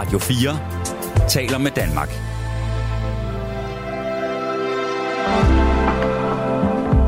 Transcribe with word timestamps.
Radio 0.00 0.18
4 0.18 1.28
taler 1.28 1.58
med 1.58 1.70
Danmark. 1.70 2.08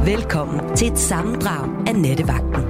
Velkommen 0.07 0.77
til 0.77 0.93
et 0.93 0.99
sammendrag 0.99 1.89
af 1.89 1.97
Nettevagten. 1.97 2.63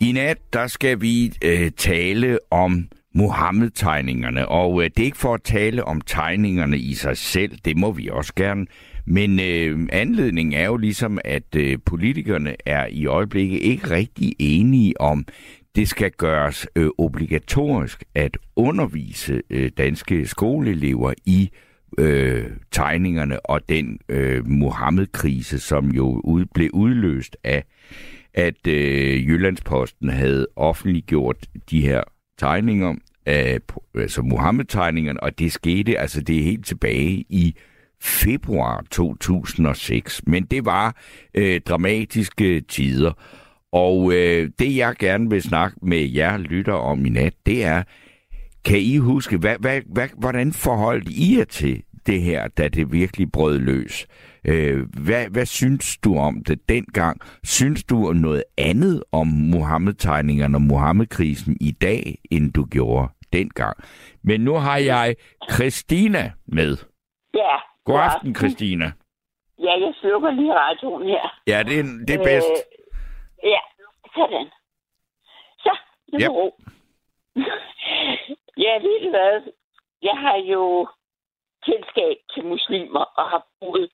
I 0.00 0.12
nat, 0.12 0.38
der 0.52 0.66
skal 0.66 1.00
vi 1.00 1.32
øh, 1.44 1.70
tale 1.70 2.38
om 2.50 2.88
Mohammed-tegningerne, 3.14 4.48
og 4.48 4.82
øh, 4.82 4.90
det 4.96 5.02
er 5.02 5.04
ikke 5.04 5.18
for 5.18 5.34
at 5.34 5.42
tale 5.42 5.84
om 5.84 6.00
tegningerne 6.00 6.78
i 6.78 6.94
sig 6.94 7.16
selv, 7.16 7.58
det 7.64 7.76
må 7.76 7.92
vi 7.92 8.08
også 8.12 8.32
gerne, 8.36 8.66
men 9.06 9.40
øh, 9.40 9.88
anledningen 9.92 10.52
er 10.52 10.66
jo 10.66 10.76
ligesom, 10.76 11.18
at 11.24 11.56
øh, 11.56 11.78
politikerne 11.86 12.56
er 12.66 12.86
i 12.86 13.06
øjeblikket 13.06 13.58
ikke 13.58 13.90
rigtig 13.90 14.34
enige 14.38 15.00
om, 15.00 15.24
det 15.76 15.88
skal 15.88 16.10
gøres 16.10 16.66
øh, 16.76 16.88
obligatorisk 16.98 18.04
at 18.14 18.38
undervise 18.56 19.42
øh, 19.50 19.70
danske 19.78 20.26
skoleelever 20.26 21.14
i 21.26 21.50
øh, 21.98 22.50
tegningerne 22.70 23.46
og 23.46 23.68
den 23.68 23.98
øh, 24.08 24.46
Mohammed-krise, 24.46 25.58
som 25.58 25.90
jo 25.90 26.20
ud, 26.24 26.44
blev 26.54 26.70
udløst 26.72 27.36
af, 27.44 27.64
at 28.34 28.66
øh, 28.66 29.26
Jyllandsposten 29.28 30.08
havde 30.08 30.46
offentliggjort 30.56 31.46
de 31.70 31.82
her 31.82 32.02
tegninger, 32.38 32.94
af, 33.26 33.58
altså 33.94 34.22
Mohammed-tegningerne, 34.22 35.22
og 35.22 35.38
det 35.38 35.52
skete, 35.52 35.98
altså 35.98 36.20
det 36.20 36.38
er 36.38 36.42
helt 36.42 36.66
tilbage 36.66 37.24
i 37.28 37.54
februar 38.00 38.84
2006. 38.90 40.26
Men 40.26 40.44
det 40.44 40.64
var 40.64 40.96
øh, 41.34 41.60
dramatiske 41.60 42.60
tider. 42.60 43.12
Og 43.72 44.12
øh, 44.12 44.50
det 44.58 44.76
jeg 44.76 44.94
gerne 44.98 45.30
vil 45.30 45.42
snakke 45.42 45.76
med 45.82 46.10
jer 46.10 46.36
lytter 46.36 46.72
om 46.72 47.06
i 47.06 47.08
nat, 47.08 47.34
det 47.46 47.64
er, 47.64 47.82
kan 48.64 48.78
I 48.78 48.96
huske, 48.96 49.38
hvad, 49.38 49.56
hvad, 49.60 49.80
hvad, 49.86 50.08
hvordan 50.18 50.52
forholdt 50.52 51.08
I 51.08 51.38
jer 51.38 51.44
til 51.44 51.82
det 52.06 52.22
her, 52.22 52.48
da 52.48 52.68
det 52.68 52.92
virkelig 52.92 53.32
brød 53.32 53.58
løs? 53.58 54.06
Øh, 54.44 54.78
hvad, 55.04 55.26
hvad 55.30 55.46
synes 55.46 55.98
du 56.04 56.18
om 56.18 56.44
det 56.44 56.68
dengang? 56.68 57.20
Synes 57.44 57.84
du 57.84 58.12
noget 58.12 58.44
andet 58.58 59.02
om 59.12 59.26
Mohammed-tegningerne 59.26 60.56
og 60.56 60.62
Mohammed-krisen 60.62 61.56
i 61.60 61.70
dag, 61.70 62.18
end 62.30 62.52
du 62.52 62.64
gjorde 62.64 63.08
dengang? 63.32 63.76
Men 64.24 64.40
nu 64.40 64.54
har 64.54 64.76
jeg 64.76 65.14
Christina 65.52 66.32
med. 66.46 66.76
Ja. 67.34 67.56
God 67.84 68.00
aften, 68.00 68.34
Christina. 68.34 68.92
Ja, 69.58 69.72
jeg 69.80 69.92
slukker 70.00 70.30
lige 70.30 70.52
radioen 70.54 71.06
her. 71.06 71.40
Ja, 71.46 71.62
det 71.62 71.78
er, 71.78 71.84
det 72.08 72.14
er 72.14 72.24
bedst. 72.24 72.50
Øh, 72.50 72.79
ja, 73.42 73.60
sådan. 74.14 74.50
Så, 75.58 75.76
nu 76.12 76.18
Yep. 76.20 76.30
ro. 76.30 76.56
ja, 78.64 78.72
ved 78.78 79.04
du 79.04 79.10
hvad? 79.10 79.52
Jeg 80.02 80.16
har 80.18 80.36
jo 80.36 80.88
kendskab 81.66 82.16
til 82.34 82.44
muslimer 82.44 83.04
og 83.18 83.24
har 83.30 83.46
boet 83.60 83.90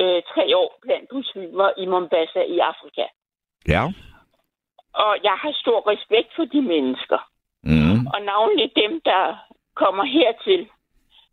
øh, 0.00 0.22
tre 0.34 0.56
år 0.56 0.78
blandt 0.82 1.12
muslimer 1.12 1.70
i 1.76 1.86
Mombasa 1.86 2.40
i 2.40 2.58
Afrika. 2.58 3.06
Ja. 3.68 3.82
Og 4.94 5.18
jeg 5.22 5.36
har 5.42 5.52
stor 5.62 5.90
respekt 5.92 6.30
for 6.36 6.44
de 6.44 6.62
mennesker. 6.62 7.20
Mm. 7.62 8.06
Og 8.06 8.20
navnlig 8.22 8.72
dem, 8.76 9.00
der 9.04 9.36
kommer 9.74 10.04
hertil, 10.04 10.68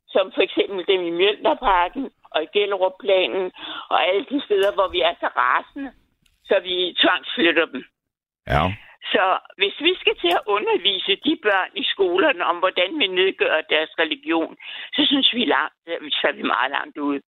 som 0.08 0.32
for 0.36 0.42
eksempel 0.42 0.88
dem 0.88 1.02
i 1.02 1.10
Mjølnerparken 1.10 2.12
og 2.32 2.44
i 2.44 2.48
Gellerup-planen 2.54 3.52
og 3.90 4.08
alle 4.08 4.26
de 4.32 4.42
steder, 4.46 4.72
hvor 4.74 4.88
vi 4.88 5.02
er 5.02 5.14
så 5.20 5.28
rasende, 5.36 5.92
så 6.50 6.56
vi 6.68 6.76
tvangsflytter 7.04 7.66
dem. 7.74 7.84
Ja. 8.54 8.64
Så 9.14 9.24
hvis 9.60 9.76
vi 9.88 9.92
skal 10.02 10.16
til 10.24 10.32
at 10.40 10.44
undervise 10.56 11.14
de 11.26 11.34
børn 11.48 11.72
i 11.82 11.84
skolerne 11.94 12.44
om, 12.52 12.56
hvordan 12.64 12.90
vi 13.02 13.08
nedgør 13.08 13.56
deres 13.74 13.92
religion, 14.04 14.56
så 14.96 15.02
synes 15.10 15.34
vi, 15.34 15.46
langt, 15.46 15.76
så 16.20 16.26
er 16.32 16.36
vi 16.40 16.44
meget 16.56 16.72
langt 16.78 16.98
ude. 16.98 17.22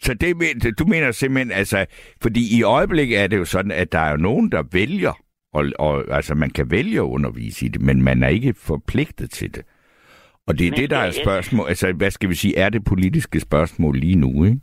Så 0.00 0.14
det, 0.14 0.78
du 0.78 0.84
mener 0.84 1.10
simpelthen, 1.12 1.52
altså, 1.52 1.86
fordi 2.22 2.58
i 2.58 2.62
øjeblikket 2.62 3.18
er 3.22 3.26
det 3.26 3.36
jo 3.38 3.44
sådan, 3.44 3.70
at 3.70 3.92
der 3.92 3.98
er 3.98 4.10
jo 4.10 4.16
nogen, 4.16 4.52
der 4.52 4.62
vælger, 4.72 5.14
og, 5.52 5.64
og 5.78 6.04
altså 6.16 6.34
man 6.34 6.50
kan 6.50 6.70
vælge 6.70 6.98
at 6.98 7.10
undervise 7.16 7.66
i 7.66 7.68
det, 7.68 7.80
men 7.80 8.02
man 8.02 8.22
er 8.22 8.28
ikke 8.28 8.54
forpligtet 8.66 9.30
til 9.30 9.54
det. 9.54 9.64
Og 10.46 10.58
det 10.58 10.66
er 10.66 10.70
Men 10.70 10.80
det, 10.80 10.90
der 10.90 10.98
er 10.98 11.06
er- 11.06 11.20
spørgsmål, 11.24 11.68
altså 11.68 11.92
hvad 11.92 12.10
skal 12.10 12.28
vi 12.28 12.34
sige, 12.34 12.58
er 12.58 12.68
det 12.68 12.84
politiske 12.84 13.40
spørgsmål 13.40 13.96
lige 13.96 14.16
nu, 14.16 14.44
ikke? 14.44 14.60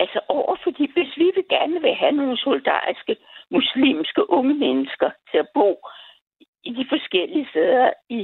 Altså 0.00 0.20
over 0.28 0.56
fordi 0.62 0.84
hvis 0.92 1.12
vi 1.16 1.32
vil 1.34 1.43
gerne 1.54 1.76
vil 1.84 1.94
have 2.02 2.12
nogle 2.12 2.36
solidariske 2.46 3.14
muslimske 3.56 4.22
unge 4.30 4.54
mennesker 4.66 5.10
til 5.30 5.38
at 5.44 5.48
bo 5.54 5.70
i 6.68 6.70
de 6.78 6.86
forskellige 6.92 7.46
steder 7.50 7.90
i 8.08 8.20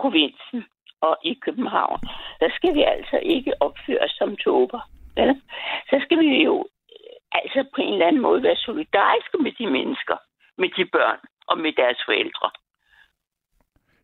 provinsen 0.00 0.60
og 1.00 1.14
i 1.24 1.32
København, 1.44 2.00
der 2.40 2.48
skal 2.56 2.74
vi 2.74 2.82
altså 2.94 3.18
ikke 3.22 3.52
opføre 3.66 4.04
os 4.06 4.14
som 4.20 4.36
tober. 4.36 4.80
Vel? 5.16 5.42
Så 5.90 5.96
skal 6.04 6.18
vi 6.18 6.30
jo 6.48 6.54
øh, 6.94 7.16
altså 7.40 7.60
på 7.74 7.80
en 7.82 7.92
eller 7.92 8.06
anden 8.06 8.22
måde 8.22 8.42
være 8.42 8.56
solidariske 8.56 9.38
med 9.44 9.52
de 9.58 9.66
mennesker, 9.76 10.16
med 10.58 10.68
de 10.76 10.84
børn 10.96 11.20
og 11.50 11.58
med 11.58 11.72
deres 11.72 12.00
forældre. 12.06 12.48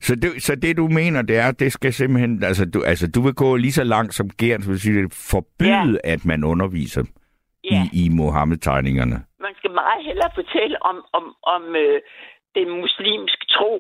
Så 0.00 0.14
det, 0.14 0.42
så 0.42 0.54
det 0.54 0.76
du 0.76 0.88
mener, 0.88 1.22
det 1.22 1.36
er, 1.38 1.52
det 1.52 1.72
skal 1.72 1.92
simpelthen, 1.92 2.44
altså 2.44 2.64
du, 2.74 2.82
altså, 2.82 3.10
du 3.14 3.22
vil 3.22 3.34
gå 3.34 3.56
lige 3.56 3.72
så 3.72 3.84
langt 3.84 4.14
som 4.14 4.30
Gert, 4.30 4.68
vil 4.68 4.80
sige, 4.80 5.10
forbyde, 5.30 5.98
ja. 6.04 6.12
at 6.12 6.24
man 6.24 6.44
underviser 6.44 7.02
Ja. 7.64 7.82
i, 7.92 8.04
i 8.04 8.08
Mohammed-tegningerne. 8.08 9.16
man 9.46 9.54
skal 9.58 9.70
meget 9.70 10.04
hellere 10.08 10.30
fortælle 10.34 10.82
om, 10.90 10.96
om, 11.12 11.24
om 11.54 11.62
øh, 11.76 12.00
den 12.54 12.68
muslimske 12.80 13.46
tro, 13.56 13.72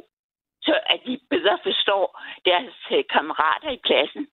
så 0.62 0.74
at 0.86 1.00
de 1.06 1.18
bedre 1.30 1.58
forstår 1.62 2.04
deres 2.44 2.74
øh, 2.92 3.04
kammerater 3.14 3.70
i 3.78 3.80
klassen. 3.88 4.26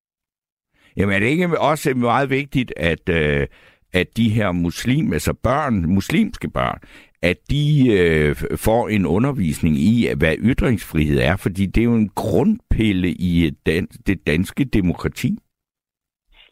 Jamen 0.97 1.15
er 1.15 1.19
det 1.19 1.27
ikke 1.27 1.59
også 1.59 1.93
meget 1.93 2.29
vigtigt, 2.29 2.73
at, 2.77 3.09
øh, 3.09 3.47
at 3.93 4.17
de 4.17 4.29
her 4.29 4.51
muslim, 4.51 5.13
altså 5.13 5.33
børn, 5.43 5.93
muslimske 5.93 6.49
børn, 6.49 6.79
at 7.21 7.37
de 7.49 7.65
øh, 7.99 8.35
får 8.57 8.89
en 8.89 9.05
undervisning 9.05 9.75
i, 9.75 10.07
hvad 10.17 10.35
ytringsfrihed 10.39 11.19
er, 11.19 11.35
fordi 11.35 11.65
det 11.65 11.81
er 11.81 11.85
jo 11.85 11.95
en 11.95 12.09
grundpille 12.09 13.09
i 13.11 13.45
et 13.45 13.57
dan- 13.69 14.03
det 14.07 14.27
danske 14.27 14.65
demokrati. 14.65 15.37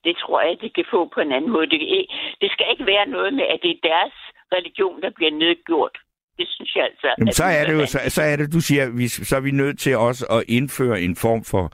Det 0.07 0.15
tror 0.23 0.39
jeg, 0.41 0.53
de 0.61 0.69
kan 0.77 0.85
få 0.93 0.99
på 1.15 1.19
en 1.25 1.31
anden 1.37 1.51
måde. 1.55 1.67
Det, 1.73 1.79
det 2.41 2.49
skal 2.51 2.65
ikke 2.73 2.85
være 2.93 3.05
noget 3.15 3.31
med, 3.33 3.45
at 3.53 3.59
det 3.63 3.71
er 3.71 3.87
deres 3.91 4.15
religion, 4.55 5.01
der 5.01 5.11
bliver 5.17 5.31
nedgjort. 5.31 5.95
Det 6.37 6.47
synes 6.49 6.75
jeg 6.75 6.83
altså. 6.83 7.07
Jamen, 7.19 7.33
så 7.33 7.43
er 7.43 7.63
det 7.67 7.73
jo, 7.73 7.85
så, 7.85 7.99
så 8.07 8.21
er 8.21 8.35
det, 8.35 8.53
du 8.53 8.61
siger, 8.69 8.83
vi, 8.99 9.07
så 9.07 9.35
er 9.35 9.43
vi 9.47 9.51
nødt 9.51 9.79
til 9.79 9.97
også 9.97 10.23
at 10.37 10.43
indføre 10.57 11.01
en 11.01 11.15
form 11.15 11.41
for 11.51 11.65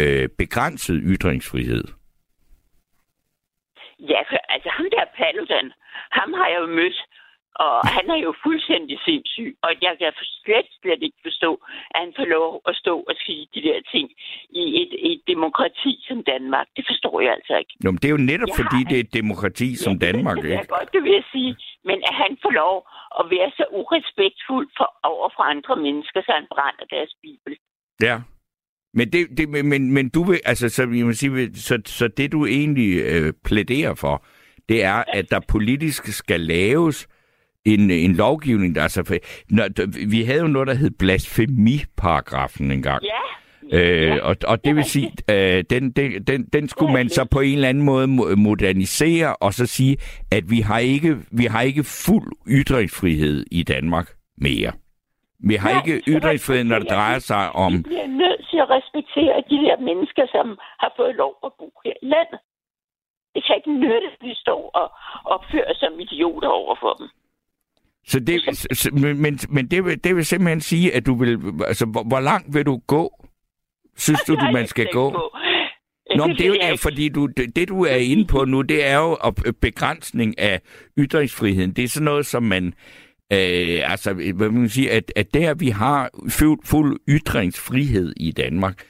øh, 0.00 0.28
begrænset 0.38 0.96
ytringsfrihed. 1.12 1.84
Ja, 4.12 4.20
for, 4.30 4.38
altså 4.54 4.68
ham 4.76 4.86
der 4.94 5.04
Paludan, 5.18 5.72
ham 6.18 6.32
har 6.32 6.48
jeg 6.52 6.60
jo 6.60 6.66
mødt, 6.66 6.98
og 7.66 7.74
han 7.96 8.06
er 8.14 8.20
jo 8.26 8.32
fuldstændig 8.46 8.96
sindssyg, 9.08 9.50
og 9.66 9.70
jeg 9.84 9.92
kan 10.00 10.12
slet, 10.44 10.68
slet 10.82 11.00
ikke 11.06 11.20
forstå, 11.28 11.50
at 11.94 11.98
han 12.02 12.10
får 12.18 12.26
lov 12.36 12.50
at 12.68 12.74
stå 12.82 12.94
og 13.10 13.14
sige 13.24 13.42
de 13.54 13.60
der 13.68 13.78
ting 13.94 14.06
i 14.62 14.64
et, 14.82 14.92
et 15.12 15.20
demokrati 15.32 15.92
som 16.08 16.18
Danmark. 16.32 16.66
Det 16.76 16.84
forstår 16.90 17.14
jeg 17.24 17.32
altså 17.38 17.54
ikke. 17.62 17.72
Nå, 17.84 17.88
men 17.90 17.98
det 18.00 18.08
er 18.08 18.14
jo 18.18 18.22
netop 18.32 18.48
Jeg 18.52 18.58
fordi, 18.60 18.78
har- 18.82 18.88
det 18.90 18.96
er 19.00 19.04
et 19.08 19.14
demokrati 19.20 19.68
som 19.84 19.92
Ja, 19.92 19.98
Danmark, 20.06 20.36
det, 20.36 20.44
det 20.44 20.52
er 20.54 20.60
ikke? 20.60 20.74
godt, 20.78 20.88
det 20.94 21.02
vil 21.04 21.12
jeg 21.20 21.26
sige. 21.34 21.52
Men 21.88 21.98
at 22.08 22.14
han 22.22 22.32
får 22.44 22.52
lov 22.62 22.76
at 23.20 23.24
være 23.34 23.50
så 23.58 23.64
urespektfuld 23.80 24.68
for, 24.78 24.88
over 25.12 25.28
for 25.36 25.42
andre 25.54 25.74
mennesker, 25.86 26.20
så 26.26 26.32
han 26.38 26.46
brænder 26.54 26.84
deres 26.96 27.12
bibel. 27.24 27.52
Ja. 28.08 28.16
Men, 28.98 29.06
det, 29.12 29.20
det, 29.38 29.48
men- 29.48 29.92
men, 29.96 30.08
du 30.16 30.20
vil, 30.28 30.40
altså, 30.44 30.68
så, 30.68 30.82
jeg 30.82 31.06
må 31.06 31.12
sige, 31.12 31.54
så, 31.54 31.74
så 31.86 32.08
det 32.08 32.32
du 32.32 32.46
egentlig 32.46 32.90
øh, 33.12 33.32
plæderer 33.44 33.94
for, 33.94 34.24
det 34.68 34.84
er, 34.84 35.04
at 35.18 35.30
der 35.30 35.40
politisk 35.48 36.02
skal 36.06 36.40
laves 36.40 37.08
en, 37.64 37.90
en 37.90 38.14
lovgivning, 38.14 38.74
der 38.74 38.82
er 38.82 38.88
så... 38.88 39.18
Når, 39.50 39.68
vi 40.10 40.22
havde 40.22 40.40
jo 40.40 40.46
noget, 40.46 40.68
der 40.68 40.74
hed 40.74 40.90
blasfemiparagrafen 40.90 42.70
engang. 42.70 43.04
Ja, 43.04 43.20
Øh, 43.72 44.06
ja. 44.06 44.20
og, 44.22 44.36
og 44.46 44.64
det 44.64 44.76
vil 44.76 44.84
sige, 44.84 45.10
øh, 45.30 45.64
den, 45.70 45.90
den, 45.90 46.24
den, 46.24 46.44
den 46.52 46.68
skulle 46.68 46.92
man 46.92 47.08
så 47.08 47.24
på 47.24 47.40
en 47.40 47.54
eller 47.54 47.68
anden 47.68 47.84
måde 47.84 48.06
mo- 48.06 48.34
modernisere, 48.34 49.36
og 49.36 49.52
så 49.54 49.66
sige, 49.66 49.96
at 50.32 50.50
vi 50.50 50.60
har 50.60 50.78
ikke, 50.78 51.16
vi 51.30 51.44
har 51.44 51.62
ikke 51.62 51.84
fuld 52.06 52.32
ytringsfrihed 52.48 53.46
i 53.50 53.62
Danmark 53.62 54.08
mere. 54.38 54.72
Vi 55.50 55.54
har 55.54 55.70
Nej, 55.72 55.82
ikke 55.86 56.02
ytringsfrihed, 56.08 56.64
når 56.64 56.78
det 56.78 56.90
drejer 56.90 57.18
sig 57.18 57.52
om... 57.52 57.72
Vi 57.72 57.82
bliver 57.82 58.06
nødt 58.06 58.42
til 58.50 58.58
at 58.64 58.70
respektere 58.70 59.34
de 59.50 59.56
der 59.66 59.76
mennesker, 59.88 60.24
som 60.34 60.46
har 60.82 60.92
fået 60.96 61.14
lov 61.14 61.32
at 61.44 61.52
bo 61.58 61.72
her 61.84 61.92
i 62.02 62.06
landet. 62.14 62.40
Det 63.34 63.40
kan 63.46 63.56
ikke 63.56 63.72
nytte, 63.84 64.06
at 64.12 64.18
vi 64.28 64.34
står 64.34 64.62
og 64.80 64.86
opfører 65.34 65.74
som 65.74 65.92
idioter 66.00 66.48
over 66.48 66.76
for 66.82 66.92
dem. 66.98 67.08
Så 68.06 68.20
det, 68.20 68.40
men, 68.92 69.38
men, 69.48 69.66
det, 69.66 69.84
vil, 69.84 70.04
det 70.04 70.16
vil 70.16 70.24
simpelthen 70.26 70.60
sige, 70.60 70.94
at 70.94 71.06
du 71.06 71.14
vil... 71.14 71.38
Altså, 71.66 71.86
hvor, 71.86 72.02
hvor 72.02 72.20
langt 72.20 72.54
vil 72.54 72.66
du 72.66 72.82
gå? 72.86 73.26
Synes 73.96 74.20
du, 74.20 74.32
Det 74.32 74.40
du 74.40 74.50
man 74.52 74.66
skal 74.66 74.86
gå? 74.92 75.10
på. 75.10 75.36
Nå, 76.16 76.26
men 76.26 76.36
det 76.36 76.44
er 76.44 76.48
jo 76.48 76.56
er, 76.60 76.76
fordi 76.76 77.08
du, 77.08 77.26
det, 77.26 77.56
det, 77.56 77.68
du 77.68 77.84
er 77.84 77.96
inde 77.96 78.24
på 78.24 78.44
nu, 78.44 78.62
det 78.62 78.86
er 78.86 78.96
jo 78.96 79.18
begrænsning 79.60 80.38
af 80.38 80.60
ytringsfriheden. 80.98 81.72
Det 81.72 81.84
er 81.84 81.88
sådan 81.88 82.04
noget, 82.04 82.26
som 82.26 82.42
man 82.42 82.74
Øh, 83.32 83.92
altså, 83.92 84.32
hvad 84.34 84.50
man 84.50 84.68
sige, 84.68 84.90
at, 84.90 85.12
at 85.16 85.34
der 85.34 85.54
vi 85.54 85.68
har 85.68 86.10
fuld, 86.28 86.58
fuld 86.64 87.00
ytringsfrihed 87.08 88.12
i 88.16 88.32
Danmark, 88.32 88.84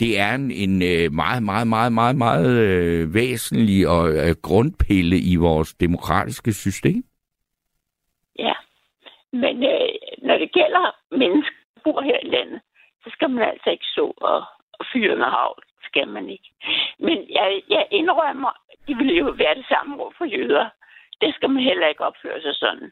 det 0.00 0.18
er 0.18 0.34
en, 0.34 0.50
en 0.50 0.82
øh, 0.82 1.12
meget, 1.12 1.42
meget, 1.42 1.68
meget, 1.68 1.92
meget, 1.92 2.16
meget 2.16 2.56
øh, 2.56 3.14
væsentlig 3.14 3.88
og 3.88 4.12
øh, 4.12 4.34
grundpille 4.42 5.18
i 5.18 5.36
vores 5.36 5.74
demokratiske 5.74 6.52
system. 6.52 7.04
Men 9.42 9.54
øh, 9.72 9.88
når 10.28 10.36
det 10.38 10.52
gælder 10.52 10.84
mennesker, 11.10 11.56
der 11.74 11.80
bor 11.84 12.00
her 12.00 12.18
i 12.22 12.28
landet, 12.28 12.60
så 13.02 13.08
skal 13.12 13.30
man 13.30 13.48
altså 13.48 13.70
ikke 13.70 13.88
så 13.96 14.06
og, 14.16 14.44
og 14.78 14.84
fyre 14.92 15.16
med 15.16 15.30
havl. 15.36 15.62
skal 15.88 16.08
man 16.08 16.28
ikke. 16.28 16.50
Men 16.98 17.18
jeg, 17.30 17.62
jeg 17.68 17.86
indrømmer, 17.90 18.52
det 18.86 18.96
ville 18.98 19.14
jo 19.14 19.24
være 19.42 19.54
det 19.54 19.66
samme 19.68 20.02
ord 20.02 20.14
for 20.18 20.24
jøder. 20.24 20.68
Det 21.20 21.34
skal 21.34 21.50
man 21.50 21.62
heller 21.62 21.86
ikke 21.88 22.04
opføre 22.04 22.40
sig 22.42 22.54
sådan. 22.54 22.90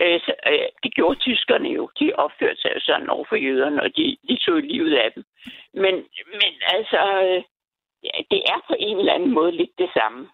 Øh, 0.00 0.20
så, 0.20 0.32
øh, 0.50 0.68
det 0.82 0.94
gjorde 0.94 1.18
tyskerne 1.18 1.68
jo. 1.68 1.90
De 2.00 2.12
opførte 2.14 2.60
sig 2.60 2.70
jo 2.74 2.80
sådan 2.80 3.08
over 3.08 3.24
for 3.28 3.36
jøderne, 3.36 3.82
og 3.82 3.96
de, 3.96 4.16
de 4.28 4.36
tog 4.36 4.56
livet 4.56 4.94
af 4.94 5.12
dem. 5.14 5.24
Men, 5.74 5.94
men 6.40 6.52
altså, 6.74 7.00
øh, 7.22 7.42
ja, 8.04 8.16
det 8.30 8.40
er 8.52 8.58
på 8.68 8.74
en 8.78 8.98
eller 8.98 9.12
anden 9.12 9.34
måde 9.34 9.52
lidt 9.52 9.78
det 9.78 9.90
samme. 9.98 10.28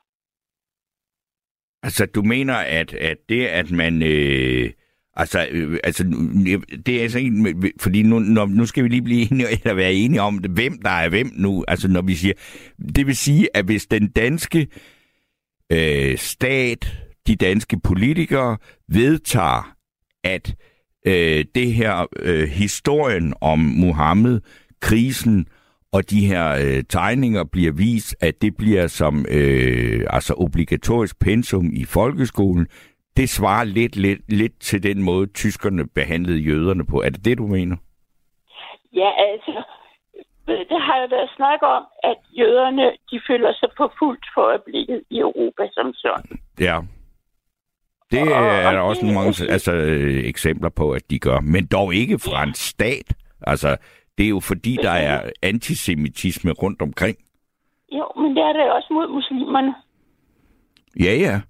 Altså, 1.83 2.07
du 2.15 2.23
mener, 2.23 2.55
at, 2.81 2.95
at 2.95 3.19
det, 3.29 3.47
at 3.47 3.71
man... 3.71 4.03
Øh, 4.03 4.71
altså, 5.17 5.47
øh, 5.51 5.79
altså, 5.85 6.05
det 6.87 6.97
er 6.97 7.03
altså 7.03 7.19
ikke... 7.19 7.73
Fordi 7.81 8.03
nu, 8.03 8.19
når, 8.19 8.47
nu 8.47 8.67
skal 8.67 8.85
vi 8.85 8.89
lige 8.89 9.03
blive 9.03 9.21
enige, 9.31 9.49
eller 9.51 9.75
være 9.75 9.93
enige 9.93 10.23
om, 10.23 10.35
hvem 10.37 10.79
der 10.83 10.91
er 10.91 11.09
hvem 11.09 11.31
nu. 11.35 11.65
Altså, 11.69 11.89
når 11.89 12.03
vi 12.03 12.15
siger... 12.15 12.35
Det 12.97 13.07
vil 13.07 13.17
sige, 13.17 13.49
at 13.57 13.65
hvis 13.65 13.87
den 13.87 14.09
danske 14.09 14.67
øh, 15.73 16.19
stat, 16.19 16.97
de 17.27 17.37
danske 17.37 17.81
politikere, 17.81 18.57
vedtager, 18.89 19.75
at 20.25 20.55
øh, 21.07 21.45
det 21.55 21.73
her 21.73 22.07
øh, 22.19 22.49
historien 22.49 23.35
om 23.41 23.59
Mohammed, 23.59 24.41
krisen 24.81 25.47
og 25.95 26.11
de 26.11 26.27
her 26.27 26.51
øh, 26.51 26.83
tegninger 26.89 27.45
bliver 27.45 27.73
vist, 27.73 28.17
at 28.21 28.43
det 28.43 28.57
bliver 28.57 28.87
som 28.87 29.27
øh, 29.29 30.07
altså 30.11 30.35
obligatorisk 30.37 31.19
pensum 31.19 31.71
i 31.73 31.85
folkeskolen. 31.85 32.67
Det 33.17 33.29
svarer 33.29 33.65
lidt, 33.65 33.97
lidt, 33.97 34.33
lidt 34.33 34.61
til 34.61 34.83
den 34.83 35.03
måde, 35.03 35.27
tyskerne 35.27 35.89
behandlede 35.89 36.39
jøderne 36.39 36.87
på. 36.87 37.03
Er 37.03 37.11
det 37.11 37.25
det, 37.25 37.39
du 37.39 37.47
mener? 37.47 37.77
Ja, 38.93 39.11
altså, 39.31 39.63
det 40.47 40.81
har 40.87 41.01
jo 41.03 41.07
været 41.11 41.31
snak 41.37 41.61
om, 41.63 41.85
at 42.03 42.17
jøderne, 42.39 42.85
de 43.11 43.21
føler 43.29 43.53
sig 43.53 43.69
på 43.77 43.91
fuldt 43.99 44.27
for 44.35 44.41
øjeblikket 44.41 45.03
i 45.11 45.19
Europa 45.19 45.63
som 45.73 45.93
sådan. 45.93 46.39
Ja. 46.61 46.81
Det 48.11 48.21
og, 48.23 48.45
er 48.47 48.73
der 48.73 48.81
også 48.81 49.07
det, 49.07 49.15
mange 49.15 49.53
altså, 49.53 49.73
øh, 49.73 50.25
eksempler 50.25 50.71
på, 50.71 50.91
at 50.91 51.11
de 51.11 51.19
gør. 51.19 51.41
Men 51.41 51.67
dog 51.67 51.95
ikke 51.95 52.19
fra 52.19 52.43
en 52.43 52.55
stat. 52.55 53.09
Altså, 53.47 53.77
det 54.19 54.25
er 54.25 54.29
jo 54.29 54.41
fordi, 54.41 54.77
der 54.83 54.91
er 54.91 55.31
antisemitisme 55.43 56.53
rundt 56.53 56.83
omkring. 56.83 57.17
Jo, 57.93 58.07
men 58.17 58.37
det 58.37 58.43
er 58.43 58.53
der 58.53 58.71
også 58.71 58.89
mod 58.91 59.09
muslimerne. 59.09 59.75
Ja, 61.01 61.15
ja. 61.15 61.41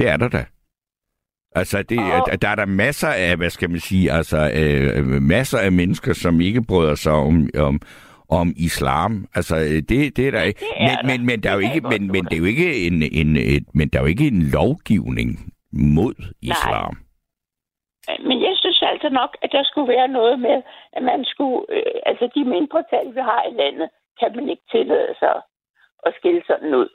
Det 0.00 0.08
er 0.08 0.16
der 0.16 0.28
da. 0.28 0.44
Altså, 1.54 1.82
det, 1.82 1.98
og... 1.98 2.42
der 2.42 2.48
er 2.48 2.54
der 2.54 2.66
masser 2.66 3.08
af, 3.08 3.36
hvad 3.36 3.50
skal 3.50 3.70
man 3.70 3.80
sige, 3.80 4.12
altså 4.12 4.38
øh, 4.60 5.22
masser 5.22 5.58
af 5.58 5.72
mennesker, 5.72 6.12
som 6.12 6.40
ikke 6.40 6.62
bryder 6.68 6.94
sig 6.94 7.12
om, 7.12 7.48
om, 7.68 7.80
om 8.30 8.52
islam. 8.56 9.12
Altså, 9.34 9.56
det, 9.88 10.16
det 10.16 10.26
er 10.26 10.30
der 10.30 10.42
ikke. 10.42 10.60
Men, 10.86 10.96
men, 11.10 11.26
men, 11.26 11.42
der 11.42 11.50
er 11.50 11.54
jo 11.54 11.64
ikke, 11.68 11.80
men, 11.80 12.02
men 12.14 12.24
det 12.24 12.32
er 12.32 12.42
jo 12.44 12.50
ikke 12.54 12.86
en, 12.86 13.02
en, 13.20 13.36
et, 13.36 13.66
men 13.74 13.88
der 13.88 13.98
er 13.98 14.02
jo 14.02 14.12
ikke 14.14 14.26
en 14.26 14.42
lovgivning 14.42 15.30
mod 15.72 16.14
islam. 16.42 16.94
Nej. 18.08 18.18
Men 18.28 18.36
jeg 18.46 18.54
synes 18.62 18.82
altså 18.92 19.08
nok, 19.08 19.30
at 19.42 19.50
der 19.52 19.62
skulle 19.64 19.88
være 19.96 20.08
noget 20.08 20.38
med, 20.40 20.62
at 20.92 21.02
man 21.02 21.24
skulle, 21.24 21.60
øh, 21.74 21.94
altså 22.06 22.24
de 22.34 22.44
mindretal, 22.44 23.06
vi 23.16 23.20
har 23.30 23.42
i 23.50 23.52
landet, 23.62 23.88
kan 24.20 24.30
man 24.36 24.48
ikke 24.48 24.66
tillade 24.70 25.14
sig 25.22 25.36
at 26.06 26.12
skille 26.18 26.42
sådan 26.46 26.74
ud. 26.74 26.90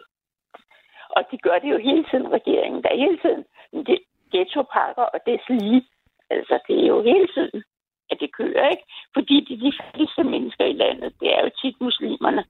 Og 1.16 1.22
de 1.32 1.38
gør 1.38 1.58
det 1.64 1.70
jo 1.72 1.78
hele 1.78 2.06
tiden, 2.10 2.32
regeringen. 2.38 2.84
Der 2.84 2.90
er 2.90 3.04
hele 3.06 3.20
tiden 3.26 3.44
det, 3.88 4.00
ghettopakker, 4.32 5.06
og 5.14 5.20
det 5.26 5.40
lige. 5.50 5.84
Altså, 6.30 6.60
det 6.68 6.76
er 6.84 6.88
jo 6.88 7.02
hele 7.02 7.28
tiden, 7.36 7.64
at 8.12 8.18
det 8.20 8.36
kører, 8.40 8.70
ikke? 8.70 8.86
Fordi 9.14 9.36
de, 9.48 9.54
de 9.66 9.74
fattigste 9.82 10.24
mennesker 10.24 10.66
i 10.66 10.74
landet, 10.74 11.14
det 11.20 11.28
er 11.36 11.42
jo 11.46 11.50
tit 11.62 11.82
muslimerne. 11.82 12.44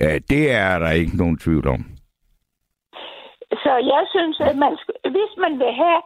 Ja, 0.00 0.18
det 0.18 0.52
er 0.52 0.78
der 0.78 0.90
ikke 0.90 1.16
nogen 1.16 1.38
tvivl 1.38 1.68
om. 1.68 1.80
Så 3.64 3.72
jeg 3.92 4.06
synes, 4.14 4.40
at 4.40 4.56
man 4.56 4.78
hvis 5.16 5.32
man 5.38 5.58
vil 5.58 5.72
have 5.72 6.02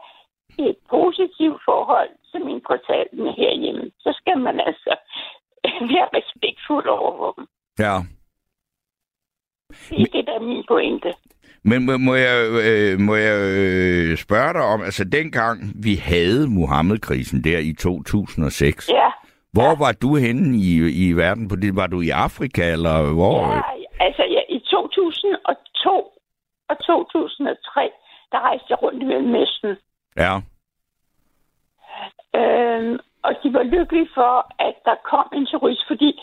et 0.59 0.77
positivt 0.89 1.61
forhold 1.65 2.09
til 2.31 2.45
min 2.45 2.61
portalen 2.67 3.33
herhjemme, 3.39 3.91
så 3.99 4.13
skal 4.19 4.37
man 4.37 4.59
altså 4.59 4.93
være 5.91 6.07
respektfuld 6.17 6.87
over 6.87 7.31
dem. 7.31 7.47
Ja. 7.79 7.95
Det 9.89 10.01
er 10.01 10.11
det, 10.13 10.27
der 10.27 10.33
er 10.33 10.39
min 10.39 10.63
pointe. 10.67 11.13
Men 11.69 11.85
må, 11.85 11.97
må 11.97 12.13
jeg, 12.15 12.37
øh, 12.67 12.99
må 12.99 13.15
jeg 13.15 13.37
øh, 13.59 14.17
spørge 14.17 14.53
dig 14.53 14.61
om, 14.73 14.81
altså 14.81 15.03
dengang 15.03 15.57
vi 15.85 15.93
havde 15.95 16.49
Mohammed-krisen 16.57 17.43
der 17.43 17.59
i 17.59 17.73
2006, 17.73 18.89
ja. 18.89 19.09
hvor 19.53 19.71
ja. 19.73 19.77
var 19.83 19.91
du 20.01 20.15
henne 20.15 20.57
i, 20.57 20.71
i 21.05 21.13
verden 21.13 21.47
på 21.47 21.55
det? 21.55 21.75
Var 21.75 21.87
du 21.87 22.01
i 22.01 22.09
Afrika, 22.09 22.71
eller 22.71 23.13
hvor? 23.13 23.37
Ja, 23.55 23.61
altså 24.05 24.23
ja, 24.35 24.41
i 24.49 24.59
2002 24.59 25.89
og 26.69 26.75
2003, 26.85 27.91
der 28.31 28.39
rejste 28.39 28.67
jeg 28.69 28.83
rundt 28.83 29.01
i 29.03 29.05
Mellemøsten. 29.05 29.75
Ja. 30.17 30.33
Øhm, 32.39 32.99
og 33.23 33.31
de 33.43 33.53
var 33.53 33.63
lykkelige 33.63 34.09
for, 34.13 34.33
at 34.59 34.75
der 34.85 34.95
kom 35.11 35.27
en 35.33 35.45
turist, 35.45 35.83
fordi 35.87 36.21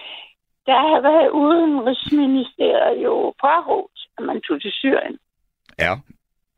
der 0.67 0.79
havde 0.89 1.03
været 1.03 1.29
udenrigsministeriet 1.31 3.03
jo 3.05 3.35
frarådt, 3.41 3.99
at 4.19 4.25
man 4.25 4.41
tog 4.41 4.61
til 4.63 4.73
Syrien. 4.73 5.19
Ja. 5.85 5.93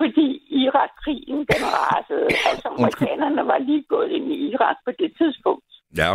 Fordi 0.01 0.27
Irak-krigen, 0.63 1.39
den 1.53 1.63
rasede. 1.77 2.29
altså, 2.51 2.69
amerikanerne 2.77 3.43
var 3.53 3.59
lige 3.59 3.85
gået 3.95 4.11
ind 4.17 4.27
i 4.33 4.37
Irak 4.51 4.77
på 4.87 4.91
det 5.01 5.11
tidspunkt. 5.21 5.71
Ja. 6.01 6.11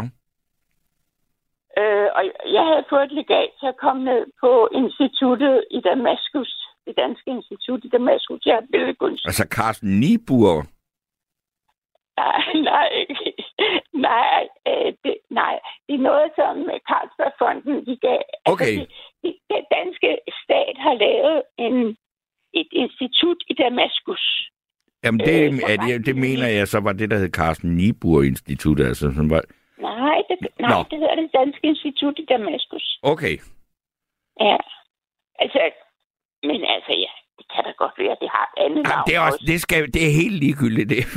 Øh, 1.80 2.10
og 2.18 2.24
jeg 2.56 2.64
havde 2.70 2.86
fået 2.90 3.04
et 3.04 3.12
legat 3.12 3.50
til 3.60 3.68
at 3.74 3.78
komme 3.86 4.02
ned 4.12 4.22
på 4.44 4.52
instituttet 4.82 5.66
i 5.72 5.80
Damaskus. 5.82 6.52
Det 6.86 6.94
danske 6.98 7.30
institut 7.38 7.82
i 7.84 7.90
Damaskus. 7.90 8.46
Jeg 8.46 8.56
har 8.56 8.66
billedkunst. 8.72 9.26
Altså 9.26 9.46
Carsten 9.56 10.00
Niebuhr? 10.00 10.56
Nej, 12.18 12.42
nej, 12.74 12.92
nej, 14.10 14.42
øh, 14.68 14.94
det, 15.04 15.16
nej. 15.30 15.56
Det 15.88 15.94
er 15.96 16.08
noget, 16.10 16.30
som 16.40 16.54
Carlsbergfonden 16.90 17.86
de 17.88 17.96
gav. 18.08 18.24
Okay. 18.54 18.66
Altså, 18.66 18.86
det, 19.22 19.34
det, 19.34 19.34
den 19.52 19.64
danske 19.78 20.10
stat 20.44 20.76
har 20.86 20.96
lavet 21.06 21.38
en 21.58 21.98
et 22.54 22.68
institut 22.72 23.44
i 23.50 23.54
Damaskus. 23.54 24.50
Jamen, 25.04 25.20
det, 25.20 25.54
øh, 25.54 25.60
er 25.72 25.78
det, 25.78 26.06
det 26.06 26.16
mener 26.16 26.48
jeg 26.48 26.68
så 26.68 26.80
var 26.80 26.94
det, 26.94 27.12
der 27.12 27.18
hed 27.18 27.30
Carsten 27.30 27.78
Niebuhr 27.78 28.24
Institut, 28.24 28.80
altså, 28.80 29.12
som 29.16 29.30
var... 29.30 29.42
Nej, 29.82 30.18
det, 30.30 30.38
nej 30.60 30.70
Nå. 30.70 30.84
det 30.90 31.00
hedder 31.00 31.16
det 31.16 31.30
Danske 31.34 31.68
Institut 31.68 32.20
i 32.20 32.26
Damaskus. 32.26 33.00
Okay. 33.04 33.38
Ja. 34.40 34.58
Altså, 35.40 35.60
men 36.44 36.60
altså, 36.76 36.92
ja, 37.06 37.14
det 37.38 37.46
kan 37.54 37.64
da 37.64 37.72
godt 37.84 37.96
være, 37.98 38.12
at 38.12 38.18
det 38.22 38.30
har 38.36 38.46
et 38.52 38.64
andet 38.66 38.76
Jamen, 38.76 38.90
navn. 38.90 39.08
Det 39.08 39.16
er, 39.16 39.20
også, 39.20 39.44
det, 39.48 39.62
skal, 39.62 39.94
det 39.94 40.08
er 40.08 40.14
helt 40.22 40.38
ligegyldigt. 40.44 40.90
Det 40.90 40.98
er, 40.98 41.08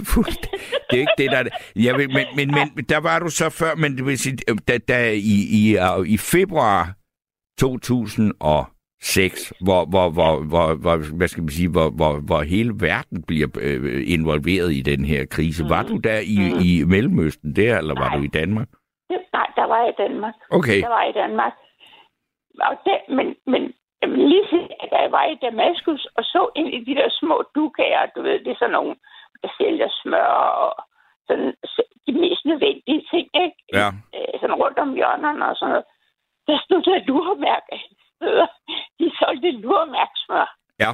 det 0.91 0.97
er 0.99 1.03
ikke 1.07 1.19
det, 1.19 1.31
der 1.31 1.39
er 1.39 1.43
det. 1.43 1.53
Ja, 1.85 1.97
men, 1.97 2.09
men, 2.37 2.49
men, 2.77 2.85
der 2.93 3.01
var 3.01 3.19
du 3.19 3.29
så 3.29 3.51
før, 3.51 3.75
men 3.75 3.97
det 3.97 4.07
vil 4.07 4.19
sige, 4.19 4.37
da, 4.69 4.79
da 4.79 5.11
i, 5.13 5.37
i, 5.61 5.63
i 6.15 6.17
februar 6.33 6.95
2000 7.59 8.33
og 8.41 8.65
6, 9.03 9.53
hvor, 9.67 9.85
hvor, 9.93 10.11
hvor, 10.17 10.33
hvor, 10.51 10.67
hvor, 10.83 11.17
hvad 11.19 11.29
skal 11.29 11.43
man 11.43 11.49
sige, 11.59 11.71
hvor, 11.77 11.89
hvor, 11.99 12.13
hvor 12.29 12.43
hele 12.43 12.73
verden 12.89 13.19
bliver 13.29 13.49
øh, 13.61 14.03
involveret 14.17 14.71
i 14.73 14.83
den 14.91 15.05
her 15.05 15.27
krise. 15.27 15.65
Mm. 15.65 15.71
Var 15.71 15.83
du 15.83 15.97
der 15.97 16.19
i, 16.37 16.39
mm. 16.53 16.59
i 16.69 16.71
Mellemøsten 16.95 17.57
der, 17.57 17.79
eller 17.79 17.95
nej. 17.95 18.03
var 18.03 18.17
du 18.17 18.23
i 18.23 18.33
Danmark? 18.41 18.69
Nej, 19.39 19.49
der 19.57 19.67
var 19.71 19.79
jeg 19.83 19.91
i 19.95 20.03
Danmark. 20.03 20.35
Okay. 20.51 20.81
Der 20.83 20.89
var 20.89 21.03
jeg 21.03 21.11
i 21.11 21.19
Danmark. 21.23 21.53
Og 22.61 22.75
det, 22.87 22.97
men, 23.17 23.27
men 23.47 23.63
men 24.03 24.29
lige 24.33 24.49
siden, 24.51 24.71
at 24.83 24.89
jeg 24.93 25.13
var 25.13 25.25
i 25.25 25.43
Damaskus 25.47 26.07
og 26.17 26.25
så 26.25 26.51
en 26.57 26.67
af 26.75 26.85
de 26.87 26.95
der 26.95 27.09
små 27.21 27.37
dukager, 27.55 28.07
du 28.15 28.23
ved, 28.23 28.39
det 28.45 28.51
er 28.53 28.61
sådan 28.61 28.73
nogle, 28.79 28.95
der 29.43 29.49
sælger 29.59 29.89
smør 30.01 30.33
og 30.65 30.73
sådan, 31.27 31.55
de 32.07 32.13
mest 32.23 32.45
nødvendige 32.45 33.03
ting, 33.13 33.27
ikke? 33.45 33.59
Ja. 33.79 33.89
Øh, 34.17 34.35
sådan 34.41 34.61
rundt 34.63 34.79
om 34.79 34.95
hjørnerne 34.95 35.45
og 35.51 35.57
sådan 35.57 35.73
noget. 35.73 35.87
Der 36.47 36.59
stod 36.65 36.83
der 36.83 37.05
lurmærke 37.07 37.77
steder. 38.23 38.47
De 39.01 39.07
solgte 39.21 39.51
lurmærksmør. 39.51 40.47
Ja. 40.85 40.91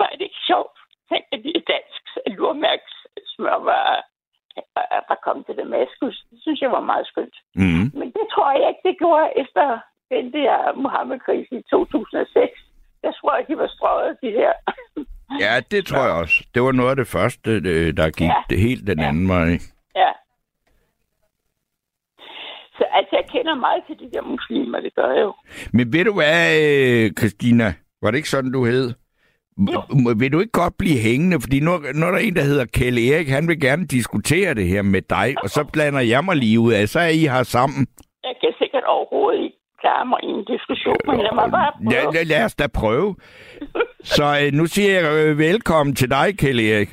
Var 0.00 0.08
det 0.12 0.20
ikke 0.28 0.42
sjovt? 0.50 0.76
Tænk, 1.08 1.24
at 1.32 1.40
de 1.44 1.52
dansk 1.72 2.02
lurmærksmør 2.38 3.56
var, 3.70 3.86
var 5.10 5.18
kommet 5.26 5.46
til 5.46 5.56
Damaskus. 5.62 6.16
Det 6.30 6.38
synes 6.44 6.60
jeg 6.60 6.70
var 6.76 6.80
meget 6.92 7.06
skønt. 7.06 7.36
Mm. 7.54 7.84
Men 7.98 8.08
det 8.16 8.24
tror 8.32 8.48
jeg 8.60 8.68
ikke, 8.68 8.84
det 8.88 8.96
gjorde 9.02 9.28
efter 9.42 9.64
den 10.14 10.32
der 10.32 10.72
Mohammed-krise 10.84 11.52
i 11.60 11.62
2006. 11.70 12.52
Jeg 13.02 13.12
tror 13.18 13.36
jeg, 13.36 13.44
de 13.48 13.58
var 13.58 13.68
strøget, 13.76 14.16
de 14.22 14.26
der 14.40 14.52
Ja, 15.44 15.60
det 15.70 15.86
tror 15.86 16.04
jeg 16.08 16.14
også. 16.22 16.36
Det 16.54 16.62
var 16.62 16.72
noget 16.72 16.90
af 16.90 16.96
det 16.96 17.08
første, 17.08 17.50
der 17.92 18.10
gik 18.18 18.28
Ja. 18.28 18.42
det 18.50 18.58
helt 18.60 18.86
den 18.86 18.98
Ja. 19.00 19.08
anden 19.08 19.28
vej. 19.28 19.50
Ja. 20.02 20.10
Så 22.78 22.84
altså, 22.98 23.12
jeg 23.20 23.26
kender 23.34 23.54
meget 23.54 23.82
til 23.86 23.96
de 24.02 24.08
der 24.14 24.22
muslimer, 24.22 24.80
det 24.80 24.94
gør 24.94 25.10
jeg 25.16 25.22
jo. 25.22 25.34
Men 25.72 25.92
ved 25.92 26.04
du 26.04 26.12
hvad, 26.14 26.40
øh, 26.64 27.10
Christina? 27.18 27.74
Var 28.02 28.10
det 28.10 28.16
ikke 28.18 28.28
sådan, 28.28 28.52
du 28.52 28.64
hed? 28.64 28.86
Jo. 29.74 29.80
M- 29.80 30.18
Vil 30.20 30.32
du 30.32 30.40
ikke 30.40 30.52
godt 30.62 30.74
blive 30.78 30.98
hængende? 31.08 31.36
Fordi 31.40 31.60
nu, 31.60 31.70
nu 31.94 32.06
er 32.06 32.10
der 32.10 32.18
en, 32.18 32.36
der 32.36 32.42
hedder 32.50 32.64
Kjell 32.76 32.98
Erik. 32.98 33.28
Han 33.28 33.48
vil 33.48 33.60
gerne 33.60 33.86
diskutere 33.86 34.54
det 34.54 34.66
her 34.66 34.82
med 34.82 35.02
dig, 35.02 35.34
og 35.42 35.48
så 35.48 35.64
blander 35.72 36.00
jeg 36.00 36.24
mig 36.24 36.36
lige 36.36 36.60
ud 36.60 36.72
af. 36.72 36.88
Så 36.88 37.00
er 37.00 37.08
I 37.08 37.22
her 37.34 37.42
sammen. 37.42 37.86
Jeg 38.24 38.34
kan 38.40 38.52
sikkert 38.58 38.84
overhovedet 38.84 39.40
ikke 39.44 39.56
klare 39.80 40.06
mig 40.06 40.18
i 40.22 40.26
en 40.26 40.44
diskussion, 40.54 40.96
men 41.06 41.16
lad 41.26 41.34
mig 41.34 41.50
bare 41.50 41.72
prøve. 41.76 41.94
Ja, 41.94 42.00
lad, 42.14 42.24
lad 42.24 42.44
os 42.44 42.54
da 42.54 42.66
prøve. 42.80 43.16
Så 44.02 44.24
øh, 44.42 44.52
nu 44.58 44.66
siger 44.66 44.90
jeg 45.00 45.04
øh, 45.26 45.38
velkommen 45.38 45.94
til 45.94 46.10
dig, 46.10 46.38
Kjell 46.38 46.60
Erik. 46.60 46.90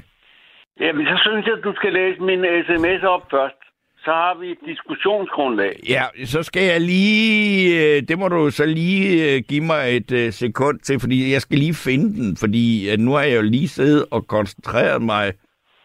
Jamen, 0.81 1.05
så 1.05 1.15
synes 1.25 1.45
jeg, 1.47 1.57
du 1.63 1.73
skal 1.75 1.93
læse 1.93 2.19
min 2.29 2.41
sms 2.67 3.03
op 3.15 3.23
først. 3.31 3.59
Så 4.03 4.11
har 4.11 4.33
vi 4.39 4.51
et 4.51 4.57
diskussionsgrundlag. 4.65 5.79
Ja, 5.89 6.03
så 6.25 6.43
skal 6.43 6.63
jeg 6.63 6.81
lige... 6.81 7.95
Øh, 7.97 8.01
det 8.07 8.19
må 8.19 8.27
du 8.27 8.49
så 8.51 8.65
lige 8.65 9.35
øh, 9.35 9.41
give 9.49 9.63
mig 9.65 9.97
et 9.97 10.11
øh, 10.11 10.31
sekund 10.31 10.79
til, 10.79 10.99
fordi 10.99 11.31
jeg 11.33 11.41
skal 11.41 11.57
lige 11.57 11.73
finde 11.73 12.15
den, 12.15 12.37
fordi 12.37 12.95
nu 12.97 13.11
har 13.11 13.21
jeg 13.21 13.35
jo 13.37 13.41
lige 13.41 13.67
siddet 13.67 14.05
og 14.11 14.27
koncentreret 14.27 15.01
mig 15.01 15.33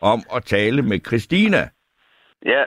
om 0.01 0.21
at 0.37 0.45
tale 0.45 0.83
med 0.83 0.99
Christina. 1.07 1.69
Ja. 2.47 2.65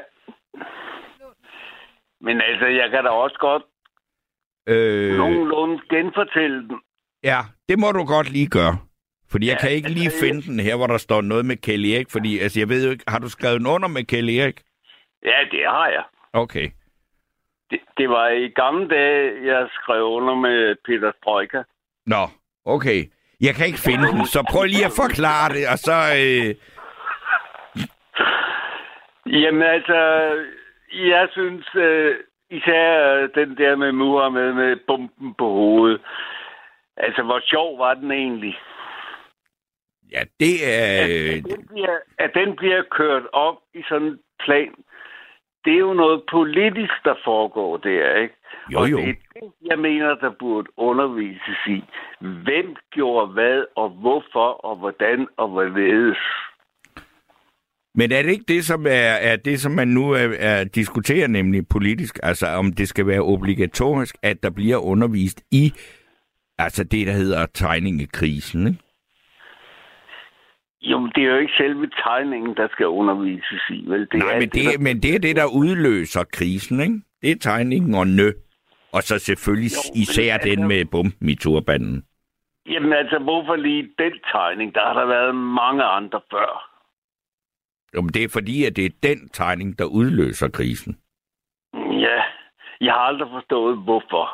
Men 2.22 2.42
altså, 2.42 2.66
jeg 2.66 2.90
kan 2.92 3.04
da 3.04 3.10
også 3.10 3.38
godt 3.40 3.64
Øh, 4.68 5.18
nogenlunde 5.18 5.80
genfortælle 5.90 6.58
den. 6.68 6.78
ja, 7.24 7.40
det 7.70 7.80
må 7.80 7.92
du 7.92 8.04
godt 8.06 8.32
lige 8.32 8.48
gøre. 8.48 8.78
Fordi 9.32 9.48
jeg 9.48 9.58
Ja, 9.62 9.68
kan 9.68 9.76
ikke 9.76 9.90
lige 9.90 10.06
altså, 10.06 10.20
finde 10.20 10.42
den 10.42 10.60
her, 10.60 10.76
hvor 10.76 10.88
der 10.88 10.98
står 10.98 11.22
noget 11.22 11.46
med 11.46 11.56
Kjell 11.58 11.86
Erik, 11.86 12.10
fordi 12.12 12.40
altså, 12.40 12.60
jeg 12.60 12.70
ved 12.70 12.86
jo 12.86 12.92
ikke, 12.92 13.04
har 13.08 13.20
du 13.20 13.30
skrevet 13.30 13.60
den 13.60 13.68
under 13.68 13.88
med 13.88 14.04
Kjell 14.04 14.30
Erik? 14.30 14.62
Ja, 15.24 15.38
det 15.52 15.66
har 15.68 15.88
jeg. 15.88 16.04
Okay. 16.34 16.70
Det, 17.72 17.80
det 17.98 18.10
var 18.10 18.28
i 18.28 18.48
gamle 18.48 18.88
dage, 18.88 19.46
jeg 19.46 19.68
skrev 19.72 20.04
under 20.04 20.36
med 20.36 20.76
Peter 20.86 21.12
Strøjka. 21.18 21.64
Nå, 22.06 22.24
okay. 22.66 23.04
Jeg 23.42 23.56
kan 23.56 23.68
ikke 23.68 23.80
finde 23.80 24.08
den, 24.08 24.26
så 24.26 24.48
prøv 24.52 24.64
lige 24.64 24.86
at 24.86 25.00
forklare 25.04 25.50
det, 25.50 25.64
og 25.74 25.78
så... 25.78 25.98
Øh, 26.22 26.56
Jamen 29.26 29.62
altså, 29.62 30.00
jeg 30.94 31.28
synes 31.32 31.76
øh, 31.76 32.16
især 32.50 33.28
den 33.36 33.58
der 33.58 33.76
med 33.76 33.92
Muhammed 33.92 34.54
med 34.54 34.78
bomben 34.88 35.34
på 35.34 35.46
hovedet. 35.46 36.02
Altså, 36.98 37.24
hvor 37.24 37.40
sjov 37.44 37.80
var 37.80 37.94
den 37.94 38.12
egentlig? 38.12 38.58
ja, 40.12 40.22
det 40.40 40.56
er... 40.66 41.04
At, 41.04 41.44
den 41.44 41.68
bliver, 41.68 41.98
at 42.18 42.32
den 42.34 42.56
bliver 42.56 42.84
kørt 42.92 43.24
op 43.34 43.58
i 43.74 43.84
sådan 43.90 44.08
en 44.08 44.20
plan, 44.40 44.74
det 45.66 45.74
er 45.74 45.80
jo 45.80 45.94
noget 45.94 46.22
politisk, 46.32 46.94
der 47.04 47.16
foregår 47.24 47.78
der, 47.78 48.16
ikke? 48.16 48.36
Jo, 48.72 48.80
Og 48.80 48.92
jo. 48.92 48.98
det 48.98 49.10
er 49.10 49.14
det, 49.34 49.52
jeg 49.70 49.80
mener, 49.80 50.16
der 50.16 50.32
burde 50.40 50.68
undervises 50.78 51.62
i. 51.68 51.84
Hvem 52.20 52.76
gjorde 52.92 53.28
hvad, 53.34 53.66
og 53.76 53.90
hvorfor, 53.90 54.50
og 54.66 54.76
hvordan, 54.76 55.28
og 55.38 55.48
hvorledes. 55.48 56.18
Men 57.96 58.12
er 58.12 58.22
det 58.22 58.32
ikke 58.32 58.46
det, 58.48 58.66
som 58.66 58.86
er, 58.86 59.14
er 59.30 59.36
det, 59.36 59.60
som 59.60 59.72
man 59.72 59.88
nu 59.88 60.12
er, 60.12 60.28
er 60.40 60.64
diskuterer, 60.64 61.28
nemlig 61.28 61.68
politisk, 61.68 62.20
altså 62.24 62.48
om 62.48 62.74
det 62.74 62.88
skal 62.88 63.08
være 63.08 63.22
obligatorisk, 63.22 64.16
at 64.22 64.44
der 64.44 64.50
bliver 64.50 64.78
undervist 64.78 65.44
i 65.52 65.74
altså 66.58 66.84
det, 66.84 67.08
der 67.08 67.14
hedder 67.14 67.46
tegningekrisen, 67.46 68.68
ikke? 68.68 68.80
Jo, 70.82 71.00
men 71.00 71.12
det 71.16 71.24
er 71.24 71.28
jo 71.28 71.38
ikke 71.38 71.54
selve 71.58 71.90
tegningen, 72.06 72.56
der 72.56 72.68
skal 72.72 72.88
undervises 72.88 73.62
i, 73.70 73.84
vel? 73.88 74.00
Det 74.12 74.14
Nej, 74.14 74.32
er 74.34 74.40
men 74.40 74.50
det, 74.50 74.64
der- 74.66 74.80
men 74.80 75.02
det 75.04 75.16
er 75.16 75.20
det, 75.20 75.36
der 75.36 75.46
udløser 75.56 76.24
krisen, 76.24 76.80
ikke? 76.82 77.02
Det 77.22 77.32
er 77.32 77.36
tegningen 77.40 77.96
og 77.96 78.08
nø. 78.08 78.32
Og 78.94 79.04
så 79.04 79.20
selvfølgelig 79.20 79.72
Jo, 79.72 79.92
men 79.94 80.02
især 80.02 80.34
altså- 80.34 80.50
den 80.50 80.68
med 80.68 80.86
bomben 80.86 81.30
i 81.30 81.36
turbanden. 81.36 82.06
Jamen 82.70 82.94
altså, 82.94 83.20
hvorfor 83.20 83.56
lige 83.56 83.84
den 83.98 84.14
tegning? 84.32 84.76
Der 84.76 84.82
har 84.88 84.94
der 84.94 85.06
været 85.06 85.36
mange 85.36 85.84
andre 85.84 86.22
før. 86.32 86.68
Jo, 87.96 88.02
men 88.02 88.10
det 88.14 88.24
er 88.24 88.30
fordi, 88.30 88.66
at 88.66 88.76
det 88.76 88.86
er 88.86 88.90
den 89.04 89.30
tegning, 89.30 89.80
der 89.80 89.86
udløser 89.86 90.50
krisen. 90.50 90.98
Ja, 91.74 92.22
jeg 92.82 92.94
har 92.94 93.00
aldrig 93.12 93.30
forstået, 93.32 93.78
hvorfor. 93.78 94.26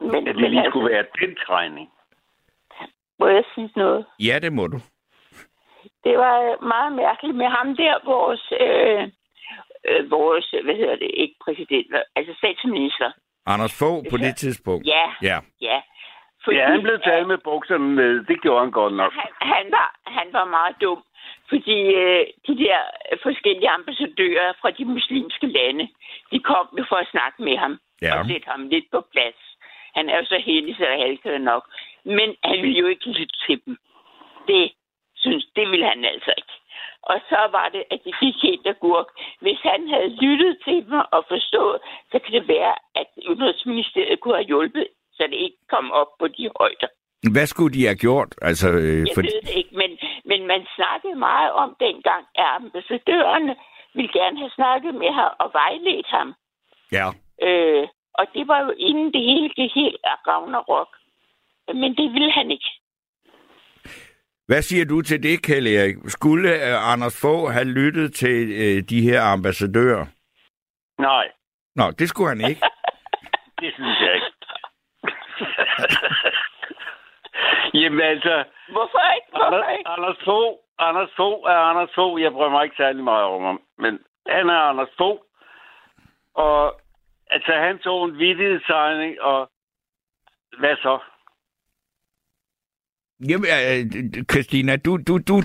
Men, 0.00 0.28
At 0.28 0.34
det 0.34 0.42
men 0.42 0.50
lige 0.50 0.60
altså, 0.60 0.70
skulle 0.70 0.90
være 0.94 1.04
den 1.20 1.36
tegning. 1.46 1.88
Må 3.18 3.26
jeg 3.28 3.44
sige 3.54 3.70
noget? 3.76 4.06
Ja, 4.20 4.38
det 4.42 4.52
må 4.52 4.66
du. 4.66 4.78
Det 6.04 6.18
var 6.18 6.64
meget 6.74 6.92
mærkeligt 6.92 7.36
med 7.36 7.46
ham 7.56 7.76
der, 7.76 7.94
vores, 8.04 8.44
øh, 8.60 9.02
øh, 9.88 10.10
vores 10.10 10.46
hvad 10.64 10.74
hedder 10.74 10.96
det, 10.96 11.10
ikke 11.14 11.34
præsident, 11.44 11.86
altså 12.16 12.32
statsminister. 12.38 13.10
Anders 13.46 13.78
Fogh 13.78 14.06
på 14.10 14.16
det 14.16 14.36
tidspunkt. 14.36 14.86
Ja, 14.86 15.06
Ja. 15.22 15.38
ja. 15.60 15.80
Fordi, 16.44 16.56
Ja, 16.58 16.66
han 16.70 16.82
blev 16.82 16.98
taget 17.04 17.26
med 17.28 17.38
bukserne 17.38 17.88
med. 18.00 18.24
Det 18.24 18.42
gjorde 18.42 18.60
han 18.64 18.70
godt 18.70 18.94
nok. 18.94 19.12
han, 19.12 19.30
han, 19.54 19.66
var, 19.76 19.88
han 20.06 20.26
var 20.32 20.44
meget 20.44 20.76
dum, 20.80 21.02
fordi 21.48 21.78
øh, 22.02 22.26
de 22.48 22.54
der 22.64 22.78
forskellige 23.22 23.68
ambassadører 23.78 24.52
fra 24.60 24.70
de 24.70 24.84
muslimske 24.84 25.46
lande, 25.46 25.88
de 26.32 26.38
kom 26.40 26.66
jo 26.78 26.84
for 26.88 26.96
at 26.96 27.08
snakke 27.10 27.42
med 27.42 27.56
ham 27.56 27.78
Ja. 28.02 28.18
og 28.18 28.26
sætte 28.26 28.48
ham 28.52 28.68
lidt 28.68 28.84
på 28.92 29.00
plads. 29.12 29.40
Han 29.94 30.08
er 30.08 30.16
jo 30.18 30.24
så 30.24 30.38
heldig, 30.46 30.76
så 30.76 30.84
er 30.86 30.98
halvkører 31.04 31.38
nok. 31.38 31.64
Men 32.06 32.28
han 32.44 32.62
ville 32.62 32.78
jo 32.78 32.86
ikke 32.86 33.08
lytte 33.18 33.36
til 33.46 33.60
dem. 33.66 33.76
Det 34.48 34.72
synes, 35.16 35.44
det 35.56 35.70
ville 35.70 35.86
han 35.86 36.04
altså 36.04 36.32
ikke. 36.36 36.54
Og 37.02 37.20
så 37.30 37.40
var 37.56 37.68
det, 37.68 37.82
at 37.90 38.00
de 38.04 38.12
fik 38.22 38.36
helt 38.42 38.66
agurk. 38.66 39.08
Hvis 39.40 39.60
han 39.62 39.88
havde 39.92 40.10
lyttet 40.24 40.58
til 40.64 40.78
dem 40.86 40.98
og 41.16 41.24
forstået, 41.28 41.78
så 42.10 42.18
kan 42.18 42.32
det 42.32 42.48
være, 42.48 42.74
at 43.00 43.08
Udenrigsministeriet 43.30 44.20
kunne 44.20 44.34
have 44.34 44.50
hjulpet, 44.52 44.86
så 45.12 45.22
det 45.30 45.38
ikke 45.46 45.62
kom 45.68 45.92
op 45.92 46.10
på 46.18 46.28
de 46.28 46.50
højder. 46.60 46.88
Hvad 47.32 47.46
skulle 47.46 47.74
de 47.78 47.86
have 47.86 48.02
gjort? 48.06 48.30
Altså, 48.42 48.68
øh, 48.70 48.98
Jeg 48.98 49.14
for... 49.14 49.22
ved 49.22 49.40
det 49.42 49.56
ikke, 49.60 49.74
men, 49.82 49.90
men 50.24 50.46
man 50.46 50.66
snakkede 50.76 51.14
meget 51.14 51.52
om 51.52 51.76
dengang, 51.80 52.24
at 52.34 52.48
ambassadørerne 52.60 53.56
ville 53.94 54.12
gerne 54.12 54.38
have 54.38 54.50
snakket 54.58 54.94
med 54.94 55.10
ham 55.18 55.32
og 55.38 55.48
vejledt 55.52 56.06
ham. 56.06 56.34
Ja. 56.92 57.06
Øh, 57.46 57.88
og 58.14 58.24
det 58.34 58.48
var 58.48 58.60
jo 58.66 58.70
inden 58.78 59.12
det 59.12 59.22
hele 59.30 59.48
gik 59.48 59.72
helt 59.74 60.00
af 60.04 60.16
Ragnarok. 60.26 60.95
Men 61.74 61.96
det 61.96 62.12
ville 62.12 62.32
han 62.32 62.50
ikke. 62.50 62.70
Hvad 64.46 64.62
siger 64.62 64.84
du 64.84 65.02
til 65.02 65.22
det, 65.22 65.42
Kjell 65.42 65.66
Erik? 65.66 65.96
Skulle 66.06 66.48
uh, 66.48 66.92
Anders 66.92 67.20
Fogh 67.20 67.52
have 67.52 67.64
lyttet 67.64 68.14
til 68.14 68.42
uh, 68.42 68.88
de 68.90 69.02
her 69.02 69.22
ambassadører? 69.22 70.06
Nej, 70.98 71.28
Nå, 71.76 71.90
det 71.90 72.08
skulle 72.08 72.28
han 72.28 72.40
ikke. 72.50 72.60
det 73.60 73.74
synes 73.74 74.00
jeg 74.00 74.14
ikke. 74.14 74.32
Jamen 77.80 78.00
altså, 78.00 78.44
Hvorfor 78.68 79.02
ikke? 79.16 79.28
Hvorfor 79.30 79.46
Anders, 79.46 79.78
ikke? 79.78 79.88
Anders 79.88 80.18
Fogh, 80.24 80.56
Anders 80.78 81.10
Fogh 81.16 81.50
er 81.52 81.58
Anders 81.70 81.90
Fogh. 81.94 82.22
Jeg 82.22 82.32
prøver 82.32 82.50
mig 82.50 82.64
ikke 82.64 82.76
særlig 82.76 83.04
meget 83.04 83.24
om 83.24 83.42
ham. 83.42 83.60
Men 83.78 83.98
han 84.28 84.48
er 84.48 84.60
Anders 84.70 84.94
Fogh. 84.98 85.20
Og 86.34 86.80
altså, 87.30 87.52
han 87.52 87.78
tog 87.78 88.04
en 88.04 88.18
vittighedstegning, 88.18 89.20
og 89.20 89.50
hvad 90.58 90.76
så? 90.76 90.98
Jamen, 93.20 93.46
øh, 93.46 94.24
Christina, 94.30 94.76
du, 94.76 94.96
du, 94.96 95.18
du, 95.18 95.42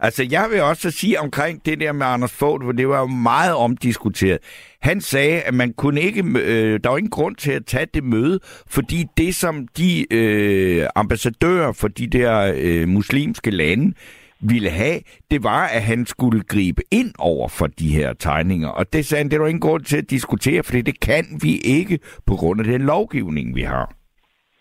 altså 0.00 0.28
jeg 0.30 0.48
vil 0.50 0.62
også 0.62 0.90
sige 0.90 1.20
omkring 1.20 1.66
det 1.66 1.80
der 1.80 1.92
med 1.92 2.06
Anders 2.06 2.38
Fogh, 2.38 2.64
for 2.64 2.72
det 2.72 2.88
var 2.88 3.00
jo 3.00 3.06
meget 3.06 3.54
omdiskuteret. 3.54 4.38
Han 4.80 5.00
sagde, 5.00 5.40
at 5.40 5.54
man 5.54 5.72
kunne 5.72 6.00
ikke, 6.00 6.22
øh, 6.22 6.80
der 6.84 6.90
var 6.90 6.96
ingen 6.96 7.10
grund 7.10 7.36
til 7.36 7.52
at 7.52 7.66
tage 7.66 7.86
det 7.94 8.04
møde, 8.04 8.40
fordi 8.70 9.04
det 9.16 9.34
som 9.34 9.68
de 9.68 10.14
øh, 10.14 10.86
ambassadører 10.94 11.72
for 11.72 11.88
de 11.88 12.06
der 12.06 12.54
øh, 12.56 12.88
muslimske 12.88 13.50
lande 13.50 13.94
ville 14.40 14.70
have, 14.70 15.00
det 15.30 15.44
var, 15.44 15.66
at 15.66 15.82
han 15.82 16.06
skulle 16.06 16.42
gribe 16.42 16.82
ind 16.90 17.12
over 17.18 17.48
for 17.48 17.66
de 17.66 17.88
her 17.88 18.12
tegninger. 18.12 18.68
Og 18.68 18.92
det 18.92 19.06
sagde 19.06 19.22
han, 19.22 19.30
det 19.30 19.40
var 19.40 19.46
ingen 19.46 19.60
grund 19.60 19.84
til 19.84 19.96
at 19.96 20.10
diskutere, 20.10 20.62
for 20.62 20.72
det 20.72 21.00
kan 21.00 21.24
vi 21.42 21.56
ikke 21.64 21.98
på 22.26 22.34
grund 22.34 22.60
af 22.60 22.66
den 22.66 22.82
lovgivning, 22.82 23.56
vi 23.56 23.62
har. 23.62 23.94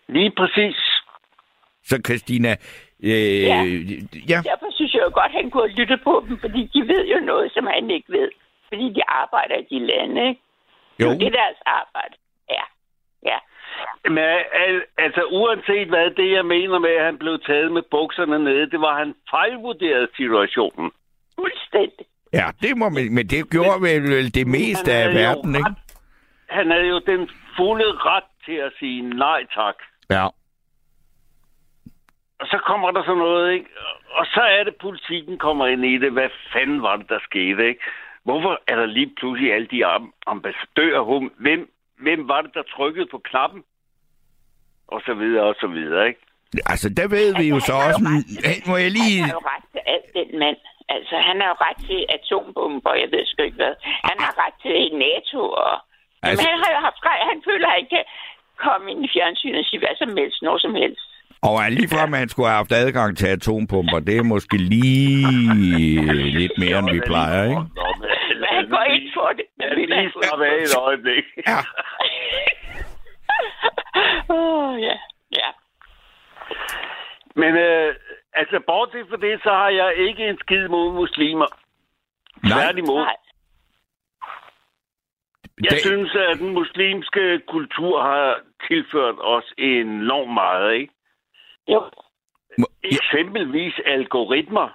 Lige 0.09 0.31
præcis. 0.37 0.90
Så 1.91 1.95
Christina, 2.07 2.51
øh, 3.09 3.43
Ja. 3.51 3.59
ja. 4.33 4.39
Derfor 4.51 4.69
synes 4.77 4.93
jeg 4.95 5.01
jo 5.07 5.11
godt, 5.19 5.31
at 5.31 5.37
han 5.39 5.45
kunne 5.51 5.65
have 5.69 5.77
lyttet 5.81 5.99
på 6.09 6.13
dem, 6.27 6.35
fordi 6.43 6.61
de 6.73 6.81
ved 6.91 7.03
jo 7.13 7.19
noget, 7.31 7.47
som 7.55 7.63
han 7.75 7.83
ikke 7.97 8.09
ved. 8.17 8.29
Fordi 8.69 8.85
de 8.97 9.01
arbejder 9.21 9.55
i 9.63 9.65
de 9.73 9.79
lande, 9.91 10.21
ikke? 10.29 10.41
Jo. 11.03 11.09
Det 11.19 11.27
er 11.31 11.35
deres 11.43 11.59
arbejde. 11.79 12.15
Ja. 12.57 12.63
Ja. 13.31 13.37
Men 14.15 14.17
al- 14.65 14.87
altså, 15.05 15.21
uanset 15.39 15.87
hvad 15.87 16.07
det, 16.19 16.31
jeg 16.37 16.45
mener 16.45 16.79
med, 16.79 16.89
at 16.99 17.05
han 17.05 17.17
blev 17.17 17.35
taget 17.49 17.71
med 17.71 17.81
bukserne 17.91 18.39
nede, 18.43 18.69
det 18.73 18.79
var, 18.81 18.91
at 18.93 18.97
han 19.03 19.13
fejlvurderede 19.29 20.07
situationen. 20.19 20.91
Fuldstændig. 21.39 22.05
Ja, 22.33 22.45
det 22.61 22.77
må 22.77 22.89
man, 22.89 23.13
men 23.17 23.25
det 23.27 23.49
gjorde 23.49 23.81
vel, 23.81 24.03
vel 24.15 24.33
det 24.35 24.47
meste 24.47 24.91
af 24.93 25.07
verden, 25.21 25.55
ikke? 25.55 25.69
ret- 25.69 25.75
Han 26.49 26.71
havde 26.71 26.87
jo 26.87 26.99
den 27.11 27.29
fulde 27.57 27.91
ret 28.09 28.29
til 28.45 28.57
at 28.67 28.71
sige 28.79 29.01
nej 29.01 29.41
tak. 29.55 29.75
Ja. 30.09 30.27
Og 32.41 32.47
så 32.47 32.57
kommer 32.69 32.91
der 32.91 33.03
sådan 33.03 33.17
noget, 33.17 33.53
ikke? 33.53 33.65
Og 34.19 34.25
så 34.25 34.41
er 34.41 34.63
det, 34.63 34.75
politikken 34.81 35.37
kommer 35.37 35.65
ind 35.67 35.85
i 35.85 35.97
det. 35.97 36.11
Hvad 36.11 36.29
fanden 36.53 36.81
var 36.81 36.95
det, 36.95 37.09
der 37.09 37.19
skete, 37.29 37.67
ikke? 37.67 37.81
Hvorfor 38.23 38.53
er 38.67 38.75
der 38.75 38.85
lige 38.85 39.11
pludselig 39.19 39.53
alle 39.53 39.67
de 39.67 39.85
am- 39.95 40.13
ambassadører? 40.27 41.29
Hvem, 41.45 41.61
hvem 41.99 42.27
var 42.27 42.41
det, 42.41 42.51
der 42.53 42.63
trykkede 42.75 43.07
på 43.11 43.17
knappen? 43.17 43.63
Og 44.87 45.01
så 45.05 45.13
videre, 45.13 45.43
og 45.43 45.55
så 45.61 45.67
videre, 45.67 46.07
ikke? 46.07 46.21
Altså, 46.73 46.89
der 46.99 47.07
ved 47.07 47.27
vi 47.41 47.45
jo 47.53 47.59
så 47.59 47.73
han 47.73 47.81
har 47.81 47.87
også... 47.87 48.03
jo 48.03 48.41
til- 48.41 48.69
Må 48.69 48.75
jeg 48.85 48.91
lige... 48.99 49.17
Han 49.21 49.29
har 49.33 49.39
jo 49.41 49.45
ret 49.53 49.65
til 49.73 49.81
alt, 49.93 50.07
den 50.19 50.39
mand. 50.43 50.57
Altså, 50.95 51.15
han 51.27 51.35
har 51.41 51.47
jo 51.53 51.57
ret 51.67 51.79
til 51.89 51.99
atombomber, 52.15 52.93
jeg 53.01 53.09
ved 53.13 53.23
sgu 53.25 53.41
ikke 53.43 53.61
hvad. 53.63 53.75
Han 54.09 54.17
har 54.25 54.33
ret 54.43 54.57
til 54.65 54.77
NATO, 55.05 55.39
og... 55.65 55.73
Altså- 55.73 56.29
Altså... 56.29 56.43
han 56.49 56.57
har 56.63 56.69
jo 56.75 56.79
haft. 56.87 56.99
Han 57.31 57.39
føler, 57.49 57.67
at 57.67 57.77
han 57.79 57.87
kan 57.95 58.03
komme 58.65 58.85
ind 58.91 59.01
i 59.05 59.09
fjernsynet 59.15 59.59
og 59.63 59.65
sige 59.69 59.79
hvad 59.83 59.95
som 60.01 60.11
helst, 60.21 60.39
når 60.47 60.57
som 60.65 60.75
helst. 60.83 61.07
Og 61.47 61.55
er 61.63 61.69
lige 61.69 61.89
frem, 61.89 62.13
at 62.13 62.19
han 62.19 62.29
skulle 62.29 62.47
have 62.47 62.57
haft 62.57 62.71
adgang 62.71 63.17
til 63.17 63.27
atompumper, 63.27 63.99
det 63.99 64.17
er 64.17 64.23
måske 64.23 64.57
lige 64.57 66.13
lidt 66.39 66.51
mere, 66.57 66.79
end 66.79 66.91
vi 66.91 67.01
plejer, 67.05 67.43
ikke? 67.43 67.61
Men 68.41 68.47
han 68.57 68.69
går 68.69 68.83
ind 68.95 69.07
for 69.13 69.29
det. 69.37 69.45
Jeg 69.59 69.75
lige 69.75 70.11
slappe 70.11 70.45
af 70.45 70.55
et 70.63 70.75
øjeblik. 70.87 71.25
Ja. 71.47 71.59
Åh, 74.35 74.81
ja. 74.81 74.95
Ja. 75.39 75.49
Men 77.35 77.55
øh, 77.55 77.95
altså, 78.33 78.59
bortset 78.67 79.05
fra 79.09 79.17
det, 79.17 79.39
så 79.43 79.49
har 79.49 79.69
jeg 79.69 79.93
ikke 79.97 80.27
en 80.29 80.37
skid 80.37 80.67
mod 80.67 80.93
muslimer. 80.93 81.47
Nej, 82.43 82.51
Tværtimod. 82.51 83.01
Nej. 83.01 83.15
Jeg 85.63 85.71
det, 85.71 85.79
synes, 85.79 86.15
at 86.15 86.39
den 86.39 86.49
muslimske 86.53 87.41
kultur 87.47 88.01
har 88.01 88.39
tilført 88.67 89.15
os 89.19 89.53
enormt 89.57 90.33
meget, 90.33 90.73
ikke? 90.73 90.93
Jo. 91.67 91.83
Eksempelvis 92.83 93.73
algoritmer, 93.85 94.69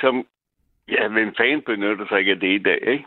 som... 0.00 0.26
Ja, 0.88 1.08
hvem 1.08 1.34
fanden 1.36 1.62
benytter 1.62 2.06
sig 2.08 2.18
ikke 2.18 2.32
af 2.32 2.40
det 2.40 2.60
i 2.60 2.62
dag, 2.62 2.78
ikke? 2.86 3.04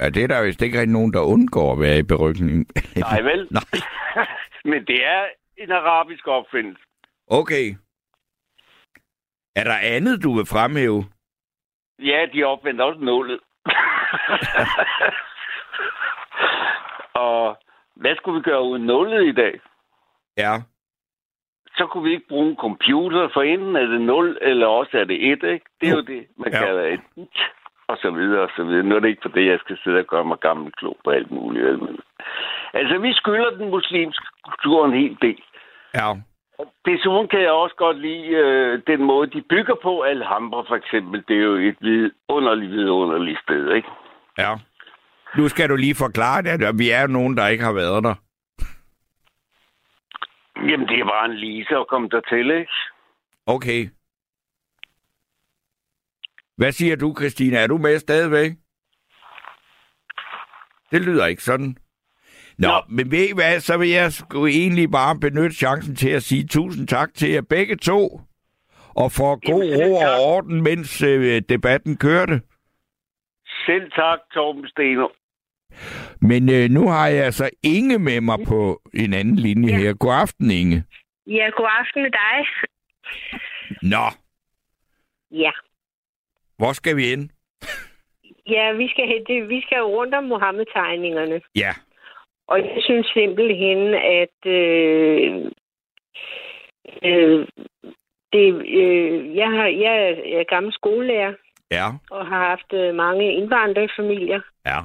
ja, 0.00 0.08
det 0.10 0.22
er 0.22 0.26
der 0.26 0.42
vist 0.44 0.62
ikke 0.62 0.80
rigtig 0.80 0.92
nogen, 0.92 1.12
der 1.12 1.20
undgår 1.20 1.72
at 1.72 1.80
være 1.80 1.98
i 1.98 2.02
berygning. 2.02 2.66
Nej, 2.96 3.20
vel? 3.20 3.48
Nej. 3.50 3.62
Men 4.70 4.86
det 4.86 5.04
er 5.06 5.24
en 5.56 5.70
arabisk 5.70 6.26
opfindelse. 6.26 6.82
Okay. 7.26 7.74
Er 9.56 9.64
der 9.64 9.76
andet, 9.82 10.22
du 10.22 10.36
vil 10.36 10.46
fremhæve? 10.46 11.04
Ja, 11.98 12.26
de 12.32 12.44
opfandt 12.44 12.80
også 12.80 13.00
nullet. 13.00 13.40
Og 17.14 17.58
hvad 17.96 18.16
skulle 18.16 18.38
vi 18.38 18.42
gøre 18.42 18.62
uden 18.62 18.82
nullet 18.82 19.26
i 19.26 19.32
dag? 19.32 19.60
Ja. 20.36 20.54
Så 21.80 21.86
kunne 21.86 22.04
vi 22.04 22.12
ikke 22.16 22.28
bruge 22.28 22.48
en 22.50 22.56
computer, 22.66 23.28
for 23.34 23.42
enten 23.42 23.76
er 23.76 23.86
det 23.86 24.00
0, 24.00 24.38
eller 24.42 24.66
også 24.66 24.98
er 24.98 25.04
det 25.04 25.32
1, 25.32 25.42
ikke? 25.54 25.66
Det 25.80 25.88
er 25.88 25.94
jo 26.00 26.00
det, 26.12 26.22
man 26.42 26.52
Ja. 26.52 26.58
kalder 26.64 26.84
et 26.94 27.00
og 27.88 27.96
så 28.04 28.10
videre, 28.10 28.40
og 28.42 28.50
så 28.56 28.62
videre. 28.64 28.82
Nu 28.82 28.94
er 28.96 29.00
det 29.00 29.08
ikke 29.08 29.22
for 29.26 29.28
det, 29.38 29.46
jeg 29.46 29.58
skal 29.60 29.78
sidde 29.84 29.98
og 29.98 30.04
gøre 30.04 30.24
mig 30.24 30.38
gammel 30.40 30.72
klog 30.72 30.96
på 31.04 31.10
alt 31.10 31.30
muligt. 31.30 31.64
Men... 31.82 31.98
Altså, 32.74 32.98
vi 32.98 33.12
skylder 33.12 33.50
den 33.50 33.70
muslimske 33.70 34.26
kultur 34.48 34.86
en 34.86 34.92
hel 35.02 35.16
del. 35.22 35.40
Ja. 35.94 36.08
Desuden 36.84 37.28
kan 37.28 37.40
jeg 37.40 37.50
også 37.50 37.74
godt 37.76 37.98
lide 38.00 38.26
øh, 38.28 38.82
den 38.86 39.02
måde, 39.04 39.30
de 39.30 39.42
bygger 39.50 39.74
på. 39.82 40.00
Alhambra 40.00 40.62
for 40.68 40.76
eksempel, 40.76 41.24
det 41.28 41.36
er 41.36 41.42
jo 41.42 41.54
et 41.54 41.76
vidunderligt, 41.80 42.70
vidunderligt 42.72 43.40
sted, 43.42 43.72
ikke? 43.74 43.88
Ja. 44.38 44.52
Nu 45.36 45.48
skal 45.48 45.68
du 45.68 45.76
lige 45.76 45.94
forklare 45.94 46.42
det. 46.42 46.68
og 46.68 46.74
Vi 46.78 46.90
er 46.90 47.00
jo 47.00 47.06
nogen, 47.06 47.36
der 47.36 47.46
ikke 47.48 47.64
har 47.64 47.72
været 47.72 48.04
der. 48.04 48.14
Jamen, 50.68 50.88
det 50.88 51.00
er 51.00 51.04
bare 51.04 51.30
en 51.30 51.36
lise 51.36 51.76
at 51.76 51.86
komme 51.88 52.08
dertil, 52.08 52.50
ikke? 52.50 52.72
Okay. 53.46 53.88
Hvad 56.56 56.72
siger 56.72 56.96
du, 56.96 57.14
Christina? 57.18 57.58
Er 57.58 57.66
du 57.66 57.78
med 57.78 57.98
stadigvæk? 57.98 58.50
Det 60.92 61.00
lyder 61.02 61.26
ikke 61.26 61.42
sådan. 61.42 61.76
Nå, 62.58 62.68
Nå. 62.68 62.82
Men 62.88 63.10
ved 63.10 63.28
I 63.28 63.34
hvad, 63.34 63.60
så 63.60 63.76
vil 63.78 63.88
jeg 63.88 64.12
sgu 64.12 64.46
egentlig 64.46 64.90
bare 64.90 65.18
benytte 65.20 65.56
chancen 65.56 65.96
til 65.96 66.10
at 66.10 66.22
sige 66.22 66.46
tusind 66.46 66.88
tak 66.88 67.14
til 67.14 67.30
jer 67.30 67.42
begge 67.42 67.76
to. 67.76 68.20
Og 68.94 69.12
for 69.12 69.52
god 69.52 69.64
Jamen, 69.64 69.86
ro 69.86 69.94
og 69.94 70.34
orden, 70.34 70.62
mens 70.62 71.02
øh, 71.02 71.42
debatten 71.48 71.96
kørte. 71.96 72.40
Selv 73.66 73.90
tak, 73.90 74.18
Torben 74.32 74.68
Steno. 74.68 75.08
Men 76.22 76.50
øh, 76.50 76.68
nu 76.70 76.88
har 76.88 77.06
jeg 77.08 77.24
altså 77.24 77.50
Inge 77.62 77.98
med 77.98 78.20
mig 78.20 78.38
på 78.48 78.80
en 78.94 79.12
anden 79.14 79.36
linje 79.36 79.72
Ja. 79.72 79.78
her. 79.78 79.94
God 79.94 80.14
aften, 80.14 80.50
Inge. 80.50 80.84
Ja, 81.26 81.50
god 81.56 81.68
aften 81.80 82.02
med 82.02 82.10
dig. 82.10 82.36
Nå, 83.82 84.04
Ja. 85.30 85.50
hvor 86.58 86.72
skal 86.72 86.96
vi 86.96 87.12
ind? 87.12 87.30
Ja, 88.48 88.72
vi 88.72 88.88
skal, 88.88 89.24
det, 89.26 89.48
vi 89.48 89.60
skal 89.66 89.82
rundt 89.82 90.14
om 90.14 90.24
Mohammed-tegningerne. 90.24 91.40
Ja, 91.56 91.72
Og 92.48 92.58
jeg 92.58 92.78
synes 92.82 93.06
simpelthen, 93.14 93.78
at 93.94 94.38
øh, 94.46 95.44
øh, 97.04 97.46
det, 98.32 98.46
øh, 98.80 99.36
jeg, 99.36 99.50
har, 99.50 99.66
jeg 99.66 99.94
er- 100.08 100.22
jeg 100.32 100.40
er 100.40 100.44
gammel 100.54 100.72
skolelærer 100.72 101.34
ja, 101.70 101.86
og 102.10 102.26
har 102.26 102.48
haft 102.48 102.72
øh, 102.72 102.94
mange 102.94 103.34
indvandrerfamilier. 103.34 104.40
ja. 104.66 104.80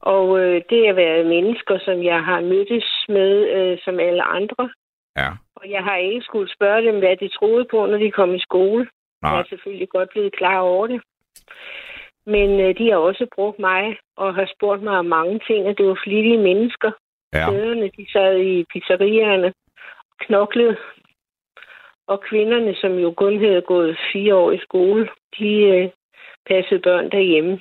Og 0.00 0.40
øh, 0.40 0.62
det 0.70 0.86
har 0.86 0.92
været 0.92 1.26
mennesker, 1.26 1.78
som 1.78 2.04
jeg 2.04 2.24
har 2.24 2.40
mødtes 2.40 3.04
med, 3.08 3.32
øh, 3.56 3.78
som 3.84 4.00
alle 4.00 4.22
andre. 4.22 4.70
Ja, 5.16 5.30
Og 5.56 5.70
jeg 5.70 5.84
har 5.84 5.96
ikke 5.96 6.22
skulle 6.22 6.54
spørge 6.54 6.82
dem, 6.82 6.98
hvad 6.98 7.16
de 7.16 7.28
troede 7.28 7.64
på, 7.70 7.86
når 7.86 7.98
de 7.98 8.10
kom 8.10 8.34
i 8.34 8.40
skole. 8.40 8.88
Jeg 9.22 9.30
nej, 9.30 9.40
er 9.40 9.44
selvfølgelig 9.48 9.88
godt 9.88 10.10
blevet 10.10 10.32
klar 10.36 10.60
over 10.60 10.86
det. 10.86 11.00
Men 12.26 12.60
øh, 12.60 12.78
de 12.78 12.90
har 12.90 12.96
også 12.96 13.26
brugt 13.34 13.58
mig 13.58 13.96
og 14.16 14.34
har 14.34 14.48
spurgt 14.56 14.82
mig 14.82 14.98
om 14.98 15.06
mange 15.06 15.40
ting, 15.46 15.66
og 15.66 15.78
det 15.78 15.86
var 15.86 16.00
flittige 16.04 16.38
mennesker. 16.38 16.90
ja, 17.34 17.48
Fædrene, 17.50 17.90
de 17.96 18.06
sad 18.12 18.38
i 18.38 18.64
pizzerierne 18.72 19.46
og 20.10 20.16
knoklede. 20.20 20.76
Og 22.06 22.20
kvinderne, 22.20 22.74
som 22.74 22.92
jo 22.98 23.10
kun 23.10 23.38
havde 23.44 23.62
gået 23.62 23.98
fire 24.12 24.34
år 24.34 24.50
i 24.52 24.58
skole, 24.58 25.08
de 25.38 25.50
øh, 25.54 25.90
passede 26.48 26.80
børn 26.80 27.10
derhjemme. 27.10 27.60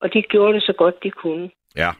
Og 0.00 0.14
de 0.14 0.22
gjorde 0.22 0.54
det 0.54 0.62
så 0.62 0.72
godt, 0.72 1.02
de 1.02 1.10
kunne. 1.10 1.50
ja, 1.76 1.90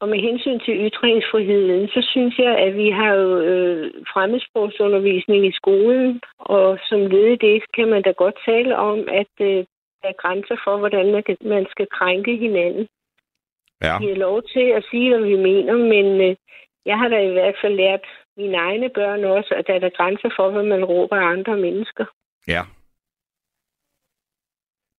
Og 0.00 0.08
med 0.08 0.18
hensyn 0.18 0.58
til 0.60 0.74
ytringsfriheden, 0.88 1.88
så 1.88 2.08
synes 2.12 2.38
jeg, 2.38 2.58
at 2.58 2.76
vi 2.76 2.90
har 2.90 3.14
jo 3.14 3.40
øh, 3.40 3.92
fremmedsprogsundervisning 4.12 5.46
i 5.46 5.52
skolen, 5.52 6.20
og 6.38 6.78
som 6.88 6.98
led 7.00 7.26
i 7.32 7.36
det 7.46 7.62
kan 7.76 7.88
man 7.88 8.02
da 8.02 8.10
godt 8.10 8.38
tale 8.46 8.76
om, 8.76 8.98
at 9.08 9.32
øh, 9.40 9.64
der 10.02 10.08
er 10.08 10.22
grænser 10.22 10.56
for, 10.64 10.76
hvordan 10.78 11.12
man, 11.12 11.22
kan, 11.22 11.36
man 11.40 11.66
skal 11.70 11.86
krænke 11.98 12.36
hinanden. 12.36 12.88
ja, 13.82 13.98
Vi 13.98 14.06
har 14.06 14.14
lov 14.26 14.42
til 14.42 14.66
at 14.78 14.84
sige, 14.90 15.08
hvad 15.10 15.26
vi 15.28 15.36
mener, 15.36 15.74
men 15.76 16.06
øh, 16.26 16.36
jeg 16.86 16.98
har 16.98 17.08
da 17.08 17.18
i 17.20 17.32
hvert 17.32 17.56
fald 17.62 17.74
lært 17.74 18.04
mine 18.36 18.56
egne 18.56 18.88
børn 18.88 19.24
også, 19.24 19.54
at 19.58 19.66
der 19.66 19.74
er 19.74 19.78
der 19.78 19.96
grænser 19.98 20.30
for, 20.36 20.50
hvad 20.50 20.62
man 20.62 20.84
råber 20.84 21.16
af 21.16 21.26
andre 21.36 21.56
mennesker. 21.56 22.04
ja. 22.48 22.62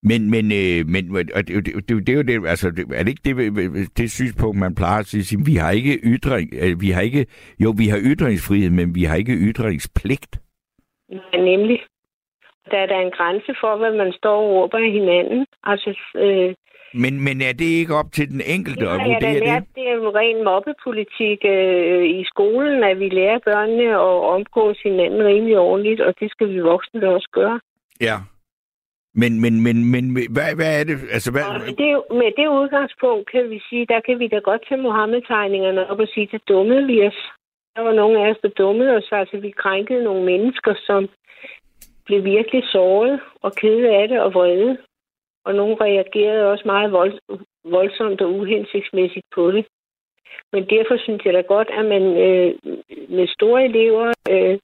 Men, 0.03 0.29
men, 0.31 0.45
øh, 0.51 0.85
men 0.87 1.03
og 1.35 1.47
det, 1.47 1.65
det, 1.65 1.89
det, 1.89 2.07
det 2.07 2.09
er 2.09 2.17
jo 2.17 2.21
det, 2.21 2.47
altså, 2.47 2.71
det, 2.71 2.85
er 2.95 3.03
det 3.03 3.09
ikke 3.09 3.25
det, 3.25 3.97
det 3.97 4.11
synspunkt, 4.11 4.59
man 4.59 4.75
plejer 4.75 4.99
at 4.99 5.05
sige, 5.05 5.45
vi 5.45 5.55
har 5.55 5.71
ikke 5.71 5.99
ytring, 6.03 6.49
øh, 6.61 6.81
vi 6.81 6.89
har 6.89 7.01
ikke, 7.01 7.25
jo, 7.59 7.73
vi 7.77 7.87
har 7.87 7.99
ytringsfrihed, 8.01 8.69
men 8.69 8.95
vi 8.95 9.03
har 9.03 9.15
ikke 9.15 9.33
ytringspligt. 9.33 10.39
Ja, 11.09 11.37
nemlig. 11.37 11.79
Der 12.71 12.77
er 12.77 12.85
der 12.85 12.99
en 12.99 13.11
grænse 13.11 13.55
for, 13.61 13.77
hvad 13.77 13.93
man 13.97 14.13
står 14.13 14.37
og 14.43 14.49
råber 14.55 14.77
af 14.77 14.91
hinanden. 14.91 15.45
Altså, 15.63 15.89
øh, 16.15 16.55
Men, 16.93 17.13
men 17.25 17.41
er 17.41 17.53
det 17.61 17.69
ikke 17.79 17.95
op 17.95 18.11
til 18.11 18.27
den 18.29 18.41
enkelte 18.55 18.85
Det 18.85 18.91
at 18.91 18.99
vurdere 19.05 19.39
lært, 19.39 19.63
det? 19.63 19.75
det 19.75 19.83
er 19.89 19.95
jo 19.95 20.09
ren 20.19 20.43
mobbepolitik 20.43 21.39
øh, 21.55 22.03
i 22.19 22.23
skolen, 22.31 22.83
at 22.83 22.99
vi 22.99 23.09
lærer 23.09 23.39
børnene 23.49 23.89
at 24.09 24.17
omgås 24.35 24.79
hinanden 24.83 25.25
rimelig 25.25 25.57
ordentligt, 25.57 26.01
og 26.01 26.13
det 26.19 26.31
skal 26.31 26.49
vi 26.53 26.59
voksne 26.59 27.09
også 27.15 27.29
gøre. 27.31 27.59
Ja. 28.01 28.17
Men, 29.21 29.31
men, 29.43 29.53
men, 29.65 29.77
men 29.93 30.03
hvad, 30.35 30.49
hvad 30.59 30.71
er 30.79 30.83
det? 30.89 30.95
Altså, 31.15 31.29
hvad, 31.31 31.43
Og 31.43 31.59
med 31.67 31.75
det, 31.83 31.91
med 32.21 32.31
det 32.39 32.47
udgangspunkt 32.59 33.31
kan 33.31 33.49
vi 33.49 33.59
sige, 33.69 33.85
der 33.93 33.99
kan 33.99 34.19
vi 34.19 34.27
da 34.27 34.39
godt 34.49 34.61
tage 34.67 34.81
Mohammed-tegningerne 34.81 35.89
op 35.89 35.99
og 35.99 36.07
sige, 36.13 36.29
der 36.31 36.37
dummede 36.47 36.85
vi 36.91 37.07
os. 37.07 37.19
Der 37.75 37.81
var 37.81 37.93
nogle 37.93 38.15
af 38.19 38.29
os, 38.31 38.37
der 38.41 38.49
dummede 38.49 38.95
os, 38.97 39.07
altså 39.11 39.37
vi 39.37 39.51
krænkede 39.63 40.03
nogle 40.03 40.23
mennesker, 40.25 40.73
som 40.87 41.09
blev 42.05 42.23
virkelig 42.23 42.63
såret 42.71 43.19
og 43.41 43.51
kede 43.55 43.89
af 43.89 44.07
det 44.07 44.19
og 44.21 44.33
vrede. 44.33 44.77
Og 45.45 45.55
nogle 45.55 45.75
reagerede 45.81 46.51
også 46.51 46.63
meget 46.65 46.91
vold, 46.91 47.13
voldsomt 47.65 48.21
og 48.21 48.33
uhensigtsmæssigt 48.33 49.25
på 49.35 49.51
det. 49.51 49.65
Men 50.53 50.63
derfor 50.69 50.97
synes 50.97 51.25
jeg 51.25 51.33
da 51.33 51.41
godt, 51.41 51.69
at 51.79 51.85
man 51.85 52.03
øh, 52.25 52.55
med 53.09 53.27
store 53.27 53.65
elever 53.65 54.13
øh, 54.29 54.59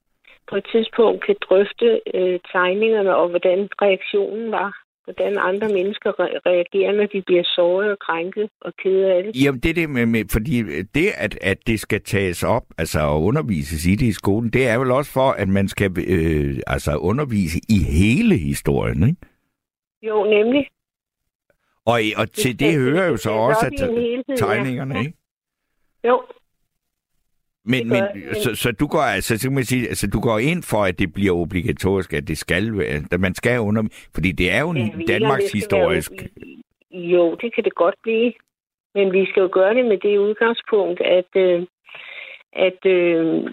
på 0.50 0.56
et 0.56 0.66
tidspunkt 0.72 1.26
kan 1.26 1.36
drøfte 1.42 2.02
øh, 2.14 2.40
tegningerne 2.52 3.16
og 3.16 3.30
hvordan 3.30 3.70
reaktionen 3.82 4.52
var. 4.52 4.84
hvordan 5.04 5.38
andre 5.38 5.68
mennesker 5.68 6.12
re- 6.12 6.40
reagerer, 6.46 6.92
når 6.92 7.06
de 7.06 7.22
bliver 7.22 7.44
såret 7.44 7.92
og 7.92 8.00
krænket 8.00 8.50
og 8.62 8.74
kede 8.84 9.14
af 9.14 9.24
det. 9.24 9.44
Jamen, 9.44 9.60
det 9.60 9.70
er 9.70 9.74
det 9.74 9.90
med, 9.90 10.06
med 10.06 10.24
fordi 10.32 10.82
det, 10.82 11.08
at, 11.18 11.38
at 11.42 11.58
det 11.68 11.80
skal 11.80 12.02
tages 12.02 12.44
op, 12.44 12.64
altså 12.78 13.00
at 13.00 13.22
undervises 13.22 13.86
i 13.86 13.96
det 13.96 14.06
i 14.06 14.12
skolen, 14.12 14.50
det 14.50 14.68
er 14.68 14.78
vel 14.80 14.92
også 14.92 15.12
for, 15.12 15.32
at 15.32 15.48
man 15.48 15.68
skal 15.68 15.92
øh, 16.08 16.58
altså 16.68 16.96
undervise 16.96 17.60
i 17.70 17.80
hele 17.84 18.38
historien, 18.38 19.04
ikke? 19.10 19.22
Jo, 20.04 20.24
nemlig. 20.24 20.68
Og, 21.86 22.00
og 22.18 22.32
til 22.32 22.52
det, 22.52 22.60
det 22.60 22.80
hører 22.80 23.08
jo 23.08 23.18
så 23.18 23.32
også, 23.32 23.72
ja. 23.80 23.86
at 23.86 24.38
tegningerne, 24.38 25.00
ikke? 25.00 25.14
Jo, 26.08 26.22
Men, 27.66 27.88
men, 27.90 28.04
men- 28.14 28.36
så, 28.36 28.56
så, 28.56 28.72
du 28.72 28.88
går 28.88 29.00
altså, 29.02 29.38
så 29.38 29.48
kan 29.48 29.56
man 29.56 29.64
sige, 29.64 29.88
altså, 29.88 30.08
du 30.08 30.20
går 30.20 30.40
ind 30.40 30.64
for, 30.64 30.84
at 30.84 31.00
det 31.00 31.14
bliver 31.14 31.34
obligatorisk, 31.34 32.14
at 32.14 32.28
det 32.28 32.38
skal 32.38 32.78
være, 32.78 33.02
at 33.12 33.20
man 33.20 33.36
skal 33.36 33.60
under, 33.60 33.84
fordi 34.16 34.32
det 34.32 34.52
er 34.52 34.62
jo 34.62 34.70
en 34.70 35.06
Danmarks 35.08 35.52
historisk. 35.52 36.12
være- 36.12 37.00
Jo, 37.02 37.36
det 37.42 37.56
kan 37.56 37.64
det 37.64 37.76
godt 37.76 37.96
blive. 38.04 38.34
Men 38.96 39.14
vi 39.14 39.26
skal 39.26 39.42
jo 39.42 39.50
gøre 39.52 39.74
det 39.74 39.86
med 39.86 39.98
det 39.98 40.18
udgangspunkt, 40.18 41.02
at, 41.02 41.32
øh, 41.36 41.66
at, 42.54 42.86
øh, 42.86 43.44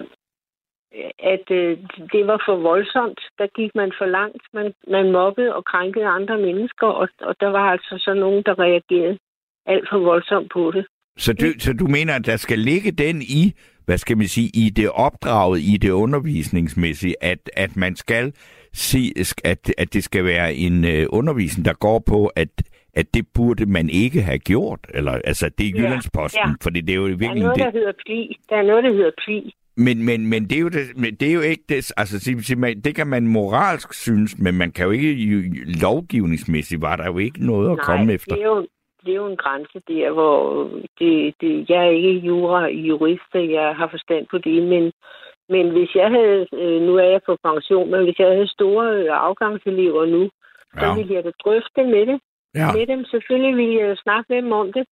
at 1.19 1.47
øh, 1.51 1.79
det 2.13 2.27
var 2.27 2.43
for 2.47 2.57
voldsomt. 2.57 3.21
Der 3.39 3.47
gik 3.59 3.71
man 3.75 3.93
for 3.99 4.07
langt. 4.07 4.43
Man, 4.55 4.73
man 4.89 5.13
mobbede 5.13 5.55
og 5.55 5.65
krænkede 5.65 6.07
andre 6.07 6.39
mennesker, 6.39 6.87
og, 6.87 7.09
og 7.21 7.35
der 7.41 7.49
var 7.49 7.71
altså 7.75 7.95
så 7.99 8.15
nogen, 8.15 8.43
der 8.47 8.59
reagerede 8.59 9.19
alt 9.67 9.89
for 9.91 9.99
voldsomt 9.99 10.51
på 10.53 10.71
det. 10.75 10.87
Så 11.19 11.33
du, 11.33 11.47
så 11.59 11.73
du 11.73 11.87
mener, 11.87 12.15
at 12.15 12.27
der 12.27 12.37
skal 12.37 12.59
ligge 12.59 12.91
den 12.93 13.17
i, 13.23 13.43
hvad 13.91 13.99
skal 13.99 14.17
man 14.19 14.27
sige, 14.27 14.51
i 14.55 14.71
det 14.71 14.91
opdraget, 14.91 15.61
i 15.61 15.77
det 15.77 15.91
undervisningsmæssige, 15.91 17.15
at, 17.25 17.51
at 17.57 17.77
man 17.77 17.97
skal 17.97 18.33
se, 18.73 19.13
at, 19.45 19.73
at 19.79 19.95
det 19.95 20.05
skal 20.05 20.25
være 20.25 20.55
en 20.55 20.85
øh, 20.85 21.07
undervisning, 21.09 21.65
der 21.65 21.73
går 21.73 21.99
på, 21.99 22.27
at, 22.27 22.49
at 22.95 23.15
det 23.15 23.27
burde 23.35 23.67
man 23.67 23.89
ikke 23.91 24.23
have 24.23 24.39
gjort, 24.39 24.81
eller 24.95 25.13
altså 25.13 25.51
det 25.59 25.67
er 25.67 25.71
Ja, 25.75 25.83
Jyllandsposten, 25.83 26.41
ja. 26.47 26.53
fordi 26.63 26.81
det 26.81 26.93
er 26.93 26.97
jo 26.97 27.07
Der 27.07 27.13
er 27.13 27.17
virkelig 27.17 27.43
noget, 27.43 27.57
det. 27.57 27.65
der 27.65 27.71
hedder 27.73 27.93
pli. 28.07 28.37
Der 28.49 28.57
er 28.57 28.63
noget, 28.63 28.85
der 28.85 28.93
hedder 28.93 29.11
pli. 29.25 29.55
Men, 29.77 30.05
men, 30.05 30.27
men 30.27 30.45
det 30.45 30.57
er 30.57 30.61
jo 30.61 30.69
det, 30.69 30.87
men 30.97 31.15
det 31.15 31.29
er 31.29 31.33
jo 31.33 31.41
ikke 31.41 31.65
det, 31.69 31.93
altså 31.97 32.45
det 32.85 32.95
kan 32.95 33.07
man 33.07 33.27
moralsk 33.27 33.95
synes, 33.95 34.39
men 34.39 34.55
man 34.55 34.71
kan 34.71 34.85
jo 34.85 34.91
ikke 34.91 35.15
lovgivningsmæssigt 35.83 36.81
var 36.83 36.97
der 36.97 37.07
jo 37.07 37.19
ikke 37.19 37.47
noget 37.47 37.71
at 37.71 37.77
Nej, 37.77 37.85
komme 37.87 38.13
efter. 38.13 38.35
det 38.35 38.43
er 38.43 38.47
jo, 38.47 38.67
det 39.05 39.13
er 39.13 39.21
jo 39.23 39.27
en 39.27 39.37
grænse 39.45 39.79
der, 39.89 40.11
hvor 40.11 40.39
det, 40.99 41.35
det, 41.41 41.71
jeg 41.71 41.87
er 41.87 41.91
ikke 41.91 42.27
jura 42.29 42.61
jurist, 42.67 43.23
så 43.33 43.39
jeg 43.39 43.77
har 43.77 43.89
forstand 43.91 44.27
på 44.31 44.39
det, 44.39 44.63
men, 44.63 44.93
men 45.49 45.71
hvis 45.71 45.95
jeg 45.95 46.11
havde, 46.11 46.47
øh, 46.53 46.83
nu 46.83 46.97
er 46.97 47.09
jeg 47.15 47.21
på 47.27 47.37
pension, 47.45 47.91
men 47.91 48.05
hvis 48.05 48.19
jeg 48.19 48.29
havde 48.29 48.49
store 48.59 48.87
øh, 48.97 49.09
afgangselever 49.11 50.07
nu, 50.07 50.31
så 50.79 50.87
Ja, 50.87 50.95
ville 50.95 51.15
jeg 51.15 51.25
da 51.25 51.31
drøfte 51.45 51.83
med 51.95 52.07
det. 52.07 52.19
ja. 52.55 52.73
Med 52.73 52.87
dem 52.87 53.05
selvfølgelig 53.05 53.57
ville 53.57 53.77
jeg 53.87 53.97
snakke 53.97 54.27
med 54.29 54.43
dem 54.43 54.53
om 54.53 54.73
det. 54.73 54.85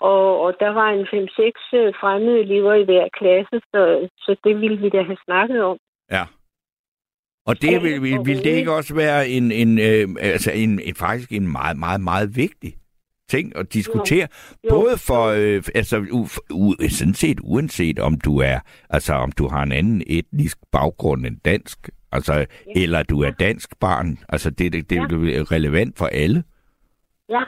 Og, 0.00 0.40
og 0.40 0.56
der 0.60 0.68
var 0.68 0.88
en 0.90 1.06
5-6 1.06 1.78
øh, 1.78 1.94
fremmede 2.00 2.40
elever 2.40 2.74
i 2.74 2.84
hver 2.84 3.08
klasse, 3.18 3.56
så, 3.72 4.08
så 4.18 4.36
det 4.44 4.60
ville 4.60 4.78
vi 4.78 4.88
da 4.88 5.02
have 5.02 5.16
snakket 5.24 5.62
om. 5.62 5.78
Ja. 6.10 6.24
Og 7.46 7.62
det 7.62 7.82
vil, 7.82 8.02
vil, 8.02 8.18
vil 8.24 8.44
det 8.44 8.50
ikke 8.50 8.72
også 8.72 8.94
være 8.94 9.28
en, 9.28 9.52
en, 9.52 9.78
øh, 9.78 10.08
altså 10.32 10.50
en, 10.52 10.80
en, 10.80 10.94
faktisk 10.94 11.32
en 11.32 11.52
meget, 11.52 11.76
meget, 11.78 12.00
meget 12.00 12.36
vigtig 12.36 12.72
ting 13.28 13.56
at 13.56 13.72
diskutere, 13.72 14.28
Jo. 14.64 14.68
både 14.70 14.94
for, 15.08 15.24
øh, 15.26 15.62
altså 15.74 15.96
u, 16.12 16.20
u, 16.54 16.72
sådan 16.88 17.14
set 17.14 17.38
uanset 17.42 17.98
om 17.98 18.20
du 18.20 18.38
er, 18.38 18.58
altså 18.90 19.12
om 19.14 19.32
du 19.32 19.48
har 19.48 19.62
en 19.62 19.72
anden 19.72 20.02
etnisk 20.06 20.58
baggrund 20.72 21.26
end 21.26 21.36
dansk, 21.44 21.88
altså, 22.12 22.34
ja. 22.34 22.46
eller 22.82 23.02
du 23.02 23.22
er 23.22 23.30
dansk 23.30 23.80
barn, 23.80 24.18
altså 24.28 24.50
det, 24.50 24.72
det, 24.72 24.90
det 24.90 24.96
Ja. 24.96 25.02
er 25.02 25.52
relevant 25.52 25.98
for 25.98 26.06
alle. 26.06 26.42
Ja. 27.28 27.42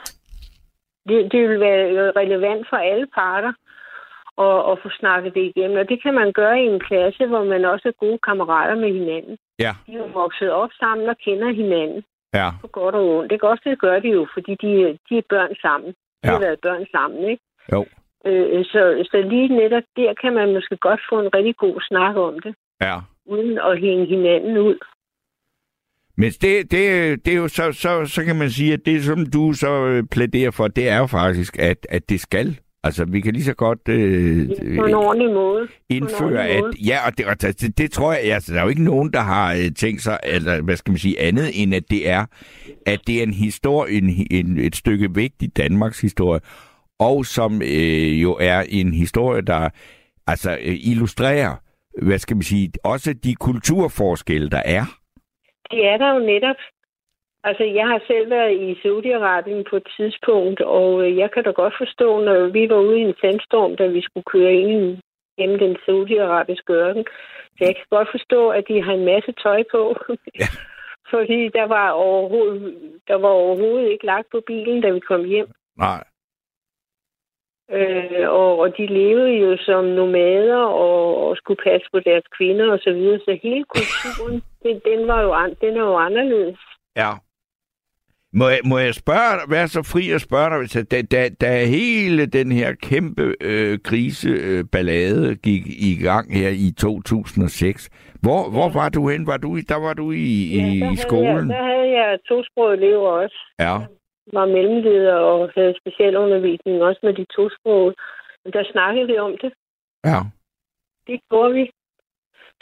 Det, 1.09 1.31
det 1.31 1.49
vil 1.49 1.59
være 1.59 2.11
relevant 2.21 2.67
for 2.69 2.77
alle 2.77 3.07
parter 3.15 3.53
at, 4.47 4.71
at 4.71 4.75
få 4.83 4.89
snakket 4.99 5.33
det 5.33 5.43
igennem. 5.55 5.77
Og 5.77 5.89
det 5.89 6.03
kan 6.03 6.13
man 6.13 6.31
gøre 6.33 6.57
i 6.63 6.65
en 6.73 6.79
klasse, 6.79 7.27
hvor 7.27 7.43
man 7.43 7.65
også 7.65 7.87
er 7.87 7.99
gode 8.05 8.19
kammerater 8.27 8.75
med 8.75 8.93
hinanden. 8.99 9.37
Ja, 9.59 9.73
De 9.87 9.93
er 9.95 10.11
vokset 10.13 10.51
op 10.51 10.69
sammen 10.79 11.09
og 11.09 11.17
kender 11.25 11.51
hinanden 11.61 12.03
ja, 12.33 12.49
på 12.61 12.67
godt 12.67 12.95
og 12.95 13.05
ondt. 13.17 13.29
Det 13.31 13.39
kan 13.39 13.49
også 13.49 13.63
det 13.65 13.79
gør 13.79 13.99
de 13.99 14.09
jo, 14.09 14.27
fordi 14.33 14.51
de, 14.63 14.97
de 15.09 15.17
er 15.17 15.21
børn 15.29 15.53
sammen. 15.61 15.89
De 15.89 15.95
Ja. 16.27 16.31
har 16.31 16.39
været 16.39 16.59
børn 16.61 16.85
sammen, 16.91 17.29
ikke? 17.29 17.43
jo, 17.71 17.85
Øh, 18.25 18.65
så, 18.65 19.07
så 19.11 19.17
lige 19.29 19.47
netop 19.47 19.83
der 19.95 20.13
kan 20.21 20.33
man 20.33 20.53
måske 20.53 20.77
godt 20.77 21.01
få 21.09 21.19
en 21.19 21.33
rigtig 21.35 21.55
god 21.57 21.81
snak 21.81 22.15
om 22.15 22.39
det, 22.39 22.55
ja. 22.81 22.97
uden 23.25 23.57
at 23.57 23.79
hænge 23.79 24.05
hinanden 24.05 24.57
ud. 24.57 24.77
Men 26.17 26.29
det, 26.31 26.71
det, 26.71 26.81
det 27.25 27.33
er 27.33 27.37
jo 27.37 27.47
så, 27.47 27.71
så, 27.71 28.05
så 28.05 28.23
kan 28.25 28.35
man 28.35 28.49
sige, 28.49 28.73
at 28.73 28.85
det, 28.85 29.03
som 29.03 29.25
du 29.25 29.53
så 29.53 29.85
øh, 29.85 30.03
plæderer 30.11 30.51
for, 30.51 30.67
det 30.67 30.89
er 30.89 30.97
jo 30.97 31.05
faktisk, 31.07 31.59
at, 31.59 31.87
at 31.89 32.09
det 32.09 32.19
skal. 32.21 32.59
Altså, 32.83 33.05
vi 33.05 33.21
kan 33.21 33.33
lige 33.33 33.43
så 33.43 33.53
godt 33.53 33.79
øh, 33.89 34.47
På 34.77 34.85
en 34.85 34.93
ordentlig 34.93 35.33
måde. 35.33 35.67
indføre, 35.89 36.23
ordentlig 36.23 36.55
at... 36.55 36.61
måde. 36.61 36.73
Ja, 36.87 36.97
og 37.05 37.17
det, 37.17 37.25
og 37.25 37.41
det, 37.41 37.77
det 37.77 37.91
tror 37.91 38.13
jeg, 38.13 38.33
altså, 38.33 38.53
der 38.53 38.59
er 38.59 38.63
jo 38.63 38.69
ikke 38.69 38.83
nogen, 38.83 39.13
der 39.13 39.19
har 39.19 39.53
øh, 39.53 39.71
tænkt 39.75 40.01
sig, 40.01 40.19
eller 40.23 40.61
hvad 40.61 40.75
skal 40.75 40.91
man 40.91 40.97
sige, 40.97 41.21
andet 41.21 41.63
end 41.63 41.75
at 41.75 41.83
det 41.89 42.09
er, 42.09 42.25
at 42.85 42.99
det 43.07 43.19
er 43.19 43.23
en 43.23 43.33
historie, 43.33 43.93
en, 43.97 44.27
en, 44.31 44.57
et 44.57 44.75
stykke 44.75 45.15
vigtig 45.15 45.57
Danmarks 45.57 46.01
historie, 46.01 46.39
og 46.99 47.25
som 47.25 47.61
øh, 47.61 48.21
jo 48.21 48.37
er 48.39 48.63
en 48.69 48.93
historie, 48.93 49.41
der 49.41 49.69
altså 50.27 50.51
øh, 50.51 50.77
illustrerer, 50.81 51.55
hvad 52.01 52.19
skal 52.19 52.35
man 52.35 52.43
sige, 52.43 52.71
også 52.83 53.13
de 53.13 53.35
kulturforskelle, 53.35 54.49
der 54.49 54.61
er. 54.65 54.85
Det 55.71 55.85
er 55.85 55.97
der 55.97 56.13
jo 56.13 56.19
netop. 56.19 56.55
Altså, 57.43 57.63
jeg 57.63 57.87
har 57.87 58.01
selv 58.07 58.29
været 58.29 58.53
i 58.67 58.71
Saudi-Arabien 58.83 59.63
på 59.69 59.75
et 59.75 59.87
tidspunkt, 59.97 60.61
og 60.61 60.89
øh, 61.03 61.17
jeg 61.17 61.31
kan 61.31 61.43
da 61.43 61.51
godt 61.51 61.73
forstå, 61.77 62.19
når 62.19 62.47
vi 62.47 62.69
var 62.69 62.79
ude 62.87 62.99
i 62.99 63.07
en 63.09 63.15
sandstorm, 63.21 63.75
da 63.75 63.87
vi 63.87 64.01
skulle 64.01 64.23
køre 64.33 64.53
ind 64.53 64.97
gennem 65.37 65.59
den 65.59 65.77
saudiarabiske 65.85 66.73
ørken. 66.73 67.05
Så 67.55 67.61
jeg 67.67 67.75
kan 67.75 67.85
godt 67.89 68.09
forstå, 68.11 68.49
at 68.49 68.63
de 68.67 68.83
har 68.83 68.93
en 68.93 69.05
masse 69.05 69.31
tøj 69.43 69.63
på. 69.71 69.95
Ja. 70.39 70.47
Fordi 71.13 71.49
der 71.57 71.67
var, 71.67 71.89
overhovedet, 71.89 72.77
der 73.07 73.15
var 73.15 73.29
overhovedet 73.29 73.91
ikke 73.91 74.05
lagt 74.05 74.27
på 74.31 74.41
bilen, 74.47 74.81
da 74.81 74.89
vi 74.89 74.99
kom 74.99 75.23
hjem. 75.25 75.49
Nej. 75.77 76.03
Øh, 77.71 78.29
og, 78.29 78.59
og 78.59 78.77
de 78.77 78.85
levede 78.85 79.31
jo 79.31 79.57
som 79.57 79.83
nomader 79.85 80.63
og, 80.85 81.27
og 81.27 81.37
skulle 81.37 81.63
passe 81.63 81.87
på 81.93 81.99
deres 81.99 82.23
kvinder 82.37 82.71
og 82.71 82.79
så 82.79 82.91
videre. 82.93 83.19
Så 83.19 83.39
hele 83.43 83.63
kulturen, 83.63 84.43
den, 84.63 84.81
den, 84.85 85.07
var 85.07 85.21
jo, 85.21 85.31
an, 85.33 85.55
den 85.61 85.77
er 85.77 85.85
jo 85.91 85.97
anderledes. 85.97 86.59
Ja. 86.95 87.11
Må 88.33 88.47
jeg, 88.49 88.59
må 88.65 88.77
jeg 88.77 88.93
spørge 88.93 89.33
dig, 89.39 89.51
være 89.55 89.67
så 89.67 89.81
fri 89.93 90.03
at 90.11 90.21
spørge 90.21 90.49
dig, 90.49 90.57
hvis 90.59 90.75
jeg- 90.75 90.91
da, 90.91 91.01
da, 91.01 91.29
da 91.41 91.65
hele 91.65 92.25
den 92.25 92.51
her 92.51 92.69
kæmpe 92.89 93.35
øh, 93.41 93.79
kriseballade 93.83 95.29
øh, 95.29 95.35
gik 95.47 95.63
i 95.89 95.91
gang 96.07 96.25
her 96.39 96.49
i 96.49 96.71
2006, 96.77 97.89
hvor, 98.23 98.41
hvor 98.55 98.69
var 98.79 98.89
du 98.89 99.09
hen? 99.09 99.27
Var 99.27 99.37
du, 99.37 99.49
der 99.71 99.79
var 99.87 99.93
du 99.93 100.11
i, 100.11 100.15
i, 100.57 100.79
der 100.79 100.91
i 100.91 100.95
skolen? 100.95 101.49
Jeg, 101.51 101.57
der 101.57 101.63
havde 101.71 101.89
jeg 101.99 102.19
tosprogede 102.27 102.77
elever 102.77 103.09
også. 103.09 103.37
Ja, 103.59 103.75
Var 104.33 104.45
mellemleder 104.45 105.15
og 105.15 105.51
havde 105.55 105.73
specialundervisning 105.81 106.83
også 106.83 106.99
med 107.03 107.13
de 107.13 107.25
tosprogede. 107.35 107.95
Men 108.43 108.53
der 108.53 108.63
snakkede 108.71 109.07
vi 109.07 109.17
om 109.17 109.33
det. 109.41 109.51
ja, 110.05 110.19
Det 111.07 111.19
gjorde 111.29 111.53
vi. 111.53 111.69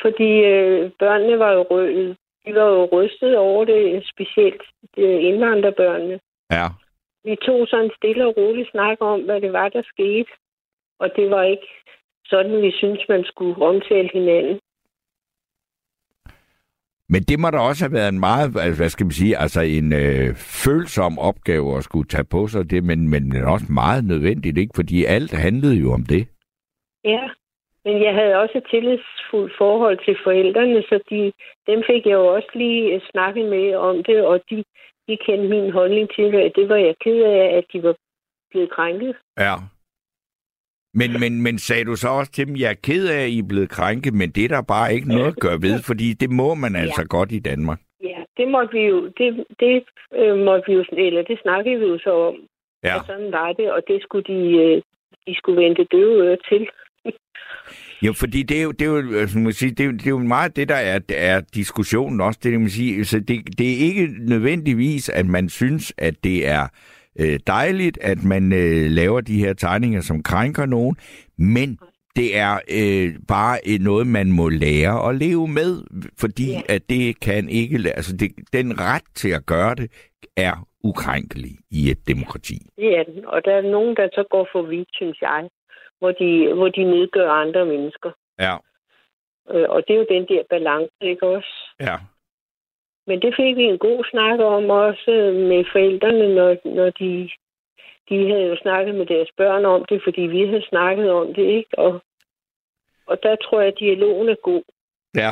Fordi 0.01 0.29
øh, 0.53 0.91
børnene 0.99 1.39
var 1.39 1.51
jo, 1.58 1.62
rø- 1.71 2.15
de 2.49 2.55
var 2.55 2.69
jo 2.77 2.89
rystet 2.91 3.38
over 3.38 3.65
det, 3.65 4.07
specielt 4.13 4.62
de 4.95 5.21
indvandrerbørnene. 5.21 6.19
ja. 6.51 6.67
Vi 7.23 7.35
tog 7.35 7.67
sådan 7.67 7.85
en 7.85 7.91
stille 7.97 8.27
og 8.27 8.38
rolig 8.38 8.67
snak 8.71 8.97
om, 8.99 9.21
hvad 9.21 9.41
det 9.41 9.53
var, 9.53 9.69
der 9.69 9.81
skete. 9.85 10.31
Og 10.99 11.09
det 11.15 11.29
var 11.29 11.43
ikke 11.43 11.67
sådan, 12.25 12.62
vi 12.62 12.71
synes 12.71 12.99
man 13.09 13.23
skulle 13.23 13.65
omtale 13.65 14.09
hinanden. 14.13 14.59
Men 17.09 17.21
det 17.23 17.39
må 17.39 17.49
da 17.49 17.57
også 17.57 17.85
have 17.85 17.93
været 17.93 18.09
en 18.09 18.19
meget, 18.19 18.51
hvad 18.77 18.89
skal 18.89 19.05
man 19.05 19.12
sige, 19.12 19.38
altså 19.38 19.62
en 19.62 19.93
øh, 19.93 20.35
følsom 20.65 21.19
opgave 21.19 21.77
at 21.77 21.83
skulle 21.83 22.07
tage 22.07 22.23
på 22.31 22.47
sig 22.47 22.71
det, 22.71 22.83
men, 22.83 23.09
men 23.09 23.29
men 23.29 23.43
også 23.43 23.65
meget 23.69 24.05
nødvendigt, 24.05 24.57
ikke? 24.57 24.71
Fordi 24.75 25.05
alt 25.05 25.31
handlede 25.33 25.75
jo 25.75 25.93
om 25.93 26.03
det. 26.05 26.27
Ja, 27.03 27.29
men 27.85 28.03
jeg 28.03 28.13
havde 28.13 28.35
også 28.35 28.57
et 28.57 28.67
tillidsfuldt 28.69 29.53
forhold 29.57 29.97
til 30.05 30.17
forældrene, 30.23 30.81
så 30.81 30.99
de, 31.09 31.31
dem 31.69 31.83
fik 31.89 32.05
jeg 32.05 32.17
jo 32.21 32.27
også 32.35 32.49
lige 32.53 32.93
øh, 32.93 33.01
snakket 33.11 33.45
med 33.49 33.75
om 33.75 34.03
det, 34.03 34.25
og 34.25 34.41
de, 34.49 34.63
de 35.07 35.17
kendte 35.25 35.47
min 35.49 35.71
holdning 35.71 36.09
til 36.15 36.25
det, 36.33 36.43
og 36.45 36.51
det 36.55 36.69
var 36.69 36.75
jeg 36.75 36.95
ked 37.03 37.23
af, 37.23 37.57
at 37.57 37.65
de 37.73 37.83
var 37.83 37.95
blevet 38.51 38.69
krænket. 38.71 39.15
Ja. 39.39 39.55
Men, 40.93 41.09
men, 41.19 41.41
men 41.41 41.57
sagde 41.57 41.85
du 41.85 41.95
så 41.95 42.09
også 42.09 42.31
til 42.31 42.47
dem, 42.47 42.55
jeg 42.55 42.69
er 42.71 42.83
ked 42.83 43.09
af, 43.09 43.21
at 43.23 43.29
I 43.29 43.39
er 43.39 43.47
blevet 43.49 43.69
krænket, 43.69 44.13
men 44.13 44.29
det 44.29 44.43
er 44.45 44.47
der 44.47 44.61
bare 44.75 44.93
ikke 44.93 45.07
noget 45.07 45.27
at 45.27 45.39
gøre 45.45 45.61
ved, 45.61 45.75
fordi 45.89 46.13
det 46.13 46.29
må 46.29 46.53
man 46.53 46.75
altså 46.75 47.07
godt 47.09 47.31
i 47.31 47.39
Danmark. 47.39 47.79
Ja, 48.03 48.19
det 48.37 48.47
måtte 48.47 48.71
vi 48.73 48.83
jo, 48.91 49.07
det, 49.17 49.45
det 49.59 49.83
øh, 50.15 50.37
måtte 50.37 50.63
vi 50.67 50.73
jo, 50.73 50.83
eller 50.91 51.21
det 51.23 51.39
snakkede 51.41 51.79
vi 51.79 51.85
jo 51.85 51.97
så 51.97 52.13
om, 52.27 52.35
Ja. 52.83 52.95
og 52.99 53.05
sådan 53.05 53.31
var 53.31 53.53
det, 53.53 53.71
og 53.71 53.81
det 53.87 54.01
skulle 54.01 54.25
de, 54.33 54.41
øh, 54.63 54.81
de 55.27 55.35
skulle 55.35 55.61
vente 55.63 55.83
døve 55.83 56.23
ører 56.23 56.41
til. 56.49 56.69
Jo, 58.01 58.13
fordi 58.13 58.43
det 58.43 58.59
er 58.59 58.63
jo, 58.63 58.71
det 58.71 58.81
er 58.81 58.91
jo, 58.91 59.19
altså, 59.19 59.39
man 59.39 59.53
sige, 59.53 59.71
det 59.71 59.79
er 59.79 59.85
jo, 59.85 59.91
det 59.91 60.05
er 60.05 60.09
jo 60.09 60.17
meget 60.17 60.55
det, 60.55 60.69
der 60.69 60.75
er, 60.75 60.99
er 61.09 61.41
diskussionen 61.55 62.21
også, 62.21 62.39
det, 62.43 62.59
man 62.59 62.69
sige. 62.69 63.05
Så 63.05 63.19
det, 63.19 63.57
det 63.57 63.71
er 63.73 63.77
ikke 63.77 64.07
nødvendigvis, 64.19 65.09
at 65.09 65.25
man 65.25 65.49
synes, 65.49 65.93
at 65.97 66.23
det 66.23 66.47
er 66.47 66.67
øh, 67.19 67.39
dejligt, 67.47 67.97
at 68.01 68.23
man 68.23 68.53
øh, 68.53 68.91
laver 68.91 69.21
de 69.21 69.39
her 69.39 69.53
tegninger, 69.53 70.01
som 70.01 70.23
krænker 70.23 70.65
nogen, 70.65 70.95
men 71.38 71.77
det 72.15 72.38
er 72.38 72.59
øh, 72.71 73.15
bare 73.27 73.57
øh, 73.67 73.79
noget, 73.79 74.07
man 74.07 74.31
må 74.31 74.49
lære 74.49 75.09
at 75.09 75.15
leve 75.15 75.47
med, 75.47 75.83
fordi 76.19 76.51
Ja. 76.51 76.62
at 76.69 76.89
det 76.89 77.19
kan 77.19 77.49
ikke, 77.49 77.75
altså 77.95 78.15
det, 78.17 78.31
den 78.53 78.79
ret 78.79 79.03
til 79.15 79.29
at 79.29 79.45
gøre 79.45 79.75
det, 79.75 79.91
er 80.38 80.67
ukrænkelig 80.83 81.51
i 81.71 81.91
et 81.91 82.07
demokrati. 82.07 82.57
Det 82.77 82.97
er 82.99 83.03
den. 83.03 83.25
Og 83.25 83.41
der 83.45 83.53
er 83.53 83.62
nogen, 83.62 83.95
der 83.95 84.07
så 84.13 84.23
går 84.31 84.47
for 84.51 84.62
vidt, 84.69 84.89
synes 84.91 85.17
jeg, 85.21 85.49
hvor 85.99 86.12
de, 86.12 86.53
hvor 86.53 86.69
de 86.69 86.83
nedgør 86.83 87.29
andre 87.31 87.65
mennesker. 87.65 88.12
Ja, 88.39 88.57
Øh, 89.51 89.69
Og 89.69 89.88
det 89.88 89.93
er 89.93 89.97
jo 89.97 90.05
den 90.09 90.25
der 90.27 90.43
balance, 90.49 90.95
ikke 91.01 91.27
også? 91.27 91.53
ja. 91.79 91.95
Men 93.07 93.21
det 93.21 93.33
fik 93.35 93.55
vi 93.55 93.63
en 93.63 93.77
god 93.77 94.05
snak 94.12 94.39
om 94.39 94.69
også 94.69 95.12
med 95.49 95.65
forældrene, 95.71 96.35
når, 96.35 96.57
når 96.65 96.89
de, 96.89 97.29
de 98.09 98.29
havde 98.29 98.45
jo 98.47 98.55
snakket 98.62 98.95
med 98.95 99.05
deres 99.05 99.29
børn 99.38 99.65
om 99.65 99.85
det, 99.85 100.01
fordi 100.03 100.21
vi 100.21 100.45
havde 100.47 100.65
snakket 100.69 101.12
om 101.12 101.33
det, 101.33 101.43
ikke? 101.43 101.69
Og, 101.77 102.01
og 103.05 103.23
der 103.23 103.35
tror 103.35 103.59
jeg, 103.59 103.67
at 103.67 103.79
dialogen 103.79 104.29
er 104.29 104.35
god. 104.35 104.63
Ja. 105.15 105.31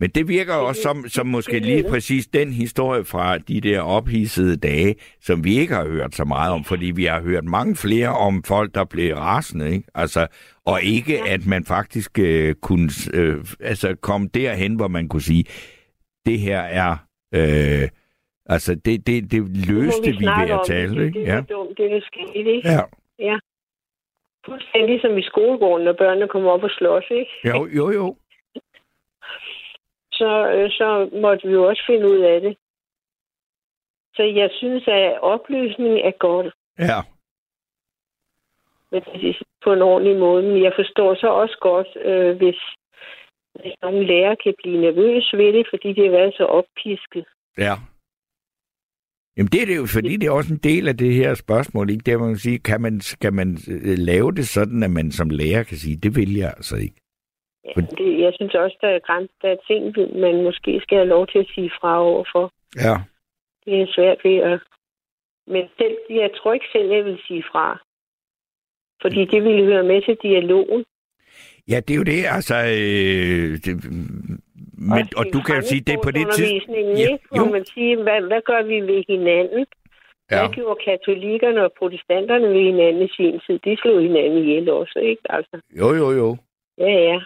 Men 0.00 0.10
det 0.10 0.28
virker 0.28 0.54
jo 0.56 0.66
også 0.66 0.82
som, 0.82 1.04
som 1.08 1.26
måske 1.26 1.58
lige 1.58 1.84
præcis 1.90 2.26
den 2.26 2.52
historie 2.52 3.04
fra 3.04 3.38
de 3.38 3.60
der 3.60 3.80
ophidsede 3.80 4.56
dage, 4.56 4.94
som 5.20 5.44
vi 5.44 5.58
ikke 5.58 5.74
har 5.74 5.86
hørt 5.86 6.14
så 6.14 6.24
meget 6.24 6.52
om, 6.52 6.64
fordi 6.64 6.86
vi 6.90 7.04
har 7.04 7.20
hørt 7.22 7.44
mange 7.44 7.76
flere 7.76 8.08
om 8.08 8.42
folk, 8.42 8.74
der 8.74 8.84
blev 8.84 9.14
rasende, 9.16 9.70
ikke? 9.72 9.88
Altså, 9.94 10.26
og 10.66 10.82
ikke 10.82 11.12
ja. 11.26 11.32
at 11.34 11.46
man 11.46 11.64
faktisk 11.64 12.18
øh, 12.18 12.54
kunne 12.62 12.90
øh, 13.14 13.36
altså 13.60 13.94
komme 13.94 14.28
derhen, 14.34 14.74
hvor 14.76 14.88
man 14.88 15.08
kunne 15.08 15.22
sige, 15.22 15.44
det 16.26 16.38
her 16.38 16.60
er... 16.60 16.96
Øh, 17.34 17.88
altså, 18.46 18.74
det, 18.74 19.06
det, 19.06 19.30
det 19.30 19.66
løste 19.68 20.02
vi, 20.10 20.16
vi 20.18 20.26
ved 20.26 20.50
at 20.50 20.60
tale, 20.66 20.94
det. 21.00 21.06
ikke? 21.06 21.20
Det 21.20 21.26
Ja. 21.26 21.36
er 21.36 21.40
dumt, 21.42 21.78
det 21.78 21.90
der 21.90 22.00
skete, 22.12 22.50
ikke? 22.56 22.68
ja. 23.18 23.36
Fuldstændig 24.46 25.00
som 25.00 25.18
i 25.18 25.22
skolegården, 25.22 25.84
når 25.84 25.92
børnene 25.98 26.28
kommer 26.28 26.50
op 26.50 26.62
og 26.62 26.70
slås, 26.70 27.04
ikke? 27.10 27.30
Jo, 27.44 27.68
jo, 27.76 27.90
jo. 27.90 28.16
Så, 30.20 30.32
øh, 30.54 30.70
så 30.70 30.88
måtte 31.22 31.48
vi 31.48 31.52
jo 31.58 31.62
også 31.70 31.82
finde 31.86 32.06
ud 32.12 32.20
af 32.32 32.40
det. 32.40 32.54
Så 34.16 34.22
jeg 34.22 34.50
synes, 34.60 34.84
at 34.88 35.20
oplysning 35.20 35.94
er 36.08 36.14
godt 36.28 36.48
Ja. 36.78 37.00
men 38.92 39.02
på 39.64 39.72
en 39.72 39.82
ordentlig 39.82 40.16
måde. 40.18 40.42
Men 40.42 40.62
jeg 40.62 40.72
forstår 40.76 41.14
så 41.14 41.28
også 41.42 41.56
godt, 41.60 41.90
øh, 42.08 42.36
hvis, 42.36 42.60
hvis 43.60 43.74
nogle 43.82 44.06
lærere 44.06 44.36
kan 44.44 44.54
blive 44.62 44.80
nervøse 44.80 45.36
ved 45.36 45.52
det, 45.52 45.66
fordi 45.72 45.88
det 45.92 46.04
har 46.04 46.18
været 46.18 46.34
så 46.34 46.44
oppisket. 46.44 47.24
Ja. 47.58 47.74
Jamen 49.36 49.50
det 49.52 49.62
er 49.62 49.66
det 49.66 49.76
jo, 49.76 49.86
fordi 49.86 50.16
det 50.16 50.26
er 50.26 50.30
også 50.30 50.54
en 50.54 50.64
del 50.70 50.88
af 50.88 50.96
det 50.96 51.14
her 51.14 51.34
spørgsmål, 51.34 51.90
ikke? 51.90 52.02
Det 52.06 52.20
man 52.20 52.36
sige, 52.36 52.58
kan 52.58 52.80
man, 52.80 53.00
kan 53.20 53.34
man 53.34 53.58
øh, 53.68 53.98
lave 53.98 54.32
det 54.32 54.48
sådan, 54.48 54.82
at 54.82 54.90
man 54.90 55.12
som 55.12 55.30
lærer 55.30 55.62
kan 55.62 55.76
sige, 55.76 55.96
det 55.96 56.16
vil 56.16 56.36
jeg 56.36 56.48
altså 56.56 56.76
ikke. 56.76 56.99
Ja, 57.64 57.72
det, 57.98 58.20
jeg 58.20 58.32
synes 58.34 58.54
også, 58.54 58.76
der 58.80 58.88
er, 58.88 58.98
græns, 58.98 59.30
der 59.42 59.48
er 59.48 59.56
ting, 59.66 59.82
man 60.20 60.42
måske 60.42 60.80
skal 60.82 60.98
have 60.98 61.08
lov 61.08 61.26
til 61.26 61.38
at 61.38 61.50
sige 61.54 61.70
fra 61.80 62.02
overfor. 62.02 62.52
Ja. 62.76 62.96
Det 63.64 63.80
er 63.82 63.86
svært 63.96 64.18
ved 64.24 64.36
at... 64.36 64.60
Men 65.46 65.68
selv, 65.78 65.96
jeg 66.10 66.30
tror 66.36 66.52
ikke 66.52 66.66
selv, 66.72 66.90
jeg 66.90 67.04
vil 67.04 67.18
sige 67.26 67.44
fra. 67.52 67.82
Fordi 69.02 69.24
det 69.24 69.44
ville 69.44 69.64
høre 69.64 69.82
med 69.82 70.02
til 70.02 70.16
dialogen. 70.22 70.84
Ja, 71.68 71.80
det 71.80 71.90
er 71.94 71.98
jo 71.98 72.02
det, 72.02 72.24
altså... 72.36 72.56
Øh, 72.56 73.50
det, 73.64 73.72
men, 74.78 75.04
og 75.16 75.26
i 75.26 75.30
du 75.30 75.40
kan 75.40 75.56
jo 75.56 75.62
sige, 75.62 75.80
det 75.80 75.94
er 75.94 76.02
på 76.04 76.10
det 76.10 76.26
tidspunkt... 76.34 76.98
Ja, 76.98 77.16
jo. 77.36 77.44
man 77.44 77.64
siger, 77.64 78.02
hvad, 78.02 78.20
hvad 78.22 78.42
gør 78.42 78.62
vi 78.62 78.80
ved 78.80 79.04
hinanden? 79.08 79.66
Ja, 80.30 80.38
Hvad 80.40 80.54
gjorde 80.54 80.80
katolikkerne 80.84 81.64
og 81.64 81.72
protestanterne 81.78 82.48
ved 82.48 82.62
hinanden 82.70 83.02
i 83.02 83.08
sin 83.16 83.40
tid? 83.46 83.58
De 83.58 83.76
slog 83.82 84.02
hinanden 84.02 84.38
ihjel 84.38 84.70
også, 84.70 84.98
ikke? 84.98 85.22
Altså, 85.28 85.60
jo, 85.80 85.88
jo, 85.94 86.10
jo. 86.10 86.36
ja, 86.78 86.92
ja. 87.08 87.20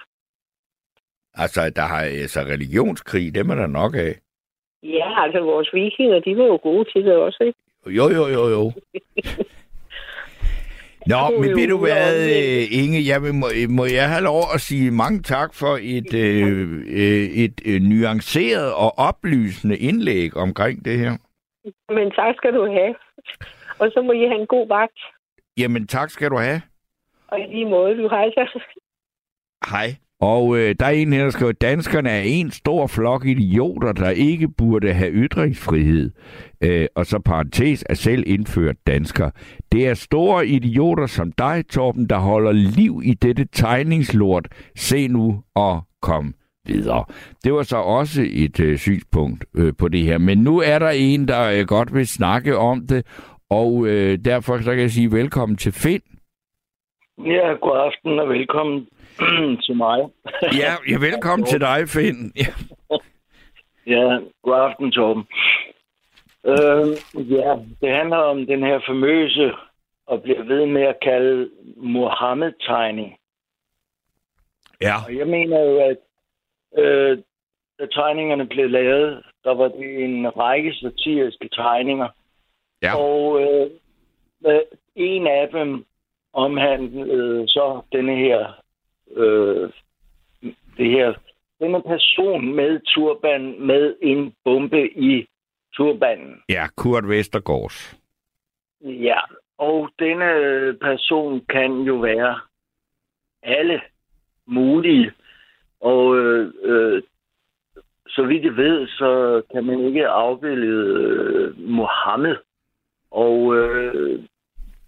Altså, 1.35 1.71
der 1.77 1.83
har 1.83 2.01
altså 2.01 2.41
religionskrig, 2.41 3.35
dem 3.35 3.51
er 3.51 3.55
der 3.55 3.67
nok 3.67 3.95
af. 3.95 4.15
Ja, 4.83 5.25
altså 5.25 5.41
vores 5.41 5.71
vikinger, 5.75 6.19
de 6.21 6.37
var 6.37 6.45
jo 6.45 6.59
gode 6.63 6.85
til 6.93 7.05
det 7.05 7.17
også, 7.17 7.43
ikke? 7.47 7.59
Jo, 7.87 8.09
jo, 8.09 8.27
jo, 8.27 8.49
jo. 8.49 8.73
Nå, 11.13 11.41
men 11.41 11.51
ved 11.59 11.69
du 11.69 11.79
hvad, 11.79 12.15
øh, 12.37 12.81
Inge, 12.81 13.01
jeg 13.13 13.23
vil, 13.23 13.35
må, 13.35 13.47
må 13.69 13.85
jeg 13.85 14.09
have 14.09 14.25
lov 14.25 14.43
at 14.55 14.61
sige 14.61 14.91
mange 14.91 15.23
tak 15.23 15.55
for 15.55 15.79
et, 15.97 16.15
øh, 16.15 16.61
øh, 17.03 17.25
et 17.45 17.57
øh, 17.67 17.81
nuanceret 17.81 18.75
og 18.75 18.99
oplysende 18.99 19.77
indlæg 19.77 20.37
omkring 20.37 20.85
det 20.85 20.99
her. 20.99 21.13
Men 21.89 22.11
tak 22.11 22.35
skal 22.37 22.53
du 22.55 22.67
have. 22.67 22.95
Og 23.79 23.91
så 23.93 24.03
må 24.03 24.13
I 24.13 24.19
have 24.31 24.41
en 24.41 24.47
god 24.47 24.69
vagt. 24.69 24.99
Jamen, 25.59 25.87
tak 25.87 26.11
skal 26.11 26.31
du 26.31 26.37
have. 26.37 26.63
Og 27.29 27.41
i 27.41 27.47
lige 27.47 27.69
måde, 27.69 28.03
du 28.03 28.09
hejser. 28.09 28.65
Hej. 29.71 29.89
Og 30.25 30.57
øh, 30.59 30.75
der 30.81 30.87
er 30.87 30.91
en 30.91 31.13
her, 31.13 31.23
der 31.23 31.31
skriver, 31.31 31.51
at 31.51 31.61
danskerne 31.61 32.11
er 32.11 32.23
en 32.27 32.51
stor 32.51 32.87
flok 32.87 33.27
idioter, 33.27 33.93
der 33.93 34.11
ikke 34.11 34.49
burde 34.49 34.93
have 34.93 35.11
ytringsfrihed. 35.13 36.11
Øh, 36.65 36.87
og 36.97 37.07
så 37.07 37.19
parentes 37.19 37.85
er 37.89 37.95
selv 37.95 38.25
indført 38.27 38.77
dansker. 38.87 39.31
Det 39.73 39.89
er 39.89 39.95
store 39.95 40.47
idioter 40.47 41.07
som 41.07 41.33
dig, 41.33 41.65
Torben, 41.71 42.09
der 42.09 42.19
holder 42.19 42.53
liv 42.53 43.01
i 43.05 43.15
dette 43.15 43.45
tegningslort. 43.53 44.49
Se 44.77 45.09
nu 45.09 45.43
og 45.55 45.81
kom 46.03 46.35
videre. 46.67 47.05
Det 47.45 47.53
var 47.53 47.63
så 47.63 47.77
også 47.77 48.23
et 48.31 48.61
øh, 48.61 48.79
synspunkt 48.79 49.45
øh, 49.57 49.73
på 49.79 49.89
det 49.89 50.03
her. 50.03 50.19
Men 50.19 50.39
nu 50.39 50.61
er 50.61 50.79
der 50.79 50.91
en, 50.91 51.29
der 51.29 51.59
øh, 51.59 51.67
godt 51.67 51.95
vil 51.95 52.07
snakke 52.07 52.59
om 52.59 52.87
det, 52.87 53.07
og 53.51 53.87
øh, 53.87 54.19
derfor 54.25 54.59
så 54.59 54.71
kan 54.71 54.81
jeg 54.81 54.91
sige 54.91 55.13
velkommen 55.13 55.57
til 55.57 55.73
Finn. 55.73 56.03
Ja, 57.19 57.53
god 57.63 57.79
aften 57.79 58.19
og 58.19 58.29
velkommen 58.29 58.87
til 59.65 59.77
mig. 59.77 59.99
Ja, 60.63 60.73
ja 60.89 60.97
velkommen 60.99 61.47
til 61.47 61.61
dig, 61.61 61.89
Finn. 61.89 62.33
Ja. 62.43 62.53
Ja, 63.87 64.19
god 64.43 64.55
aften, 64.55 64.93
Torben. 64.93 65.25
Øh, 66.45 66.87
ja, 67.31 67.57
det 67.81 67.91
handler 67.97 68.17
om 68.17 68.47
den 68.47 68.63
her 68.63 68.81
famøse 68.87 69.53
og 70.07 70.23
bliver 70.23 70.43
ved 70.43 70.67
med 70.67 70.83
at 70.83 70.97
kalde 71.03 71.51
Mohammed-tegning. 71.77 73.17
ja. 74.81 74.95
Og 75.07 75.17
jeg 75.17 75.27
mener 75.27 75.61
jo, 75.61 75.77
at 75.79 75.97
øh, 76.79 77.19
da 77.79 77.87
tegningerne 77.87 78.47
blev 78.47 78.71
lavet, 78.71 79.23
der 79.45 79.55
var 79.55 79.69
det 79.69 80.05
en 80.05 80.37
række 80.37 80.75
satiriske 80.75 81.49
tegninger. 81.53 82.09
Ja. 82.83 82.97
Og 82.97 83.41
øh, 83.43 83.71
en 84.95 85.27
af 85.27 85.49
dem 85.53 85.85
omhandlede 86.33 87.49
så 87.49 87.83
denne 87.93 88.17
her, 88.17 88.64
øh, 89.17 89.71
det 90.77 90.91
her, 90.91 91.15
denne 91.61 91.83
person 91.83 92.55
med 92.55 92.81
turban 92.81 93.67
med 93.67 93.95
en 94.03 94.35
bombe 94.45 94.99
i 94.99 95.27
turbanen. 95.77 96.43
Ja, 96.49 96.67
Kurt 96.77 97.09
Vestergaards. 97.09 98.01
Ja, 98.81 99.19
og 99.59 99.91
denne 99.99 100.33
person 100.81 101.45
kan 101.49 101.73
jo 101.73 101.95
være 101.95 102.41
alle 103.43 103.81
mulige. 104.47 105.13
Og 105.81 106.17
øh, 106.19 106.53
øh, 106.63 107.03
så 108.09 108.23
vidt 108.23 108.45
jeg 108.45 108.57
ved, 108.57 108.87
så 108.87 109.43
kan 109.53 109.65
man 109.65 109.81
ikke 109.81 110.09
afbillede 110.09 111.01
øh, 111.01 111.59
Mohammed. 111.59 112.37
Og 113.11 113.57
øh, 113.57 114.23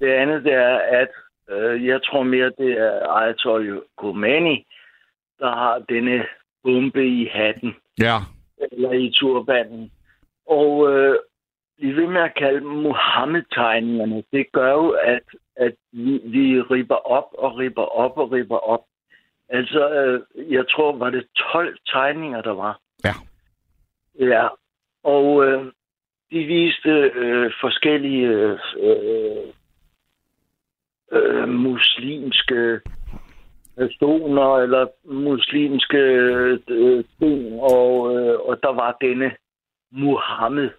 det 0.00 0.06
andet 0.06 0.44
det 0.44 0.52
er, 0.52 0.76
at 0.76 1.08
jeg 1.90 2.00
tror 2.02 2.22
mere, 2.22 2.52
det 2.58 2.72
er 2.78 3.08
Ayatollah 3.08 3.78
Khomeini, 3.96 4.66
der 5.38 5.50
har 5.50 5.78
denne 5.88 6.26
bombe 6.62 7.06
i 7.08 7.28
hatten 7.32 7.76
Ja. 8.00 8.16
eller 8.72 8.92
i 8.92 9.12
turbanen. 9.14 9.90
Og 10.46 10.92
øh, 10.92 11.16
vi 11.78 11.92
vil 11.92 12.08
med 12.08 12.20
at 12.20 12.34
kalde 12.34 12.60
dem 12.60 12.68
Mohammed-tegningerne. 12.68 14.22
Det 14.32 14.52
gør 14.52 14.72
jo, 14.72 14.88
at, 14.90 15.22
at 15.56 15.74
vi, 15.92 16.20
vi 16.24 16.60
ripper 16.60 16.94
op 17.10 17.28
og 17.38 17.58
ripper 17.58 17.82
op 17.82 18.18
og 18.18 18.32
ripper 18.32 18.56
op. 18.56 18.84
Altså, 19.48 19.90
øh, 19.90 20.52
jeg 20.52 20.64
tror, 20.70 20.96
var 20.96 21.10
det 21.10 21.26
12 21.52 21.76
tegninger, 21.86 22.42
der 22.42 22.50
var. 22.54 22.80
Ja. 23.04 23.14
Ja, 24.26 24.48
og 25.04 25.44
øh, 25.46 25.64
de 26.30 26.44
viste 26.44 26.90
øh, 27.14 27.52
forskellige 27.60 28.28
øh, 28.28 29.52
øh, 31.12 31.48
muslimske 31.48 32.80
personer 33.76 34.56
eller 34.56 34.86
muslimske 35.04 35.98
øh, 36.68 37.04
ting, 37.18 37.60
og, 37.60 38.16
øh, 38.16 38.38
og 38.48 38.58
der 38.62 38.74
var 38.74 38.96
denne 39.00 39.30
Muhammed, 39.92 40.70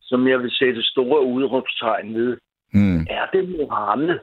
som 0.00 0.28
jeg 0.28 0.38
vil 0.38 0.50
sætte 0.50 0.82
store 0.82 1.24
udråbstegn 1.24 2.14
ved. 2.14 2.36
Mm. 2.72 3.00
Er 3.00 3.26
det 3.32 3.48
Muhammed? 3.48 4.18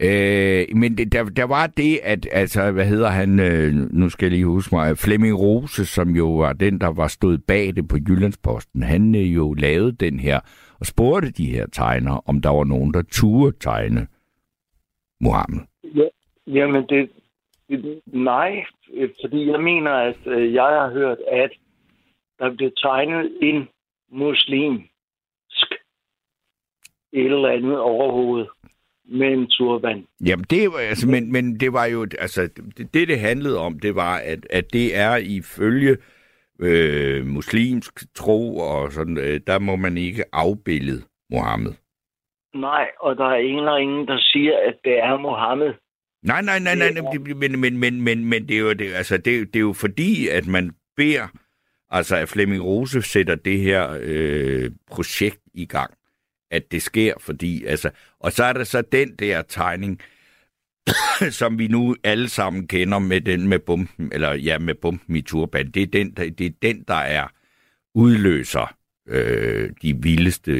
Øh, 0.00 0.76
men 0.76 0.98
det, 0.98 1.12
der, 1.12 1.24
der 1.24 1.44
var 1.44 1.66
det, 1.66 2.00
at, 2.02 2.28
altså, 2.32 2.70
hvad 2.70 2.86
hedder 2.86 3.08
han, 3.08 3.40
øh, 3.40 3.72
nu 3.72 4.08
skal 4.08 4.26
jeg 4.26 4.30
lige 4.30 4.46
huske 4.46 4.74
mig, 4.74 4.98
Flemming 4.98 5.38
Rose, 5.40 5.86
som 5.86 6.08
jo 6.08 6.36
var 6.36 6.52
den, 6.52 6.80
der 6.80 6.92
var 6.92 7.08
stået 7.08 7.44
bag 7.48 7.72
det 7.76 7.88
på 7.88 7.96
Jyllandsposten, 8.08 8.82
han 8.82 9.14
øh, 9.14 9.34
jo 9.34 9.54
lavede 9.54 9.92
den 9.92 10.20
her, 10.20 10.40
og 10.80 10.86
spurgte 10.86 11.30
de 11.30 11.46
her 11.46 11.66
tegner, 11.72 12.28
om 12.28 12.40
der 12.40 12.50
var 12.50 12.64
nogen, 12.64 12.94
der 12.94 13.02
turde 13.12 13.56
tegne 13.60 14.06
Mohammed. 15.20 15.60
Ja, 15.84 16.08
jamen, 16.46 16.88
det, 16.88 17.10
det, 17.68 18.00
nej, 18.06 18.64
fordi 19.20 19.50
jeg 19.50 19.60
mener, 19.60 19.90
at 19.90 20.26
øh, 20.26 20.54
jeg 20.54 20.64
har 20.64 20.90
hørt, 20.90 21.18
at 21.32 21.50
der 22.38 22.54
blev 22.56 22.70
tegnet 22.82 23.38
en 23.42 23.68
muslimsk 24.10 24.86
et 27.12 27.24
eller 27.24 27.48
andet 27.48 27.78
overhovedet 27.78 28.48
med 29.08 29.32
en 29.32 29.46
turban. 29.46 30.06
Jamen, 30.26 30.44
det 30.50 30.72
var, 30.72 30.78
altså, 30.78 31.08
men, 31.08 31.32
men 31.32 31.60
det 31.60 31.72
var 31.72 31.84
jo, 31.84 32.06
altså, 32.18 32.48
det, 32.76 32.94
det, 32.94 33.18
handlede 33.18 33.58
om, 33.58 33.78
det 33.78 33.94
var, 33.94 34.16
at, 34.16 34.46
at 34.50 34.72
det 34.72 34.96
er 34.96 35.16
ifølge 35.16 35.96
øh, 36.60 37.26
muslimsk 37.26 38.14
tro 38.14 38.58
og 38.58 38.92
sådan, 38.92 39.18
øh, 39.18 39.40
der 39.46 39.58
må 39.58 39.76
man 39.76 39.96
ikke 39.96 40.24
afbillede 40.32 41.02
Mohammed. 41.30 41.72
Nej, 42.60 42.86
og 43.00 43.16
der 43.16 43.24
er 43.24 43.36
ingen 43.36 43.58
eller 43.58 43.76
ingen, 43.76 44.08
der 44.08 44.18
siger, 44.20 44.58
at 44.68 44.74
det 44.84 44.98
er 44.98 45.18
Mohammed. 45.18 45.74
Nej, 46.22 46.42
nej, 46.42 46.58
nej, 46.58 46.74
nej, 46.74 46.90
nej 46.90 47.02
men, 47.38 47.60
men, 47.60 47.78
men, 47.78 48.02
men, 48.02 48.24
men 48.24 48.48
det 48.48 48.56
er 48.56 48.60
jo, 48.60 48.72
det, 48.72 48.94
altså, 48.94 49.16
det, 49.16 49.24
det 49.24 49.56
er 49.56 49.60
jo 49.60 49.72
fordi, 49.72 50.28
at 50.28 50.46
man 50.46 50.70
beder, 50.96 51.26
altså 51.90 52.16
at 52.16 52.28
Flemming 52.28 52.64
Rose 52.64 53.02
sætter 53.02 53.34
det 53.34 53.58
her 53.58 53.98
øh, 54.00 54.70
projekt 54.90 55.40
i 55.54 55.66
gang, 55.66 55.94
at 56.50 56.72
det 56.72 56.82
sker, 56.82 57.14
fordi, 57.20 57.64
altså, 57.64 57.90
og 58.20 58.32
så 58.32 58.44
er 58.44 58.52
der 58.52 58.64
så 58.64 58.82
den 58.82 59.16
der 59.16 59.42
tegning, 59.42 60.00
som 61.38 61.58
vi 61.58 61.68
nu 61.68 61.96
alle 62.04 62.28
sammen 62.28 62.68
kender 62.68 62.98
med 62.98 63.20
den 63.20 63.48
med 63.48 63.58
bomben, 63.58 64.10
eller 64.12 64.34
ja, 64.34 64.58
med 64.58 64.74
bomben 64.74 65.16
i 65.16 65.22
turban. 65.22 65.70
Det 65.70 65.82
er 65.82 65.86
den, 65.86 66.10
der, 66.10 66.30
det 66.30 66.46
er 66.46 66.50
den, 66.62 66.84
der 66.88 66.94
er 66.94 67.28
udløser 67.94 68.76
øh, 69.08 69.70
de 69.82 70.02
vildeste 70.02 70.52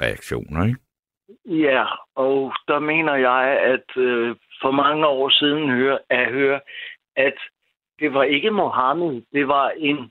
reaktioner, 0.00 0.66
ikke? 0.66 0.83
Ja, 1.46 1.84
og 2.14 2.54
der 2.68 2.78
mener 2.78 3.14
jeg, 3.14 3.60
at 3.60 3.96
øh, 3.96 4.36
for 4.62 4.70
mange 4.70 5.06
år 5.06 5.28
siden 5.28 5.70
høre, 5.70 5.98
at 6.10 6.32
høre, 6.32 6.60
at 7.16 7.34
det 7.98 8.14
var 8.14 8.22
ikke 8.22 8.50
Mohammed, 8.50 9.22
det 9.32 9.48
var 9.48 9.72
en 9.76 10.10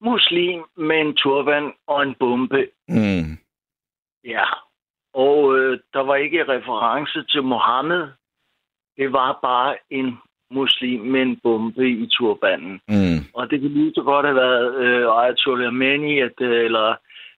muslim 0.00 0.64
med 0.76 1.00
en 1.00 1.14
turban 1.14 1.72
og 1.86 2.02
en 2.02 2.14
bombe. 2.14 2.68
Mm. 2.88 3.38
Ja, 4.24 4.44
og 5.14 5.58
øh, 5.58 5.78
der 5.92 6.00
var 6.00 6.14
ikke 6.14 6.48
reference 6.48 7.22
til 7.22 7.42
Mohammed. 7.42 8.08
Det 8.96 9.12
var 9.12 9.38
bare 9.42 9.76
en 9.90 10.18
muslim 10.50 11.00
med 11.00 11.22
en 11.22 11.40
bombe 11.42 11.90
i 11.90 12.06
turbanen. 12.06 12.80
Mm. 12.88 13.18
Og 13.34 13.50
det 13.50 13.60
kunne 13.60 13.74
lige 13.74 13.94
så 13.94 14.02
godt 14.02 14.26
have 14.26 14.36
været 14.36 14.74
øh, 14.74 15.22
Ayatollah 15.22 15.72
Meni, 15.72 16.20
at, 16.20 16.40
øh, 16.40 16.64
eller 16.64 16.94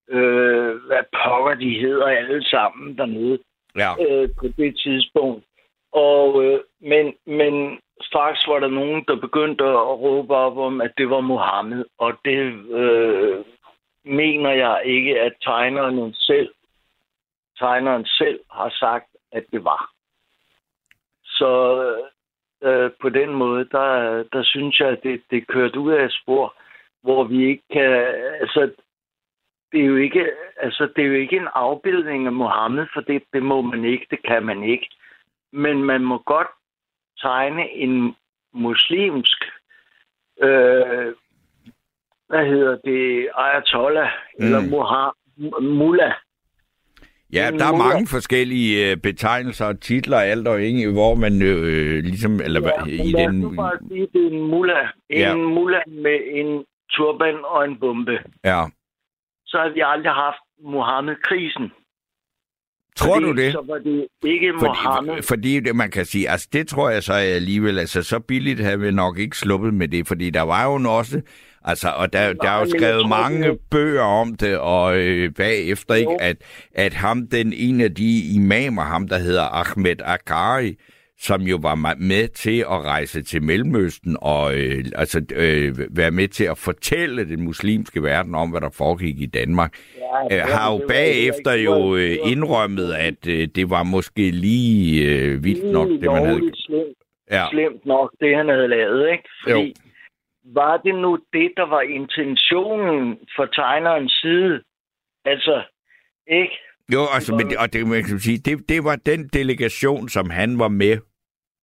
øh, 0.08 0.76
hvad 0.86 1.02
pokker 1.12 1.54
de 1.54 1.80
hedder 1.80 2.06
alle 2.06 2.44
sammen 2.44 2.98
dernede 2.98 3.38
Ja. 3.76 3.92
øh, 4.08 4.28
på 4.38 4.46
det 4.56 4.78
tidspunkt. 4.78 5.44
Og, 5.92 6.44
øh, 6.44 6.60
men, 6.80 7.14
men 7.26 7.80
straks 8.02 8.48
var 8.48 8.58
der 8.58 8.68
nogen, 8.68 9.04
der 9.08 9.16
begyndte 9.16 9.64
at 9.64 9.98
råbe 10.00 10.34
op 10.34 10.56
om, 10.56 10.80
at 10.80 10.92
det 10.98 11.10
var 11.10 11.20
Mohammed. 11.20 11.84
Og 11.98 12.12
det 12.24 12.38
øh, 12.70 13.44
mener 14.04 14.50
jeg 14.50 14.82
ikke, 14.84 15.20
at 15.20 15.32
tegneren 15.42 16.14
selv, 16.14 16.50
tegneren 17.58 18.06
selv 18.06 18.40
har 18.50 18.70
sagt, 18.70 19.06
at 19.32 19.44
det 19.52 19.64
var. 19.64 19.90
Så 21.24 21.50
øh, 22.62 22.90
på 23.00 23.08
den 23.08 23.30
måde, 23.30 23.68
der, 23.72 24.22
der 24.32 24.42
synes 24.42 24.80
jeg, 24.80 24.88
at 24.88 25.02
det, 25.02 25.22
det 25.30 25.36
er 25.38 25.52
kørt 25.52 25.76
ud 25.76 25.92
af 25.92 26.04
et 26.04 26.18
spor, 26.22 26.54
hvor 27.02 27.24
vi 27.24 27.46
ikke 27.46 27.62
kan... 27.70 27.90
Altså, 28.40 28.70
det 29.72 29.80
er 29.80 29.84
jo 29.86 29.96
ikke, 29.96 30.30
altså, 30.60 30.88
det 30.96 31.04
er 31.04 31.08
jo 31.08 31.14
ikke 31.14 31.36
en 31.36 31.48
afbildning 31.54 32.26
af 32.26 32.32
Mohammed, 32.32 32.86
for 32.94 33.00
det, 33.00 33.22
det 33.32 33.42
må 33.42 33.62
man 33.62 33.84
ikke, 33.84 34.06
det 34.10 34.18
kan 34.28 34.42
man 34.46 34.62
ikke. 34.62 34.88
Men 35.52 35.84
man 35.84 36.00
må 36.00 36.18
godt 36.18 36.46
tegne 37.22 37.70
en 37.70 38.14
muslimsk, 38.54 39.44
øh, 40.42 41.12
hvad 42.28 42.46
hedder 42.46 42.76
det, 42.84 43.28
ayatollah, 43.34 44.08
mm. 44.38 44.44
eller 44.44 44.60
muha- 44.60 45.60
mullah. 45.62 46.12
Ja, 47.32 47.50
der 47.58 47.66
er 47.66 47.76
mange 47.76 48.06
forskellige 48.06 48.90
øh, 48.90 48.96
betegnelser 48.96 49.66
og 49.66 49.80
titler, 49.80 50.16
alt 50.18 50.48
og 50.48 50.62
ingen, 50.62 50.92
hvor 50.92 51.14
man 51.14 51.42
øh, 51.42 52.02
ligesom, 52.04 52.40
eller 52.40 52.60
Ja, 52.60 52.84
i 52.84 52.96
lad 53.10 53.26
os 53.26 53.30
den... 53.32 53.40
nu 53.40 53.50
bare 53.56 53.78
sige, 53.88 54.08
det 54.12 54.22
er 54.26 54.30
en 54.30 54.42
mullah. 54.42 54.88
En 55.10 55.18
Ja. 55.18 55.34
mullah 55.34 55.82
med 55.88 56.18
en 56.30 56.64
turban 56.90 57.36
og 57.44 57.64
en 57.64 57.78
bombe. 57.80 58.18
Ja. 58.44 58.62
Så 59.48 59.58
har 59.58 59.68
vi 59.74 59.80
aldrig 59.84 60.12
haft 60.12 60.42
Mohammed-krisen. 60.74 61.66
Tror 62.96 63.14
fordi 63.14 63.26
du 63.26 63.32
det? 63.32 63.52
Så 63.52 63.64
var 63.66 63.78
det 63.78 64.06
ikke 64.24 64.52
Mohammed. 64.52 65.14
Fordi, 65.14 65.26
fordi 65.26 65.60
det, 65.60 65.76
man 65.76 65.90
kan 65.90 66.04
sige, 66.04 66.30
altså 66.30 66.48
det 66.52 66.68
tror 66.68 66.90
jeg 66.90 67.02
så 67.02 67.12
alligevel, 67.12 67.78
altså 67.78 68.02
så 68.02 68.20
billigt 68.20 68.60
havde 68.60 68.80
vi 68.80 68.90
nok 68.90 69.18
ikke 69.18 69.36
sluppet 69.38 69.74
med 69.74 69.88
det, 69.88 70.08
fordi 70.08 70.30
der 70.30 70.42
var 70.42 70.64
jo 70.64 70.90
også, 70.96 71.20
altså, 71.64 71.88
og 71.96 72.12
der, 72.12 72.32
der 72.32 72.50
er 72.50 72.60
jo 72.60 72.66
skrevet 72.78 73.08
mange 73.08 73.48
det- 73.50 73.58
bøger 73.70 74.02
om 74.02 74.34
det, 74.36 74.58
og 74.58 74.98
øh, 74.98 75.34
bagefter, 75.34 75.94
ikke, 75.94 76.10
Jo. 76.12 76.18
at, 76.20 76.36
at 76.74 76.94
ham, 76.94 77.26
den 77.28 77.52
en 77.52 77.80
af 77.80 77.94
de 77.94 78.34
imamer, 78.36 78.82
ham 78.82 79.08
der 79.08 79.18
hedder 79.18 79.42
Ahmed 79.44 79.96
Akari, 80.04 80.74
som 81.20 81.42
jo 81.42 81.58
var 81.62 81.94
med 81.98 82.28
til 82.28 82.58
at 82.60 82.84
rejse 82.84 83.22
til 83.22 83.42
Mellemøsten 83.42 84.16
og 84.22 84.54
øh, 84.54 84.84
altså, 84.94 85.22
øh, 85.34 85.96
være 85.96 86.10
med 86.10 86.28
til 86.28 86.44
at 86.44 86.58
fortælle 86.58 87.28
den 87.28 87.44
muslimske 87.44 88.02
verden 88.02 88.34
om, 88.34 88.50
hvad 88.50 88.60
der 88.60 88.70
foregik 88.70 89.20
i 89.20 89.26
Danmark, 89.26 89.72
Ja, 90.30 90.36
øh, 90.36 90.42
har 90.42 90.72
jo 90.72 90.80
bagefter 90.88 91.52
jo 91.52 91.96
øh, 91.96 92.16
indrømmet, 92.24 92.92
at 92.92 93.26
øh, 93.28 93.48
det 93.54 93.70
var 93.70 93.82
måske 93.82 94.30
lige 94.30 95.04
øh, 95.10 95.44
vildt 95.44 95.72
nok, 95.72 95.88
det 95.88 96.02
man 96.12 96.26
havde... 96.26 96.50
slemt, 96.54 96.98
Ja, 97.30 97.44
slemt 97.50 97.86
nok, 97.86 98.14
det 98.20 98.36
han 98.36 98.48
havde 98.48 98.68
lavet, 98.68 99.10
ikke? 99.12 99.28
Fordi 99.42 99.66
Jo. 99.66 99.72
var 100.54 100.76
det 100.76 100.94
nu 100.94 101.18
det, 101.32 101.52
der 101.56 101.68
var 101.68 101.80
intentionen 101.80 103.18
fra 103.36 103.46
tegnerens 103.52 104.12
side? 104.22 104.62
Altså, 105.24 105.62
ikke? 106.26 106.56
jo, 106.92 107.00
altså, 107.14 107.34
men, 107.34 107.46
og 107.58 107.72
det, 107.72 107.86
man 107.86 108.04
kan 108.04 108.18
sige, 108.18 108.38
det, 108.38 108.68
det 108.68 108.84
var 108.84 108.96
den 108.96 109.28
delegation, 109.28 110.08
som 110.08 110.30
han 110.30 110.58
var 110.58 110.68
med 110.68 110.98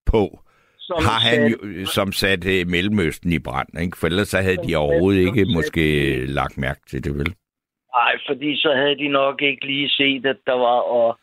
på, 0.05 0.39
Som 0.79 0.97
har 1.03 1.19
han 1.29 1.51
jo, 1.51 1.57
øh, 1.63 1.85
som 1.85 2.11
satte 2.11 2.59
øh, 2.59 2.67
Mellemøsten 2.67 3.31
i 3.31 3.39
brand, 3.39 3.79
ikke? 3.81 3.97
For 3.97 4.07
ellers 4.07 4.27
så 4.27 4.41
havde 4.41 4.67
de 4.67 4.75
overhovedet 4.75 5.21
ikke 5.21 5.45
måske 5.55 5.83
lagt 6.25 6.57
mærke 6.57 6.81
til 6.89 7.03
det, 7.03 7.13
vel? 7.15 7.35
Nej, 7.95 8.13
fordi 8.27 8.57
så 8.57 8.73
havde 8.75 8.97
de 8.97 9.07
nok 9.07 9.41
ikke 9.41 9.65
lige 9.65 9.89
set, 9.89 10.25
at 10.25 10.37
der 10.45 10.53
var... 10.53 10.79
Og, 10.97 11.19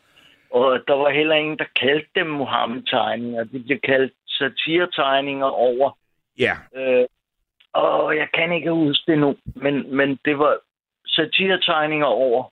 og 0.51 0.79
der 0.87 0.93
var 0.93 1.09
heller 1.09 1.35
ingen, 1.35 1.57
der 1.57 1.65
kaldte 1.81 2.09
dem 2.15 2.27
Mohammed-tegninger. 2.27 3.43
De 3.43 3.59
blev 3.59 3.79
kaldt 3.79 4.13
satiretegninger 4.27 5.45
over. 5.45 5.97
Ja, 6.39 6.55
Øh, 6.75 7.05
og 7.73 8.17
jeg 8.17 8.27
kan 8.33 8.51
ikke 8.51 8.71
huske 8.71 9.11
det 9.11 9.19
nu, 9.19 9.35
men, 9.55 9.95
men 9.95 10.19
det 10.25 10.39
var 10.39 10.57
satiretegninger 11.07 12.05
over. 12.05 12.43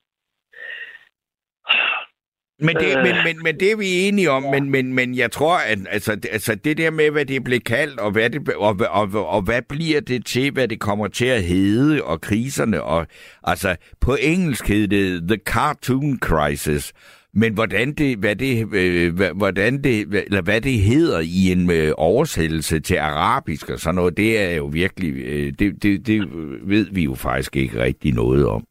Men 2.61 2.75
det, 2.75 2.97
Øh. 2.97 3.03
men, 3.03 3.15
men, 3.25 3.43
men 3.43 3.59
det 3.59 3.71
er 3.71 3.75
vi 3.77 4.07
enige 4.07 4.31
om, 4.31 4.43
men, 4.43 4.69
men, 4.69 4.93
men 4.93 5.15
jeg 5.15 5.31
tror, 5.31 5.57
at 5.57 5.79
altså, 5.89 6.15
det- 6.15 6.29
altså, 6.31 6.55
det 6.55 6.77
der 6.77 6.91
med, 6.91 7.11
hvad 7.11 7.25
det 7.25 7.43
blev 7.43 7.59
kaldt, 7.59 7.99
og 7.99 8.11
hvad, 8.11 8.29
det, 8.29 8.49
og, 8.49 8.79
og, 8.89 9.09
og, 9.13 9.27
og 9.27 9.41
hvad 9.41 9.61
bliver 9.69 9.99
det 10.01 10.25
til, 10.25 10.51
hvad 10.51 10.67
det 10.67 10.79
kommer 10.79 11.07
til 11.07 11.25
at 11.25 11.43
hedde, 11.43 12.03
og 12.03 12.21
kriserne, 12.21 12.83
og 12.83 13.07
altså 13.43 13.75
på 14.01 14.17
engelsk 14.21 14.67
hed 14.67 14.87
det 14.87 15.27
The 15.27 15.37
Cartoon 15.45 16.19
Crisis, 16.19 16.93
men 17.33 17.53
hvordan 17.53 17.93
det, 17.93 18.17
hvad 18.17 18.35
det, 18.35 18.73
øh, 18.75 19.31
hvordan 19.35 19.83
det, 19.83 19.99
eller 19.99 20.41
hvad 20.41 20.61
det 20.61 20.79
hedder 20.79 21.19
i 21.19 21.51
en 21.51 21.71
øh, 21.71 21.93
oversættelse 21.97 22.79
til 22.79 22.95
arabisk 22.95 23.69
og 23.69 23.79
sådan 23.79 23.95
noget, 23.95 24.17
det 24.17 24.39
er 24.39 24.55
jo 24.55 24.65
virkelig, 24.65 25.13
øh, 25.15 25.53
det, 25.59 25.83
det, 25.83 26.07
det 26.07 26.21
ved 26.63 26.87
vi 26.91 27.03
jo 27.03 27.15
faktisk 27.15 27.55
ikke 27.55 27.83
rigtig 27.83 28.13
noget 28.13 28.47
om. 28.47 28.63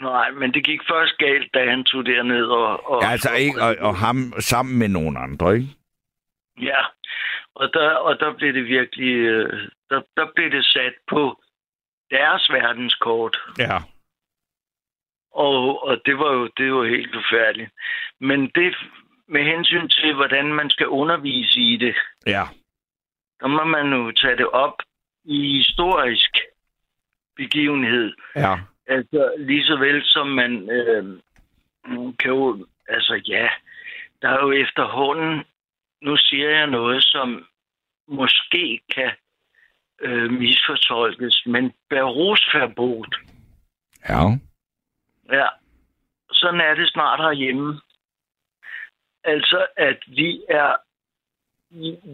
Nej, 0.00 0.30
men 0.30 0.54
det 0.54 0.64
gik 0.64 0.80
først 0.90 1.18
galt, 1.18 1.54
da 1.54 1.70
han 1.70 1.84
tog 1.84 2.06
derned 2.06 2.44
og... 2.46 2.90
og 2.90 3.02
Ja, 3.02 3.10
altså 3.10 3.34
ikke, 3.34 3.62
og, 3.62 3.76
og 3.80 3.96
ham 3.96 4.32
sammen 4.38 4.78
med 4.78 4.88
nogle 4.88 5.18
andre, 5.18 5.54
ikke? 5.56 5.68
Ja, 6.60 6.80
og 7.54 7.70
der, 7.74 7.90
og 7.90 8.20
der 8.20 8.32
blev 8.36 8.52
det 8.54 8.64
virkelig... 8.64 9.14
øh, 9.16 9.68
Der, 9.90 10.00
der 10.16 10.26
blev 10.34 10.50
det 10.50 10.64
sat 10.64 10.94
på 11.10 11.42
deres 12.10 12.50
verdenskort. 12.50 13.36
Ja. 13.58 13.78
Og, 15.32 15.82
og 15.86 16.00
det 16.06 16.18
var 16.18 16.32
jo 16.32 16.46
det 16.56 16.72
var 16.74 16.84
helt 16.84 17.14
forfærdeligt. 17.14 17.70
Men 18.20 18.50
det 18.54 18.76
med 19.28 19.44
hensyn 19.44 19.88
til, 19.88 20.14
hvordan 20.14 20.52
man 20.52 20.70
skal 20.70 20.86
undervise 20.88 21.60
i 21.60 21.76
det, 21.76 21.96
Ja. 22.26 22.42
der 23.40 23.46
må 23.46 23.64
man 23.64 23.92
jo 23.92 24.12
tage 24.12 24.36
det 24.36 24.48
op 24.48 24.76
i 25.24 25.56
historisk 25.56 26.36
begivenhed. 27.36 28.12
Ja. 28.36 28.54
Altså 28.86 29.34
lige 29.38 29.64
så 29.64 29.76
vel 29.76 30.02
som 30.04 30.26
man 30.26 30.70
øh, 30.70 31.04
kan 32.18 32.30
jo... 32.30 32.66
Altså 32.88 33.22
ja, 33.28 33.48
der 34.22 34.28
er 34.28 34.42
jo 34.42 34.52
efterhånden 34.52 35.44
nu 36.02 36.16
siger 36.16 36.50
jeg 36.50 36.66
noget, 36.66 37.02
som 37.02 37.46
måske 38.08 38.80
kan 38.94 39.10
øh, 40.00 40.30
misfortolkes, 40.30 41.42
men 41.46 41.72
berusverbot, 41.90 43.14
Ja. 44.08 44.22
ja, 45.32 45.48
sådan 46.32 46.60
er 46.60 46.74
det 46.74 46.88
snart 46.88 47.20
herhjemme. 47.20 47.80
Altså, 49.24 49.66
at 49.76 49.98
vi 50.06 50.42
er 50.48 50.76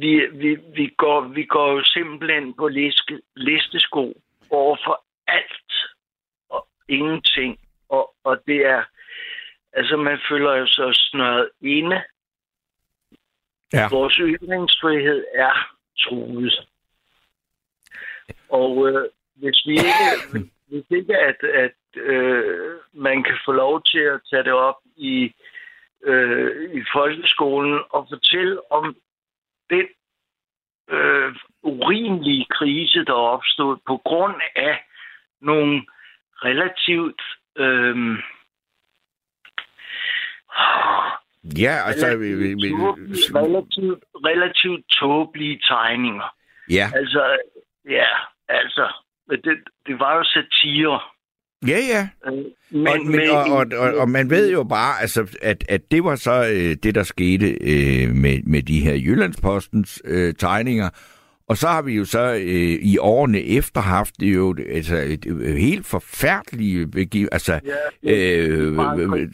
vi, 0.00 0.26
vi, 0.32 0.54
vi, 0.54 0.94
går, 0.96 1.20
vi 1.20 1.44
går 1.44 1.72
jo 1.72 1.84
simpelthen 1.84 2.54
på 2.54 2.68
liste, 2.68 3.22
listesko 3.36 4.14
over 4.50 4.76
for 4.84 5.04
alt 5.26 5.72
ingenting. 6.88 7.58
Og, 7.88 8.14
og 8.24 8.42
det 8.46 8.66
er, 8.66 8.84
altså 9.72 9.96
man 9.96 10.18
føler 10.28 10.56
jo 10.56 10.66
så 10.66 11.08
snøret 11.10 11.50
inde. 11.60 12.02
Ja. 13.72 13.88
Vores 13.90 14.14
ytringsfrihed 14.14 15.24
er 15.34 15.76
truet. 15.98 16.68
Og 18.48 18.88
øh, 18.88 19.08
hvis 19.34 19.66
vi 19.66 19.72
ikke, 19.72 20.38
hvis 20.68 20.84
ikke 20.90 21.16
at, 21.16 21.44
at 21.44 22.00
øh, 22.02 22.76
man 22.92 23.22
kan 23.22 23.38
få 23.44 23.52
lov 23.52 23.82
til 23.82 23.98
at 23.98 24.20
tage 24.30 24.44
det 24.44 24.52
op 24.52 24.78
i, 24.96 25.34
øh, 26.02 26.74
i 26.74 26.82
folkeskolen 26.92 27.80
og 27.90 28.06
fortælle 28.10 28.72
om 28.72 28.96
den 29.70 29.86
øh, 30.88 31.34
urimelige 31.62 32.46
krise, 32.50 33.04
der 33.04 33.12
opstod 33.12 33.76
på 33.86 33.96
grund 33.96 34.40
af 34.56 34.84
nogle 35.40 35.86
relativt 36.44 37.22
øh, 37.58 38.18
Ja, 41.58 41.74
altså... 41.86 42.16
vi- 42.16 42.34
vi- 42.34 42.54
vi- 42.54 42.72
relativt, 43.34 44.04
relativt 44.14 44.84
tåbelige 44.90 45.60
tegninger. 45.68 46.34
Ja, 46.70 46.90
Altså, 46.94 47.36
ja, 47.90 48.06
altså, 48.48 48.92
det, 49.30 49.58
det 49.86 49.98
var 49.98 50.16
jo 50.16 50.24
satire. 50.24 51.00
ja, 51.68 51.78
ja. 51.94 52.08
Øh, 52.26 52.44
Men, 52.70 52.86
og, 52.88 53.06
men, 53.06 53.30
og, 53.30 53.44
og, 53.58 53.66
og, 53.78 53.94
og 54.00 54.08
man 54.08 54.30
ved 54.30 54.52
jo 54.52 54.64
bare, 54.64 55.00
altså, 55.00 55.36
at, 55.42 55.64
at 55.68 55.80
det 55.90 56.04
var 56.04 56.16
så 56.16 56.32
øh, 56.54 56.76
det, 56.82 56.94
der 56.94 57.02
skete 57.02 57.46
øh, 57.50 58.14
med, 58.14 58.42
med 58.42 58.62
de 58.62 58.80
her 58.80 58.94
Jyllandspostens 58.94 60.02
øh, 60.04 60.34
tegninger. 60.34 60.90
Og 61.52 61.58
så 61.58 61.68
har 61.68 61.82
vi 61.82 61.92
jo 61.94 62.04
så 62.04 62.34
øh, 62.34 62.78
i 62.82 62.98
årene 62.98 63.42
efter 63.42 63.80
haft 63.80 64.14
det 64.20 64.34
jo 64.34 64.56
altså, 64.72 64.96
et, 64.96 65.26
et 65.26 65.58
helt 65.60 65.86
forfærdeligt 65.86 66.90
begiv, 66.92 67.28
altså 67.32 67.60
Ja, 68.04 68.36
øh, 68.36 68.74
Frankrig. 68.76 69.28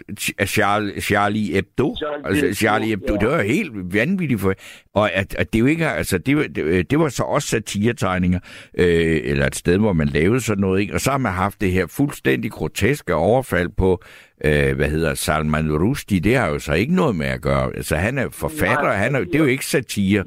Charlie, 0.49 1.01
Charlie 1.01 1.53
Hebdo, 1.55 1.97
Charlie 1.99 2.27
altså 2.43 2.61
Charlie 2.61 2.89
Hebdo, 2.89 3.13
ja. 3.15 3.19
det 3.19 3.29
var 3.29 3.43
helt 3.43 3.73
vanvittigt 3.95 4.41
for, 4.41 4.55
og 4.95 5.13
at, 5.13 5.35
at 5.39 5.53
det 5.53 5.61
jo 5.61 5.67
ikke, 5.67 5.89
altså 5.89 6.19
det, 6.19 6.37
var- 6.37 6.47
det, 6.55 6.91
det 6.91 6.99
var 6.99 7.09
så 7.09 7.23
også 7.23 7.49
satiretegninger, 7.49 8.39
øh, 8.79 9.21
eller 9.25 9.47
et 9.47 9.57
sted, 9.57 9.79
hvor 9.79 9.93
man 9.93 10.09
lavede 10.09 10.41
sådan 10.41 10.61
noget, 10.61 10.81
ikke? 10.81 10.95
og 10.95 11.01
så 11.01 11.11
har 11.11 11.19
man 11.19 11.33
haft 11.33 11.61
det 11.61 11.73
her 11.73 11.87
fuldstændig 11.87 12.51
groteske 12.51 13.15
overfald 13.15 13.69
på, 13.77 14.03
øh, 14.45 14.77
hvad 14.77 14.91
hedder 14.91 15.15
Salman 15.15 15.73
Rushdie, 15.83 16.21
det 16.21 16.37
har 16.37 16.49
jo 16.49 16.59
så 16.59 16.73
ikke 16.73 16.95
noget 16.95 17.17
med 17.17 17.27
at 17.27 17.41
gøre, 17.43 17.77
altså 17.77 17.97
han 17.97 18.19
er 18.19 18.29
forfatter, 18.33 18.83
Nej, 18.83 18.97
han 18.97 19.15
er, 19.15 19.21
det 19.21 19.35
er 19.35 19.39
jo 19.39 19.45
ikke 19.45 19.67
satire, 19.67 20.25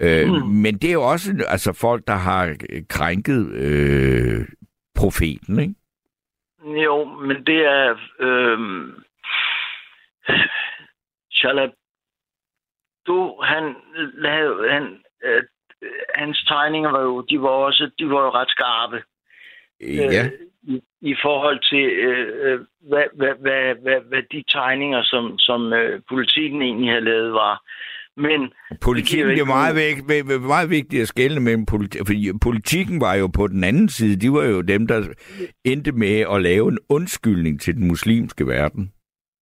øh, 0.00 0.28
Mm. 0.28 0.48
men 0.48 0.78
det 0.78 0.88
er 0.88 0.92
jo 0.92 1.02
også 1.02 1.44
altså 1.48 1.72
folk, 1.72 2.06
der 2.06 2.14
har 2.14 2.56
krænket 2.88 3.52
øh, 3.52 4.46
profeten, 4.94 5.60
ikke? 5.60 5.74
Jo, 6.84 7.04
men 7.04 7.36
det 7.46 7.64
er... 7.64 7.96
Øh, 8.20 8.58
Charlotte, 11.32 11.76
du, 13.06 13.40
han 13.42 13.74
lavede... 14.14 14.70
Han, 14.70 15.02
øh, 15.24 15.42
hans 16.14 16.44
tegninger 16.48 16.90
var 16.90 17.00
jo, 17.00 17.20
de 17.20 17.42
var 17.42 17.48
også, 17.48 17.90
de 17.98 18.10
var 18.10 18.20
jo 18.20 18.30
ret 18.30 18.50
skarpe. 18.50 19.02
Ja. 19.80 20.24
Øh, 20.24 20.30
i, 20.62 20.82
I 21.00 21.14
forhold 21.22 21.60
til, 21.70 21.84
øh, 21.84 22.52
øh, 22.52 22.60
hvad, 22.80 23.04
hvad, 23.14 23.34
hvad, 23.40 23.74
hvad, 23.82 24.00
hvad 24.00 24.22
de 24.32 24.44
tegninger, 24.48 25.02
som, 25.02 25.38
som 25.38 25.72
øh, 25.72 26.02
politikken 26.08 26.62
egentlig 26.62 26.90
havde 26.90 27.04
lavet, 27.04 27.32
var. 27.32 27.62
Men 28.16 28.52
Politikken 28.82 29.28
det 29.28 29.38
er 29.40 29.44
meget, 29.44 29.74
væk, 29.76 29.96
væ- 29.96 30.24
væ- 30.30 30.38
meget 30.46 30.70
vigtigt 30.70 31.02
at 31.02 31.08
skelne 31.08 31.40
mellem 31.40 31.66
politi- 31.66 31.98
fordi 32.06 32.30
politikken 32.42 33.00
var 33.00 33.14
jo 33.14 33.26
på 33.26 33.46
den 33.46 33.64
anden 33.64 33.88
side. 33.88 34.16
De 34.20 34.32
var 34.32 34.44
jo 34.44 34.60
dem, 34.60 34.86
der 34.86 35.08
endte 35.64 35.92
med 35.92 36.20
at 36.34 36.42
lave 36.42 36.68
en 36.68 36.78
undskyldning 36.88 37.60
til 37.60 37.74
den 37.74 37.88
muslimske 37.88 38.46
verden. 38.46 38.92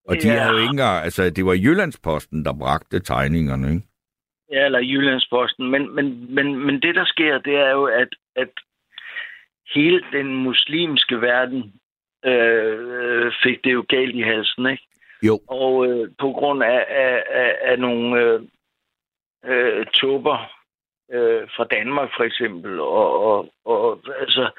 Og 0.09 0.17
de 0.23 0.29
Ja. 0.29 0.39
havde 0.39 0.51
jo 0.53 0.57
ikke 0.59 0.71
engang, 0.71 1.05
altså 1.05 1.31
det 1.31 1.47
var 1.47 1.53
Jyllandsposten, 1.55 2.45
der 2.45 2.53
bragte 2.59 3.01
tegningerne, 3.01 3.69
ikke? 3.75 3.83
Ja, 4.53 4.65
eller 4.65 4.79
Jyllandsposten. 4.81 5.71
Men, 5.71 5.95
men, 5.95 6.35
men, 6.35 6.67
men 6.67 6.75
det, 6.83 6.95
der 6.95 7.05
sker, 7.05 7.39
det 7.39 7.55
er 7.57 7.71
jo, 7.71 7.85
at, 7.85 8.09
at 8.37 8.49
hele 9.75 10.01
den 10.13 10.35
muslimske 10.35 11.21
verden 11.21 11.73
øh, 12.27 13.33
fik 13.43 13.65
det 13.65 13.73
jo 13.73 13.85
galt 13.89 14.15
i 14.15 14.21
halsen, 14.21 14.67
ikke? 14.67 14.83
Jo. 15.23 15.41
Og 15.49 15.87
øh, 15.87 16.09
på 16.21 16.33
grund 16.33 16.63
af, 16.63 16.85
af, 16.89 17.23
af, 17.31 17.53
af 17.65 17.79
nogle 17.79 18.21
øh, 18.23 18.41
øh, 19.47 19.87
tåber 19.87 20.39
øh, 21.13 21.49
fra 21.57 21.65
Danmark 21.65 22.11
for 22.17 22.25
eksempel, 22.25 22.81
og, 22.81 23.21
og, 23.27 23.53
og, 23.65 24.01
altså, 24.21 24.51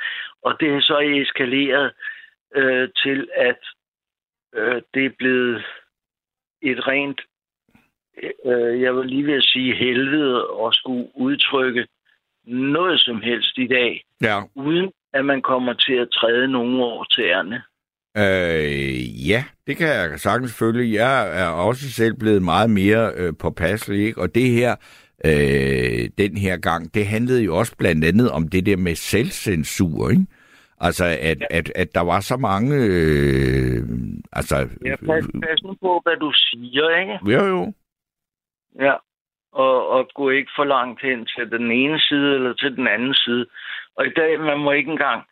og 0.41 0.59
det 0.59 0.73
er 0.73 0.81
så 0.81 0.99
eskaleret 0.99 1.91
øh, 2.55 2.89
til, 3.03 3.29
at 3.35 3.59
øh, 4.55 4.81
det 4.93 5.05
er 5.05 5.15
blevet 5.17 5.65
et 6.61 6.87
rent 6.87 7.21
øh, 8.45 8.81
jeg 8.81 8.95
vil 8.95 9.05
lige 9.05 9.25
ved 9.25 9.33
at 9.33 9.43
sige 9.43 9.75
helvede 9.75 10.47
og 10.47 10.73
skulle 10.73 11.07
udtrykke 11.15 11.87
noget 12.43 12.99
som 12.99 13.21
helst 13.21 13.57
i 13.57 13.67
dag, 13.67 14.03
Ja. 14.21 14.41
uden 14.55 14.91
at 15.13 15.25
man 15.25 15.41
kommer 15.41 15.73
til 15.73 15.93
at 15.93 16.09
træde 16.11 16.47
nogen 16.47 16.81
over 16.81 17.03
tæerne. 17.03 17.63
Øh, 18.17 19.29
ja, 19.29 19.43
det 19.67 19.77
kan 19.77 19.87
jeg 19.87 20.19
sagtens 20.19 20.59
følge. 20.59 20.93
Jeg 21.03 21.41
er 21.41 21.47
også 21.47 21.89
selv 21.89 22.13
blevet 22.19 22.41
meget 22.41 22.69
mere 22.69 23.11
øh, 23.15 23.33
påpasselig, 23.39 24.05
ikke? 24.07 24.21
Og 24.21 24.35
det 24.35 24.49
her, 24.49 24.75
øh, 25.25 26.09
den 26.17 26.37
her 26.37 26.57
gang, 26.57 26.93
det 26.93 27.07
handlede 27.07 27.43
jo 27.43 27.57
også 27.57 27.77
blandt 27.77 28.05
andet 28.05 28.31
om 28.31 28.47
det 28.47 28.65
der 28.65 28.77
med 28.77 28.95
selvcensur, 28.95 30.09
ikke? 30.09 30.25
Altså, 30.79 31.05
at, 31.05 31.39
ja. 31.41 31.57
at, 31.57 31.71
at 31.75 31.95
der 31.95 32.01
var 32.01 32.19
så 32.19 32.37
mange... 32.37 32.75
Øh, 32.75 33.81
altså, 34.33 34.55
Ja, 34.85 34.95
pas, 34.95 35.25
pas 35.43 35.63
nu 35.63 35.75
på, 35.81 36.01
hvad 36.03 36.17
du 36.17 36.31
siger, 36.35 36.99
ikke? 36.99 37.19
jo, 37.33 37.45
jo. 37.45 37.73
Ja. 38.79 38.93
Og, 39.51 39.89
og 39.89 40.09
gå 40.15 40.29
ikke 40.29 40.51
for 40.55 40.63
langt 40.63 41.01
hen 41.01 41.25
til 41.25 41.51
den 41.51 41.71
ene 41.71 41.99
side 41.99 42.35
eller 42.35 42.53
til 42.53 42.75
den 42.75 42.87
anden 42.87 43.13
side. 43.13 43.45
Og 43.97 44.05
i 44.05 44.09
dag, 44.09 44.39
man 44.39 44.59
må 44.59 44.71
ikke 44.71 44.91
engang... 44.91 45.23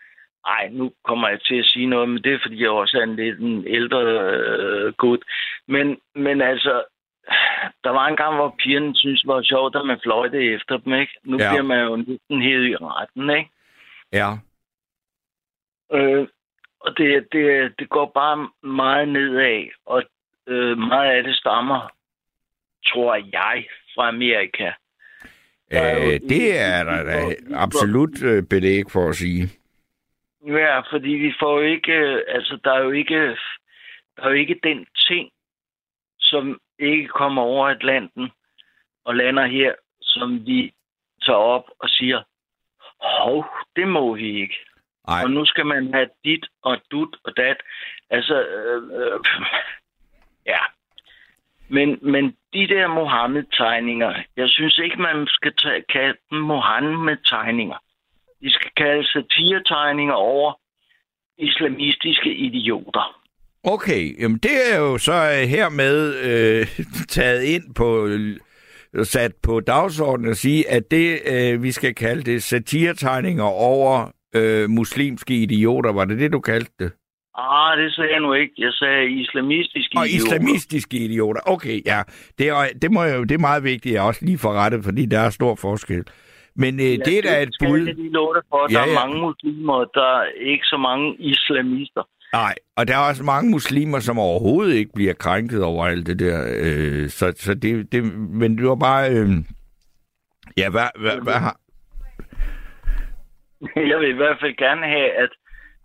Ej, 0.45 0.69
nu 0.71 0.91
kommer 1.03 1.27
jeg 1.29 1.41
til 1.41 1.55
at 1.55 1.65
sige 1.65 1.85
noget, 1.85 2.09
men 2.09 2.23
det 2.23 2.33
er, 2.33 2.39
fordi 2.41 2.61
jeg 2.61 2.69
også 2.69 2.97
er 2.97 3.03
en 3.03 3.15
lidt 3.15 3.39
en 3.39 3.67
ældre 3.67 4.01
øh, 4.01 4.93
gut. 4.93 5.19
Men, 5.67 5.97
men 6.15 6.41
altså, 6.41 6.83
der 7.83 7.89
var 7.89 8.07
en 8.07 8.15
gang, 8.15 8.35
hvor 8.35 8.55
pigerne 8.63 8.95
synes 8.95 9.21
det 9.21 9.27
var 9.27 9.41
sjovt, 9.41 9.75
at 9.75 9.85
man 9.85 9.99
fløjte 10.03 10.53
efter 10.53 10.77
dem, 10.77 10.93
ikke? 10.93 11.13
Nu 11.23 11.37
Ja. 11.37 11.49
bliver 11.51 11.63
man 11.63 11.79
jo 11.87 11.95
næsten 11.95 12.41
hævet 12.41 12.67
i 12.69 12.75
retten, 12.75 13.29
ikke? 13.29 13.49
Ja. 14.13 14.29
Øh, 15.93 16.27
og 16.79 16.97
det, 16.97 17.27
det, 17.31 17.73
det 17.79 17.89
går 17.89 18.11
bare 18.13 18.49
meget 18.63 19.07
nedad, 19.07 19.63
og 19.85 20.03
øh, 20.47 20.77
meget 20.77 21.11
af 21.11 21.23
det 21.23 21.35
stammer, 21.35 21.91
tror 22.85 23.15
jeg, 23.15 23.65
fra 23.95 24.07
Amerika. 24.07 24.71
er 25.71 25.97
Øh, 25.99 26.19
det 26.29 26.59
er 26.59 26.83
der 26.83 27.03
da 27.03 27.35
absolut 27.53 28.23
øh, 28.23 28.43
belæg 28.43 28.83
for 28.91 29.09
at 29.09 29.15
sige. 29.15 29.49
Ja, 30.47 30.79
fordi 30.79 31.09
vi 31.09 31.33
får 31.39 31.59
jo 31.59 31.65
ikke, 31.65 31.93
øh, 31.93 32.23
altså 32.27 32.59
der 32.63 32.71
er 32.71 32.83
jo 32.83 32.91
ikke, 32.91 33.37
der 34.15 34.23
er 34.23 34.27
jo 34.27 34.33
ikke 34.33 34.59
den 34.63 34.85
ting, 35.07 35.31
som 36.19 36.59
ikke 36.79 37.07
kommer 37.07 37.41
over 37.41 37.67
Atlanten 37.67 38.31
og 39.05 39.15
lander 39.15 39.45
her, 39.45 39.73
som 40.01 40.45
vi 40.45 40.73
tager 41.25 41.39
op 41.39 41.65
og 41.79 41.89
siger, 41.89 42.23
hov, 43.01 43.45
det 43.75 43.87
må 43.87 44.15
vi 44.15 44.41
ikke. 44.41 44.55
Ej, 45.07 45.23
Og 45.23 45.31
nu 45.31 45.45
skal 45.45 45.65
man 45.65 45.93
have 45.93 46.09
dit 46.25 46.45
og 46.61 46.81
dut 46.91 47.17
og 47.23 47.37
dat. 47.37 47.57
Altså, 48.09 48.43
øh, 48.47 48.83
øh, 48.83 49.19
ja. 50.53 50.59
Men, 51.67 51.99
men 52.01 52.37
de 52.53 52.67
der 52.67 52.87
Mohammed-tegninger, 52.87 54.23
jeg 54.37 54.49
synes 54.49 54.77
ikke, 54.77 55.01
man 55.01 55.27
skal 55.27 55.55
tage, 55.55 55.83
kalde 55.89 56.17
dem 56.29 56.39
Mohammed-tegninger. 56.39 57.77
De 58.43 58.49
skal 58.53 58.71
kalde 58.77 59.03
satiretegninger 59.07 60.13
over 60.13 60.53
islamistiske 61.37 62.35
idioter. 62.35 63.19
okay. 63.63 64.21
Jamen, 64.21 64.37
det 64.37 64.51
er 64.73 64.79
jo 64.79 64.97
så 64.97 65.13
øh, 65.13 65.47
hermed 65.49 66.15
øh, 66.29 66.67
taget 67.17 67.43
ind 67.43 67.75
på 67.75 68.09
sat 69.03 69.31
på 69.43 69.59
dagsordenen 69.59 70.31
at 70.31 70.37
sige, 70.37 70.69
at 70.69 70.83
det, 70.91 71.19
øh, 71.25 71.63
vi 71.63 71.71
skal 71.71 71.95
kalde 71.95 72.23
det 72.23 72.43
satiretegninger 72.43 73.43
over 73.43 74.11
øh, 74.35 74.69
muslimske 74.69 75.33
idioter. 75.35 75.91
Var 75.93 76.05
det 76.05 76.19
det, 76.19 76.31
du 76.33 76.39
kaldte 76.39 76.71
det? 76.79 76.91
Ah, 77.37 77.77
det 77.77 77.93
sagde 77.95 78.11
jeg 78.11 78.19
nu 78.19 78.33
ikke. 78.33 78.53
Jeg 78.57 78.73
sagde 78.73 79.09
islamistiske 79.21 79.97
Og 79.97 80.07
idioter. 80.07 80.25
islamistiske 80.35 80.97
idioter. 80.97 81.41
Okay, 81.45 81.81
ja. 81.85 82.01
Det 82.37 82.47
er, 82.49 82.67
det, 82.81 82.91
må 82.91 83.03
jeg, 83.03 83.17
jo- 83.17 83.23
det 83.23 83.35
er 83.35 83.39
meget 83.39 83.63
vigtigt, 83.63 83.93
at 83.93 83.95
jeg 83.95 84.03
også 84.03 84.25
lige 84.25 84.37
får 84.37 84.53
rettet, 84.53 84.83
fordi 84.83 85.05
der 85.05 85.19
er 85.19 85.29
stor 85.29 85.55
forskel. 85.55 86.03
Men 86.55 86.73
øh, 86.79 86.85
det 87.05 87.17
er 87.17 87.21
da 87.21 87.41
et 87.41 87.55
bud. 87.59 87.85
jeg 87.85 87.95
lige 87.95 88.11
love 88.11 88.33
dig 88.33 88.41
for. 88.49 88.67
Der 88.67 88.79
Ja, 88.79 88.85
er 88.85 88.89
ja. 88.89 88.99
mange 89.05 89.21
muslimer, 89.21 89.85
der 89.93 90.19
er 90.19 90.25
ikke 90.39 90.65
så 90.65 90.77
mange 90.77 91.15
islamister. 91.19 92.03
Nej, 92.33 92.55
og 92.75 92.87
der 92.87 92.93
er 92.97 93.07
også 93.09 93.23
mange 93.23 93.51
muslimer, 93.51 93.99
som 93.99 94.19
overhovedet 94.19 94.73
ikke 94.75 94.91
bliver 94.95 95.13
krænket 95.13 95.63
over 95.63 95.85
alt 95.85 96.07
det 96.07 96.19
der. 96.19 96.37
Øh, 96.59 97.09
så 97.09 97.33
så 97.35 97.53
det, 97.53 97.91
det, 97.91 98.03
men 98.29 98.57
det 98.57 98.65
var 98.67 98.75
bare... 98.75 99.11
Øh, 99.11 99.27
ja, 100.57 100.69
hvad, 100.69 100.87
hvad, 100.99 101.21
hvad 101.23 101.33
har... 101.33 101.59
Jeg 103.91 103.99
vil 103.99 104.09
i 104.09 104.19
hvert 104.21 104.37
fald 104.41 104.55
gerne 104.57 104.85
have, 104.87 105.09
at 105.23 105.29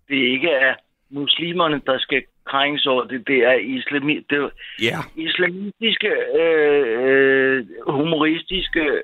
det 0.09 0.17
ikke 0.17 0.51
er 0.51 0.75
muslimerne, 1.11 1.81
der 1.87 1.99
skal 1.99 2.23
krænges 2.47 2.87
over 2.87 3.05
det. 3.05 3.27
Det 3.27 3.39
er, 3.39 3.53
islami, 3.53 4.15
det 4.31 4.51
Ja, 4.83 4.99
islamistiske, 5.17 6.11
øh, 6.41 6.85
øh, 7.05 7.67
humoristiske, 7.89 9.03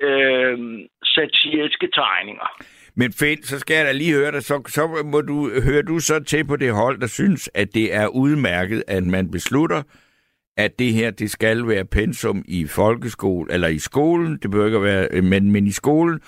øh, 0.00 0.58
satiriske 1.16 1.88
tegninger. 2.00 2.48
men 3.00 3.12
Finn, 3.12 3.42
så 3.42 3.58
skal 3.58 3.76
jeg 3.76 3.86
da 3.86 3.92
lige 3.92 4.14
høre 4.14 4.32
dig. 4.32 4.42
Så, 4.42 4.62
så 4.76 5.02
må 5.12 5.20
du, 5.20 5.36
hører 5.68 5.82
du 5.82 5.98
så 5.98 6.16
til 6.24 6.44
på 6.46 6.56
det 6.56 6.72
hold, 6.74 7.00
der 7.00 7.06
synes, 7.06 7.50
at 7.54 7.68
det 7.74 7.94
er 7.94 8.06
udmærket, 8.06 8.84
at 8.88 9.04
man 9.04 9.30
beslutter, 9.30 9.82
at 10.56 10.78
det 10.78 10.92
her, 10.92 11.10
det 11.10 11.30
skal 11.30 11.68
være 11.68 11.84
pensum 11.84 12.44
i 12.48 12.66
folkeskole, 12.66 13.52
eller 13.52 13.68
i 13.68 13.78
skolen, 13.78 14.38
det 14.38 14.50
behøver 14.50 14.66
ikke 14.66 14.78
at 14.78 14.82
være, 14.82 15.22
men, 15.22 15.52
men 15.52 15.66
i 15.66 15.70
skolen, 15.70 16.20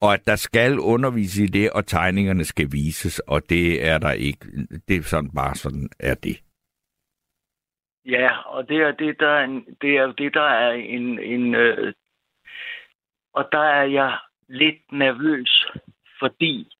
og 0.00 0.14
at 0.14 0.26
der 0.26 0.36
skal 0.36 0.78
undervise 0.78 1.44
i 1.44 1.46
det, 1.46 1.70
og 1.70 1.86
tegningerne 1.86 2.44
skal 2.44 2.68
vises, 2.72 3.18
og 3.18 3.42
det 3.48 3.86
er 3.86 3.98
der 3.98 4.12
ikke. 4.12 4.46
Det 4.88 4.96
er 4.96 5.02
sådan 5.02 5.30
bare 5.30 5.54
sådan, 5.54 5.88
er 6.00 6.14
det. 6.14 6.36
Ja, 8.06 8.30
og 8.38 8.68
det 8.68 8.76
er 8.76 8.92
det, 8.92 9.20
der 9.20 9.28
er 9.28 9.44
en, 9.44 9.64
det 9.80 9.96
er 9.96 10.12
det, 10.12 10.34
der 10.34 10.48
er 10.48 10.72
en, 10.72 11.18
en 11.18 11.54
øh, 11.54 11.92
og 13.34 13.48
der 13.52 13.58
er 13.58 13.84
jeg 13.84 14.18
lidt 14.48 14.92
nervøs, 14.92 15.66
fordi 16.18 16.72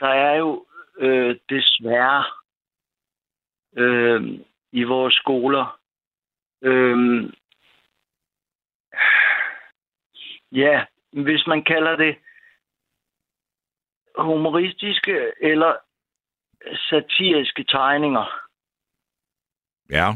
der 0.00 0.08
er 0.08 0.34
jo 0.34 0.66
øh, 0.96 1.36
desværre 1.48 2.24
øh, 3.76 4.40
i 4.72 4.82
vores 4.82 5.14
skoler 5.14 5.80
øh, 6.62 7.32
ja, 10.52 10.84
hvis 11.12 11.46
man 11.46 11.64
kalder 11.64 11.96
det 11.96 12.18
humoristiske 14.18 15.32
eller 15.40 15.76
satiriske 16.90 17.64
tegninger, 17.64 18.40
Ja, 19.90 20.08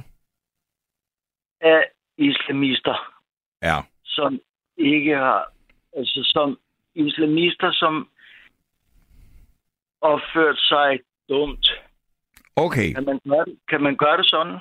af 1.61 1.91
islamister, 2.19 3.15
ja. 3.63 3.77
som 4.05 4.41
ikke 4.77 5.17
har, 5.17 5.53
altså 5.97 6.21
som 6.25 6.59
islamister, 6.95 7.73
som 7.73 8.09
opført 10.01 10.59
sig 10.59 11.01
dumt. 11.29 11.67
Okay. 12.57 12.93
Kan 12.95 13.05
man 13.05 13.21
gøre 13.29 13.45
det, 13.45 13.57
kan 13.69 13.81
man 13.83 13.97
gøre 13.97 14.17
det 14.17 14.27
sådan? 14.27 14.57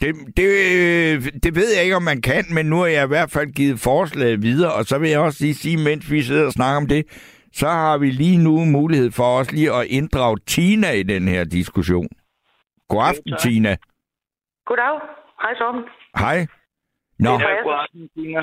Det, 0.00 0.14
det, 0.36 0.48
øh, 0.76 1.22
det 1.42 1.54
ved 1.54 1.74
jeg 1.74 1.84
ikke, 1.84 1.96
om 1.96 2.02
man 2.02 2.22
kan, 2.22 2.44
men 2.54 2.66
nu 2.66 2.76
har 2.76 2.86
jeg 2.86 3.04
i 3.04 3.08
hvert 3.14 3.30
fald 3.30 3.52
givet 3.52 3.80
forslaget 3.80 4.42
videre, 4.42 4.72
og 4.74 4.84
så 4.84 4.98
vil 4.98 5.10
jeg 5.10 5.20
også 5.20 5.44
lige 5.44 5.54
sige, 5.54 5.76
mens 5.76 6.12
vi 6.12 6.22
sidder 6.22 6.46
og 6.46 6.52
snakker 6.52 6.76
om 6.76 6.86
det, 6.86 7.02
så 7.52 7.68
har 7.68 7.98
vi 7.98 8.10
lige 8.10 8.38
nu 8.44 8.64
mulighed 8.64 9.10
for 9.12 9.38
os 9.38 9.52
lige 9.52 9.72
at 9.72 9.86
inddrage 9.86 10.36
Tina 10.46 10.90
i 10.92 11.02
den 11.02 11.28
her 11.28 11.44
diskussion. 11.44 12.08
God 12.88 13.02
aften, 13.08 13.30
tak. 13.30 13.40
Tina. 13.40 13.76
Goddag. 14.64 15.00
Hej 15.42 15.54
Torben. 15.58 15.82
Hej. 16.18 16.46
Nå, 17.18 17.30
Det 17.32 17.42
er 17.42 17.62
god 17.62 17.74
aften, 17.82 18.08
Tina. 18.14 18.40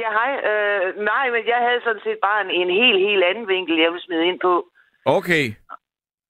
Ja, 0.00 0.08
hej. 0.18 0.32
Øh, 0.50 0.86
nej, 1.12 1.24
men 1.34 1.42
jeg 1.52 1.58
havde 1.66 1.80
sådan 1.84 2.04
set 2.06 2.18
bare 2.26 2.40
en, 2.44 2.50
en 2.60 2.70
helt, 2.82 3.00
helt 3.08 3.24
anden 3.24 3.48
vinkel, 3.48 3.76
jeg 3.78 3.90
ville 3.92 4.06
smide 4.06 4.26
ind 4.30 4.40
på. 4.40 4.52
okay. 5.16 5.46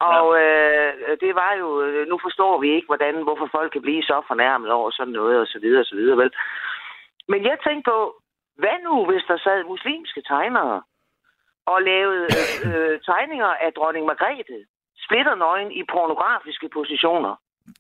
Og 0.01 0.27
øh, 0.45 0.93
det 1.25 1.33
var 1.43 1.53
jo, 1.63 1.69
øh, 1.87 2.09
nu 2.11 2.17
forstår 2.27 2.55
vi 2.61 2.69
ikke, 2.77 2.87
hvordan, 2.87 3.15
hvorfor 3.27 3.49
folk 3.57 3.71
kan 3.73 3.83
blive 3.83 4.03
så 4.03 4.17
fornærmet 4.31 4.71
over 4.79 4.91
sådan 4.91 5.13
noget, 5.21 5.37
og 5.41 5.47
så 5.47 5.59
videre, 5.63 5.81
og 5.81 5.87
så 5.87 5.97
videre, 5.97 6.17
vel? 6.23 6.31
Men 7.29 7.41
jeg 7.45 7.57
tænkte 7.67 7.89
på, 7.91 7.99
hvad 8.63 8.77
nu, 8.85 8.95
hvis 9.11 9.25
der 9.31 9.39
sad 9.39 9.65
muslimske 9.65 10.23
tegnere 10.23 10.83
og 11.67 11.79
lavede 11.83 12.25
øh, 12.67 12.95
tegninger 13.11 13.51
af 13.65 13.71
dronning 13.79 14.07
Margrethe, 14.07 14.59
splitter 15.05 15.35
nøgen 15.35 15.71
i 15.73 15.83
pornografiske 15.93 16.69
positioner? 16.79 17.35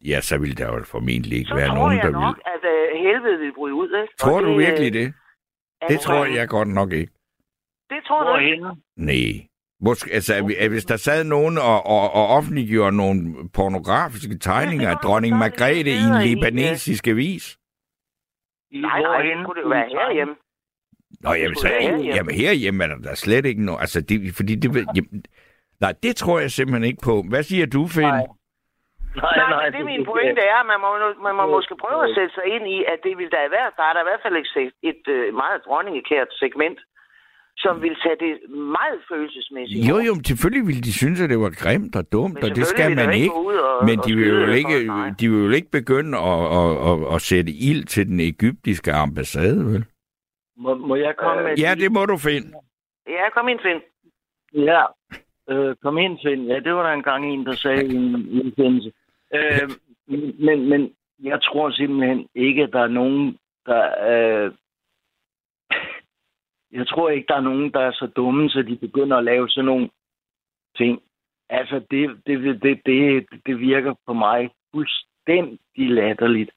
Ja, 0.04 0.20
så 0.20 0.38
vil 0.38 0.58
der 0.58 0.66
jo 0.72 0.84
formentlig 0.94 1.38
ikke 1.38 1.48
Så 1.48 1.54
være 1.54 1.68
tror 1.68 1.76
nogen, 1.76 1.96
jeg 1.96 2.04
der 2.12 2.20
nok, 2.20 2.36
vil. 2.36 2.42
at 2.54 2.62
øh, 2.74 2.98
helvede 3.04 3.38
vil 3.38 3.52
bryde 3.52 3.74
ud, 3.74 3.90
ikke? 4.02 4.14
Tror 4.16 4.36
Og 4.36 4.42
du 4.42 4.48
det, 4.50 4.58
virkelig 4.58 4.90
øh, 4.96 5.00
det? 5.00 5.14
Er 5.80 5.86
Det 5.88 6.00
tror 6.00 6.24
jeg 6.24 6.48
godt 6.48 6.68
nok 6.68 6.92
ikke. 6.92 7.12
Det 7.90 8.00
tror 8.06 8.32
du 8.32 8.38
ikke? 8.38 8.66
Nej. 8.96 9.46
Måske, 9.80 10.12
altså, 10.12 10.54
at 10.58 10.70
hvis 10.70 10.84
der 10.84 10.96
sad 10.96 11.24
nogen 11.24 11.58
og, 11.58 11.86
og, 11.86 12.12
og 12.14 12.26
offentliggjorde 12.28 12.96
nogle 12.96 13.48
pornografiske 13.54 14.38
tegninger 14.38 14.90
af 14.90 14.96
dronning 15.04 15.36
Margrethe 15.38 15.90
i 15.90 16.04
en 16.08 16.22
libanesisk 16.22 17.06
avis, 17.06 17.58
Nej, 18.72 19.00
nej, 19.00 19.44
kunne 19.44 19.62
det 19.62 19.70
være 19.70 19.88
herhjemme. 19.88 20.34
Nå, 21.20 21.32
jamen, 21.32 21.56
så, 21.56 21.68
jamen 22.16 22.34
herhjemme 22.34 22.84
er 22.84 22.88
der, 22.88 22.96
der 22.96 23.14
slet 23.14 23.46
ikke 23.46 23.64
noget. 23.64 23.80
Altså, 23.80 24.00
det, 24.00 24.34
fordi 24.34 24.54
det, 24.54 24.86
jamen, 24.96 25.24
nej, 25.80 25.94
det 26.02 26.16
tror 26.16 26.40
jeg 26.40 26.50
simpelthen 26.50 26.84
ikke 26.84 27.02
på. 27.04 27.22
Hvad 27.28 27.42
siger 27.42 27.66
du, 27.66 27.86
Finn? 27.86 28.08
Nej. 28.08 28.26
Nej, 29.22 29.36
Nej, 29.40 29.50
nej, 29.56 29.64
det, 29.70 29.74
det 29.78 29.84
min 29.92 30.04
pointe 30.10 30.40
er, 30.52 30.58
at 30.62 30.66
man 30.72 30.80
må, 30.84 30.90
man 31.28 31.34
må 31.40 31.44
måske 31.56 31.74
prøve 31.84 32.00
at 32.08 32.14
sætte 32.16 32.32
sig 32.38 32.46
ind 32.54 32.64
i, 32.76 32.78
at 32.92 32.98
det 33.06 33.12
vil 33.18 33.30
der 33.34 33.42
i 33.48 33.50
hvert 33.54 33.70
fald, 33.70 33.76
der 33.80 33.86
er 33.90 33.92
der 33.96 34.02
i 34.04 34.08
hvert 34.10 34.22
fald 34.24 34.36
et, 34.42 34.48
se- 34.54 34.76
et 34.90 35.02
øh, 35.16 35.34
meget 35.42 35.58
dronningekært 35.66 36.28
segment, 36.42 36.78
som 37.64 37.74
vil 37.84 37.96
tage 38.04 38.18
det 38.24 38.32
meget 38.80 39.00
følelsesmæssigt. 39.10 39.88
Jo, 39.90 39.96
jo, 40.06 40.12
men 40.14 40.24
selvfølgelig 40.24 40.66
ville 40.68 40.82
de 40.88 40.92
synes, 41.00 41.18
at 41.24 41.30
det 41.32 41.38
var 41.46 41.52
grimt 41.62 41.94
og 42.00 42.04
dumt, 42.16 42.38
og 42.44 42.50
det 42.58 42.66
skal 42.66 42.90
man 43.00 43.10
ikke. 43.14 43.32
og, 43.34 43.84
Men 43.88 43.96
de 44.06 44.10
vil, 44.16 44.28
jo 44.46 44.52
ikke, 44.60 44.76
folk, 44.88 45.12
de 45.20 45.24
vil 45.30 45.40
jo 45.48 45.50
ikke 45.58 45.70
begynde 45.78 46.12
at, 46.32 46.42
at, 46.60 46.70
at, 46.90 46.96
at 47.14 47.18
sætte 47.30 47.52
ild 47.70 47.84
til 47.94 48.04
den 48.10 48.20
egyptiske 48.32 48.92
ambassade, 48.92 49.58
vel? 49.72 49.84
Må, 50.64 50.74
må 50.74 50.94
jeg 50.96 51.14
komme 51.16 51.42
med 51.42 51.52
et 51.52 51.58
Ja, 51.64 51.70
det 51.82 51.92
må 51.92 52.06
du 52.06 52.16
finde. 52.16 52.48
Ja, 53.16 53.24
kom 53.36 53.48
ind, 53.48 53.60
Finn. 53.66 53.80
Ja, 54.70 54.82
øh, 55.50 55.76
kom 55.82 55.98
ind, 55.98 56.18
Finn. 56.24 56.46
Ja, 56.46 56.58
det 56.64 56.74
var 56.74 56.82
der 56.86 56.92
engang 56.92 57.32
en, 57.32 57.46
der 57.46 57.52
sagde 57.52 57.86
i 57.86 57.96
en 57.96 58.14
udsendelse. 58.46 58.92
Øh, 59.34 59.70
men, 60.38 60.68
men 60.68 60.94
jeg 61.22 61.42
tror 61.42 61.70
simpelthen 61.70 62.28
ikke, 62.34 62.62
at 62.62 62.72
der 62.72 62.80
er 62.80 62.88
nogen, 62.88 63.38
der... 63.66 63.82
Øh, 64.10 64.52
jeg 66.72 66.88
tror 66.88 67.08
ikke, 67.08 67.26
der 67.28 67.36
er 67.36 67.40
nogen, 67.40 67.72
der 67.72 67.80
er 67.80 67.92
så 67.92 68.06
dumme, 68.06 68.50
så 68.50 68.62
de 68.62 68.76
begynder 68.76 69.16
at 69.16 69.24
lave 69.24 69.48
sådan 69.48 69.64
nogle 69.64 69.90
ting. 70.76 71.02
Altså, 71.48 71.80
det, 71.90 72.20
det, 72.26 72.62
det, 72.62 72.80
det, 72.86 73.26
det 73.46 73.60
virker 73.60 73.94
på 74.06 74.12
mig 74.12 74.50
fuldstændig 74.74 75.90
latterligt. 75.90 76.50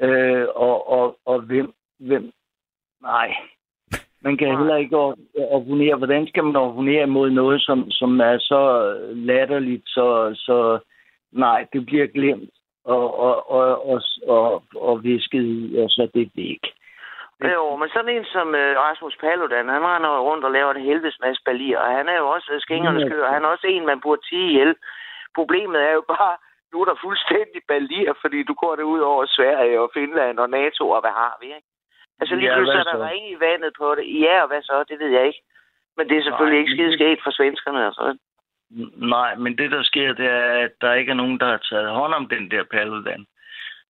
Øh, 0.00 0.46
og, 0.54 0.88
og, 0.88 1.18
og 1.24 1.40
hvem, 1.40 1.72
hvem... 1.98 2.32
Nej, 3.02 3.34
man 4.20 4.36
kan 4.36 4.58
heller 4.58 4.76
ikke 4.76 4.96
op- 4.96 5.18
opponere. 5.50 5.96
Hvordan 5.96 6.26
skal 6.26 6.44
man 6.44 6.56
opponere 6.56 7.06
mod 7.06 7.30
noget, 7.30 7.62
som, 7.62 7.90
som 7.90 8.20
er 8.20 8.38
så 8.38 8.92
latterligt, 9.14 9.88
så, 9.88 10.30
så 10.34 10.78
nej, 11.32 11.66
det 11.72 11.86
bliver 11.86 12.06
glemt 12.06 12.50
og, 12.84 13.18
og, 13.20 13.50
og, 13.50 13.86
og, 13.90 14.00
og, 14.26 14.62
og 14.76 15.02
visket 15.04 15.42
i, 15.44 15.78
og 15.78 15.90
så 15.90 16.08
det 16.14 16.30
væk. 16.36 16.64
Jo, 17.54 17.76
men 17.76 17.88
sådan 17.88 18.16
en 18.16 18.24
som 18.24 18.54
øh, 18.54 18.76
Rasmus 18.86 19.16
Paludan, 19.20 19.68
han 19.68 19.82
render 19.92 20.18
rundt 20.28 20.44
og 20.44 20.50
laver 20.52 20.70
en 20.74 20.82
helvedes 20.88 21.18
masse 21.20 21.42
balier, 21.44 21.78
og 21.78 21.90
han 21.98 22.08
er 22.08 22.16
jo 22.22 22.26
også 22.28 22.48
øh, 22.54 22.60
skingerne 22.60 23.00
skør, 23.06 23.26
og 23.26 23.32
han 23.34 23.44
er 23.44 23.48
også 23.48 23.66
en, 23.66 23.86
man 23.86 24.00
burde 24.00 24.22
tige 24.28 24.48
ihjel. 24.50 24.74
Problemet 25.34 25.80
er 25.88 25.92
jo 25.92 26.04
bare, 26.14 26.36
nu 26.72 26.80
er 26.80 26.84
der 26.84 27.02
fuldstændig 27.04 27.60
balier, 27.68 28.12
fordi 28.20 28.42
du 28.42 28.54
går 28.54 28.76
det 28.76 28.82
ud 28.82 29.00
over 29.00 29.24
Sverige 29.26 29.80
og 29.80 29.90
Finland 29.94 30.38
og 30.38 30.50
NATO, 30.50 30.90
og 30.90 31.00
hvad 31.00 31.10
har 31.22 31.34
vi, 31.40 31.46
ikke? 31.46 31.68
Altså 32.20 32.34
lige 32.34 32.50
Ja, 32.50 32.56
pludselig 32.56 32.80
er 32.80 32.92
der 32.92 33.08
ring 33.10 33.24
i 33.30 33.40
vandet 33.40 33.72
på 33.80 33.94
det. 33.94 34.04
Ja, 34.24 34.42
og 34.42 34.48
hvad 34.48 34.62
så? 34.62 34.84
Det 34.88 34.98
ved 35.00 35.08
jeg 35.18 35.26
ikke. 35.26 35.42
Men 35.96 36.08
det 36.08 36.16
er 36.18 36.22
selvfølgelig 36.22 36.58
Nej, 36.58 36.60
ikke 36.62 36.70
men 36.70 36.76
skide 36.76 36.90
det- 36.90 36.98
skægt 36.98 37.22
for 37.24 37.30
svenskerne, 37.38 37.86
altså. 37.86 38.02
Nej, 38.96 39.34
men 39.34 39.58
det, 39.58 39.70
der 39.70 39.82
sker, 39.82 40.12
det 40.12 40.26
er, 40.26 40.64
at 40.64 40.70
der 40.80 40.92
ikke 40.94 41.10
er 41.10 41.14
nogen, 41.22 41.40
der 41.40 41.46
har 41.46 41.60
taget 41.70 41.90
hånd 41.90 42.14
om 42.14 42.28
den 42.28 42.50
der 42.50 42.64
paludan. 42.70 43.26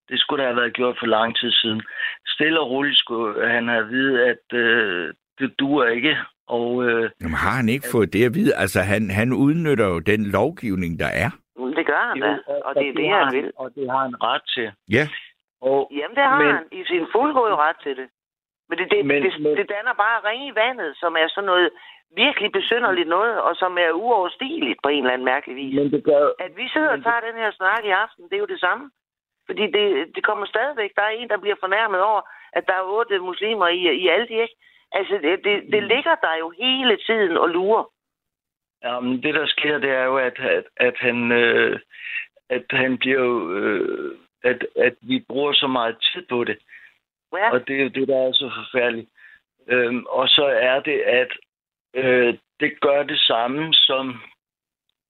Det 0.09 0.20
skulle 0.20 0.43
der 0.43 0.49
have 0.49 0.61
været 0.61 0.74
gjort 0.74 0.97
for 0.99 1.07
lang 1.07 1.37
tid 1.37 1.51
siden. 1.53 1.83
Stille 2.26 2.61
og 2.61 2.70
roligt 2.70 2.99
skulle 2.99 3.49
han 3.51 3.68
have 3.68 3.81
at 3.85 3.89
vide, 3.91 4.26
at 4.28 4.53
øh, 4.59 5.14
det 5.39 5.59
duer 5.59 5.87
ikke. 5.87 6.16
Og 6.47 6.85
øh, 6.85 7.11
Jamen, 7.20 7.35
har 7.35 7.55
han 7.61 7.68
ikke 7.68 7.87
fået 7.93 8.12
det 8.12 8.24
at 8.26 8.35
vide? 8.35 8.55
Altså, 8.55 8.81
han, 8.81 9.11
han 9.11 9.33
udnytter 9.33 9.87
jo 9.87 9.99
den 9.99 10.22
lovgivning, 10.26 10.99
der 10.99 11.11
er. 11.24 11.31
Det 11.78 11.87
gør 11.87 12.03
han 12.11 12.20
da, 12.20 12.31
og 12.66 12.74
det 12.74 12.89
er 12.89 12.95
det, 13.01 13.09
han 13.18 13.28
vil. 13.37 13.53
Og 13.62 13.68
det 13.74 13.91
har 13.91 14.03
han 14.07 14.14
ret 14.22 14.43
til. 14.55 14.68
Ja. 14.97 15.05
Og, 15.62 15.78
Jamen, 15.99 16.14
det 16.18 16.24
har 16.31 16.39
Men- 16.43 16.55
han 16.55 16.64
i 16.72 16.83
sin 16.91 17.05
fuldgode 17.14 17.55
ret 17.64 17.76
til 17.83 17.97
det. 18.01 18.09
Men 18.68 18.78
det, 18.78 18.87
det, 18.91 19.07
Men- 19.07 19.22
det, 19.22 19.33
men- 19.41 19.57
det 19.59 19.66
danner 19.76 19.95
bare 20.05 20.18
ring 20.31 20.41
i 20.51 20.55
vandet, 20.62 20.91
som 21.03 21.12
er 21.22 21.28
sådan 21.28 21.47
noget 21.53 21.70
virkelig 22.17 22.53
besynderligt 22.53 23.09
noget, 23.09 23.41
og 23.41 23.57
som 23.57 23.79
er 23.79 23.91
uoverstigeligt 23.93 24.79
på 24.83 24.89
en 24.89 25.03
eller 25.03 25.13
anden 25.13 25.25
mærkelig 25.25 25.57
vis. 25.57 25.75
Men 25.75 25.91
det 25.93 26.05
gør, 26.05 26.31
At 26.39 26.57
vi 26.57 26.69
sidder 26.69 26.93
og 26.97 27.03
tager 27.03 27.21
den 27.29 27.37
her 27.43 27.51
snak 27.51 27.85
i 27.85 27.91
aften, 27.91 28.25
det 28.25 28.35
er 28.35 28.45
jo 28.45 28.55
det 28.55 28.61
samme. 28.61 28.91
Fordi 29.47 29.63
det, 29.77 29.87
det 30.15 30.25
kommer 30.25 30.47
stadigvæk. 30.47 30.91
Der 30.97 31.03
er 31.03 31.09
en, 31.09 31.29
der 31.29 31.39
bliver 31.39 31.57
fornærmet 31.61 32.01
over, 32.01 32.21
at 32.53 32.65
der 32.67 32.75
er 32.75 32.91
otte 32.97 33.19
muslimer 33.19 33.69
i, 33.69 33.81
i 34.03 34.09
Aldi, 34.09 34.41
ikke? 34.41 34.57
Altså, 34.93 35.15
det, 35.23 35.45
det, 35.45 35.73
det 35.73 35.83
ligger 35.83 36.15
der 36.15 36.35
jo 36.39 36.51
hele 36.51 36.97
tiden 36.97 37.37
og 37.37 37.49
lurer. 37.49 37.85
Ja, 38.85 39.01
men 39.01 39.23
det 39.23 39.35
der 39.35 39.47
sker, 39.47 39.79
det 39.79 39.91
er 39.91 40.05
jo, 40.05 40.17
at, 40.17 40.39
at, 40.39 40.65
at 40.77 40.97
han, 40.99 41.33
øh, 41.33 41.81
at 42.49 42.65
han 42.71 42.99
bliver 42.99 43.21
jo, 43.21 43.53
øh, 43.53 44.19
at, 44.45 44.67
at 44.77 44.95
vi 45.01 45.25
bruger 45.29 45.53
så 45.53 45.67
meget 45.67 45.97
tid 46.13 46.27
på 46.29 46.45
det. 46.45 46.59
Ja, 47.33 47.53
Og 47.53 47.69
det 47.69 47.77
er 47.77 47.83
jo 47.83 47.89
det, 47.89 48.09
der 48.09 48.17
er 48.17 48.33
så 48.33 48.51
forfærdeligt. 48.57 49.11
Øhm, 49.69 50.05
og 50.09 50.29
så 50.29 50.45
er 50.45 50.81
det, 50.81 51.01
at 51.01 51.33
øh, 51.95 52.34
det 52.61 52.80
gør 52.80 53.03
det 53.03 53.18
samme 53.18 53.74
som, 53.74 54.20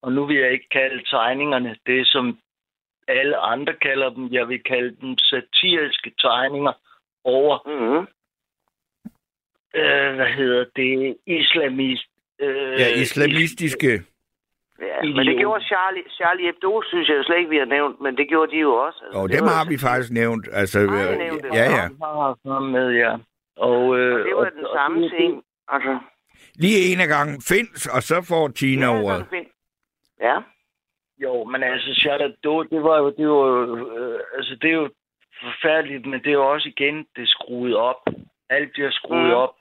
og 0.03 0.13
nu 0.13 0.27
vil 0.27 0.37
jeg 0.37 0.53
ikke 0.53 0.69
kalde 0.69 1.05
tegningerne 1.11 1.77
det, 1.87 2.07
som 2.07 2.39
alle 3.09 3.37
andre 3.37 3.73
kalder 3.75 4.11
dem. 4.11 4.29
Jeg 4.33 4.49
vil 4.49 4.63
kalde 4.63 4.97
dem 5.01 5.19
satiriske 5.19 6.13
tegninger 6.19 6.73
over, 7.25 7.59
mm-hmm. 7.67 8.07
øh, 9.75 10.15
hvad 10.15 10.27
hedder 10.37 10.65
det, 10.77 11.17
islamist. 11.27 12.07
Øh, 12.41 12.81
Ja, 12.81 12.89
islamistiske. 13.01 13.93
ja. 14.81 15.03
Men 15.03 15.27
det 15.27 15.39
gjorde 15.39 15.65
Charlie, 15.65 16.03
Charlie 16.11 16.47
Hebdo, 16.47 16.83
synes 16.87 17.09
jeg 17.09 17.17
jo 17.17 17.23
slet 17.23 17.39
ikke, 17.39 17.51
vi 17.51 17.57
har 17.59 17.65
nævnt, 17.65 18.01
men 18.01 18.17
det 18.17 18.29
gjorde 18.29 18.53
de 18.53 18.57
jo 18.59 18.75
også. 18.75 19.01
Altså, 19.05 19.19
Og 19.21 19.29
det 19.29 19.39
dem 19.39 19.47
har 19.47 19.65
vi 19.69 19.79
faktisk 19.79 20.13
nævnt. 20.13 20.49
Altså, 20.53 20.79
Har 20.79 21.11
øh, 21.13 21.19
nævnt 21.19 21.43
det? 21.43 21.51
ja, 21.55 21.65
ja. 21.79 21.89
Ham 22.53 22.63
med, 22.63 22.89
ja. 22.93 23.17
Og, 23.57 23.99
øh, 23.99 24.15
Og 24.21 24.25
det 24.27 24.37
var 24.37 24.51
den 24.51 24.67
samme 24.77 25.03
det- 25.03 25.11
ting. 25.19 25.43
Altså, 25.69 25.99
Lige 26.63 26.93
en 26.93 27.01
af 27.01 27.09
gangen 27.09 27.43
findes, 27.51 27.87
og 27.87 28.03
så 28.03 28.17
får 28.29 28.49
Tina 28.49 28.87
ja, 28.87 29.03
ordet. 29.03 29.27
Ja, 30.21 30.37
Jo, 31.23 31.45
men 31.45 31.63
altså, 31.63 31.95
Charlotte 31.95 32.27
Hebdo, 32.27 32.63
det 32.63 32.83
var 32.83 32.99
jo, 32.99 33.11
det 33.11 33.29
var 33.29 33.47
jo, 33.47 33.77
øh, 33.99 34.21
altså, 34.37 34.55
det 34.63 34.71
er 34.71 34.75
jo 34.75 34.91
forfærdeligt, 35.41 36.07
men 36.07 36.21
det 36.21 36.27
er 36.27 36.41
jo 36.43 36.51
også 36.53 36.69
igen, 36.69 36.97
det 37.17 37.23
er 37.23 37.27
skruet 37.37 37.77
op. 37.77 38.03
Alt 38.51 38.73
bliver 38.73 38.91
skruet 38.91 39.27
mm. 39.27 39.43
op, 39.45 39.55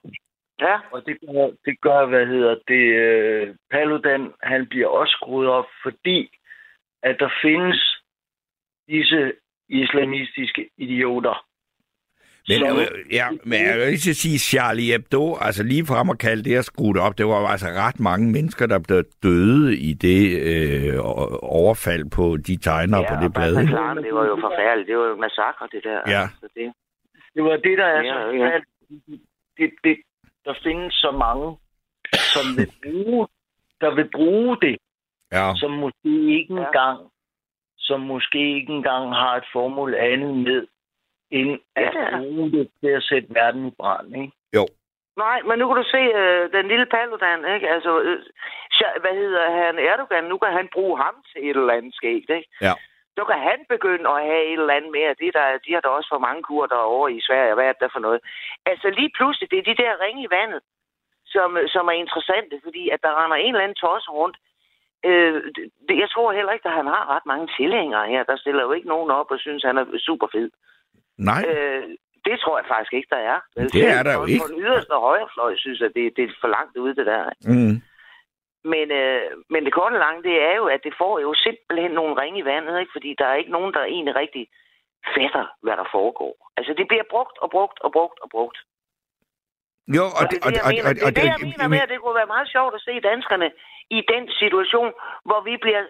ja. 0.60 0.80
og 0.92 1.06
det 1.06 1.18
gør, 1.22 1.52
det 1.66 1.82
gør, 1.82 2.06
hvad 2.06 2.26
hedder 2.26 2.56
det, 2.68 2.86
øh, 3.06 3.56
Paludan, 3.72 4.34
han 4.44 4.68
bliver 4.68 4.88
også 4.88 5.12
skruet 5.12 5.48
op, 5.50 5.66
fordi 5.84 6.30
at 7.04 7.16
der 7.20 7.30
findes 7.42 8.02
disse 8.88 9.34
islamistiske 9.70 10.70
idioter. 10.78 11.46
Men, 12.50 12.60
som- 12.60 12.78
øh, 12.80 12.88
ja, 13.20 13.28
men 13.44 13.60
jeg 13.68 13.76
vil 13.80 13.88
ikke 13.88 14.14
sige 14.24 14.38
Charlie 14.40 14.92
Hebdo, 14.92 15.38
altså 15.48 15.64
lige 15.64 15.86
frem 15.86 16.10
at 16.10 16.20
kalde 16.20 16.44
det 16.50 16.56
at 16.56 16.66
skrue 16.66 16.94
det 16.94 17.02
op, 17.02 17.18
det 17.18 17.26
var 17.26 17.48
altså 17.56 17.68
ret 17.68 18.00
mange 18.00 18.32
mennesker, 18.32 18.66
der 18.74 18.80
blev 18.88 19.04
døde 19.24 19.78
i 19.78 19.94
det 19.94 20.22
øh, 20.52 20.94
overfald 21.60 22.06
på 22.18 22.38
de 22.48 22.56
tegnere 22.58 23.02
ja, 23.02 23.10
på 23.16 23.24
det 23.24 23.34
blad. 23.34 23.56
Bataclan, 23.56 23.98
det 23.98 24.14
var 24.20 24.26
jo 24.26 24.36
forfærdeligt. 24.42 24.88
Det 24.88 24.98
var 24.98 25.08
jo 25.08 25.16
massakre, 25.16 25.68
det 25.72 25.82
der. 25.84 26.00
Ja. 26.16 26.22
Altså, 26.22 26.48
det, 26.56 26.74
Det 27.36 27.44
var 27.44 27.56
det, 27.68 27.78
der 27.78 27.86
er 27.86 28.02
Ja, 28.04 28.14
så 28.14 28.20
ja. 28.44 28.60
Det, 29.58 29.70
det, 29.84 29.96
der 30.46 30.54
findes 30.64 30.94
så 30.94 31.12
mange, 31.26 31.58
som 32.34 32.46
vil 32.58 32.70
bruge, 32.86 33.28
der 33.82 33.96
vil 33.96 34.10
bruge 34.16 34.58
det, 34.62 34.78
Ja. 35.32 35.52
som 35.56 35.72
måske 35.72 36.12
ikke 36.38 36.54
Ja. 36.54 36.66
engang, 36.66 37.00
som 37.78 38.00
måske 38.02 38.56
ikke 38.56 38.74
engang 38.74 39.14
har 39.16 39.36
et 39.38 39.44
formål 39.54 39.96
andet 39.96 40.36
med, 40.38 40.68
end 41.32 41.60
at 41.76 41.84
Ja. 41.96 42.18
bruge 42.18 42.52
det 42.52 42.70
til 42.82 42.88
at 43.00 43.04
sætte 43.04 43.28
verden 43.40 43.68
i 43.68 43.72
brand, 43.80 44.16
ikke? 44.16 44.32
Nej, 45.26 45.40
men 45.48 45.56
nu 45.60 45.66
kan 45.68 45.78
du 45.84 45.88
se 45.96 46.02
øh, 46.22 46.52
den 46.58 46.66
lille 46.68 46.86
Paludan, 46.86 47.42
ikke? 47.56 47.68
Altså, 47.76 47.92
øh, 48.00 48.20
hvad 49.04 49.16
hedder 49.22 49.46
han? 49.62 49.80
Erdogan, 49.80 50.24
nu 50.24 50.38
kan 50.38 50.52
han 50.60 50.68
bruge 50.76 50.98
ham 51.04 51.16
til 51.30 51.50
et 51.50 51.58
eller 51.58 51.74
andet 51.78 51.94
skægt, 51.96 52.30
ikke? 52.38 52.50
Ja. 52.62 52.74
Så 53.18 53.24
kan 53.30 53.40
han 53.50 53.60
begynde 53.74 54.10
at 54.10 54.22
have 54.30 54.44
et 54.52 54.60
eller 54.60 54.74
andet 54.78 54.92
mere. 54.92 55.20
Det 55.22 55.34
der, 55.34 55.58
de 55.66 55.74
har 55.74 55.82
da 55.82 55.88
også 55.88 56.10
for 56.14 56.26
mange 56.28 56.42
kur 56.44 56.66
derovre 56.66 57.14
i 57.14 57.22
Sverige. 57.28 57.54
Hvad 57.54 57.66
er 57.68 57.74
det 57.74 57.82
der 57.82 57.90
for 57.96 58.00
noget? 58.08 58.20
Altså 58.66 58.88
lige 59.00 59.12
pludselig, 59.18 59.52
det 59.52 59.60
er 59.60 59.70
de 59.72 59.82
der 59.84 60.02
ringe 60.06 60.22
i 60.24 60.32
vandet, 60.38 60.62
som, 61.34 61.58
som 61.68 61.88
er 61.88 61.98
interessante, 62.04 62.56
fordi 62.64 62.84
at 62.90 63.00
der 63.06 63.24
render 63.24 63.38
en 63.38 63.54
eller 63.54 63.64
anden 63.66 63.84
tosse 63.86 64.10
rundt. 64.12 64.38
Øh, 65.06 65.34
det, 65.88 65.96
jeg 66.04 66.10
tror 66.10 66.32
heller 66.32 66.52
ikke, 66.54 66.68
at 66.70 66.76
han 66.80 66.88
har 66.96 67.04
ret 67.16 67.26
mange 67.26 67.48
tilhængere 67.60 68.08
her. 68.14 68.24
Der 68.24 68.38
stiller 68.38 68.64
jo 68.64 68.72
ikke 68.72 68.88
nogen 68.88 69.12
op 69.12 69.32
og 69.32 69.40
synes, 69.40 69.64
han 69.64 69.78
er 69.78 69.86
super 70.08 70.28
fed. 70.36 70.50
Nej, 71.30 71.42
Øh, 71.48 71.84
det 72.28 72.36
tror 72.40 72.56
jeg 72.60 72.68
faktisk 72.74 72.94
ikke, 72.94 73.12
der 73.16 73.22
er. 73.34 73.40
Det 73.76 73.84
er 73.98 74.04
der 74.04 74.14
jo 74.14 74.22
Og 74.22 74.30
ikke. 74.30 74.44
På 74.44 74.52
den 74.54 74.62
yderste 74.66 74.96
højrefløj 75.08 75.52
synes 75.64 75.80
jeg, 75.80 75.92
det, 75.96 76.04
det 76.18 76.24
er 76.24 76.40
for 76.42 76.48
langt 76.58 76.78
ude, 76.78 76.96
det 76.96 77.06
der. 77.06 77.22
mm. 77.54 77.76
Men, 78.74 78.88
øh, 79.02 79.24
men 79.54 79.66
det 79.66 79.74
korte 79.74 79.94
og 80.00 80.04
lange, 80.08 80.24
det 80.30 80.36
er 80.50 80.56
jo, 80.62 80.66
at 80.76 80.82
det 80.84 80.94
får 81.02 81.20
jo 81.26 81.30
simpelthen 81.46 81.92
nogle 82.00 82.14
ringe 82.22 82.40
i 82.40 82.46
vandet, 82.52 82.80
ikke? 82.80 82.92
fordi 82.96 83.10
der 83.20 83.26
er 83.26 83.36
ikke 83.42 83.56
nogen, 83.58 83.74
der 83.74 83.84
egentlig 83.84 84.16
rigtig 84.16 84.44
fatter, 85.16 85.46
hvad 85.64 85.76
der 85.82 85.88
foregår. 85.98 86.34
Altså, 86.58 86.72
det 86.80 86.86
bliver 86.88 87.06
brugt 87.14 87.38
og 87.44 87.50
brugt 87.56 87.78
og 87.86 87.92
brugt 87.92 88.20
og 88.24 88.30
brugt. 88.36 88.58
Jo, 89.98 90.06
Og, 90.20 90.24
det 90.32 90.38
er 90.38 90.50
det, 90.50 90.58
jeg 90.60 90.66
mener, 90.76 90.94
det, 90.94 91.04
er 91.08 91.12
det, 91.20 91.28
jeg 91.34 91.42
mener 91.48 91.68
med, 91.74 91.82
at 91.86 91.90
det 91.90 92.00
kunne 92.02 92.20
være 92.22 92.34
meget 92.36 92.50
sjovt 92.56 92.74
at 92.78 92.82
se 92.88 92.94
danskerne 93.12 93.50
i 93.98 94.00
den 94.14 94.24
situation, 94.42 94.92
hvor 95.28 95.42
vi 95.50 95.54
bliver 95.64 95.84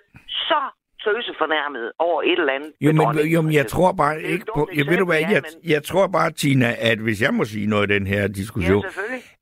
så 0.49 0.61
tøse 1.04 1.32
fornærmet 1.38 1.91
over 2.00 2.22
et 2.22 2.39
eller 2.39 2.54
andet. 2.54 2.72
Jo, 2.82 2.91
men, 2.91 3.28
jo, 3.28 3.41
men 3.41 3.54
jeg 3.54 3.64
for 3.64 3.70
tror 3.70 3.91
bare 3.91 4.22
ikke 4.24 4.34
et 4.36 4.41
på... 4.56 4.60
dumt 4.60 4.78
Jeg 4.78 4.86
ved 4.88 4.97
du 4.97 5.06
hvad, 5.06 5.18
jeg, 5.20 5.30
men- 5.62 5.72
jeg 5.72 5.84
tror 5.84 6.08
bare, 6.08 6.32
Tina, 6.32 6.76
at 6.80 6.97
hvis 6.97 7.22
jeg 7.22 7.34
må 7.34 7.45
sige 7.45 7.66
noget 7.68 7.91
i 7.91 7.93
den 7.93 8.08
her 8.08 8.28
diskussion, 8.28 8.84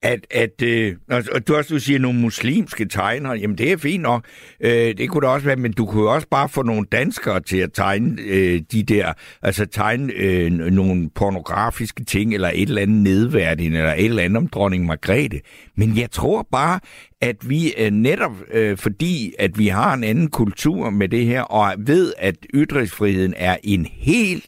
Ja, 0.03 0.09
at, 0.13 0.19
at 0.31 0.61
øh, 0.63 0.95
og- 1.11 1.47
du 1.47 1.55
også 1.55 1.73
du 1.73 1.79
siger 1.79 1.99
nogle 1.99 2.19
muslimske 2.19 2.85
tegnere, 2.85 3.33
jamen 3.33 3.57
det 3.57 3.71
er 3.71 3.77
fint 3.77 4.01
nok, 4.03 4.25
øh, 4.59 4.71
det 4.71 5.09
kunne 5.09 5.21
det 5.21 5.29
også 5.29 5.45
være, 5.45 5.55
men 5.55 5.73
du 5.73 5.85
kunne 5.85 6.09
også 6.09 6.27
bare 6.31 6.49
få 6.49 6.61
nogle 6.61 6.85
danskere 6.91 7.39
til 7.39 7.57
at 7.57 7.69
tegne 7.73 8.21
øh, 8.27 8.61
de 8.71 8.83
der, 8.83 9.13
altså 9.41 9.65
tegne 9.65 10.13
øh, 10.13 10.51
nogle 10.51 11.09
pornografiske 11.15 12.03
ting, 12.03 12.33
eller 12.33 12.51
et 12.53 12.69
eller 12.69 12.81
andet 12.81 12.97
nedværdigende, 13.03 13.77
eller 13.77 13.93
et 13.93 14.05
eller 14.05 14.23
andet 14.23 14.37
om 14.37 14.47
dronning 14.47 14.85
Margrethe. 14.85 15.39
Men 15.75 15.97
jeg 15.97 16.11
tror 16.11 16.47
bare, 16.51 16.79
at 17.21 17.35
vi 17.49 17.59
øh, 17.85 17.91
netop 17.91 18.31
øh, 18.53 18.77
fordi, 18.77 19.33
at 19.39 19.51
vi 19.57 19.67
har 19.67 19.93
en 19.93 20.03
anden 20.03 20.29
kultur 20.31 20.89
med 20.89 21.09
det 21.09 21.25
her, 21.25 21.41
og 21.41 21.73
ved, 21.77 22.13
at 22.17 22.35
ytringsfriheden 22.53 23.33
er 23.37 23.57
en 23.63 23.85
helt 23.85 24.47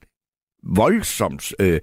voldsomt 0.64 1.54
øh, 1.62 1.80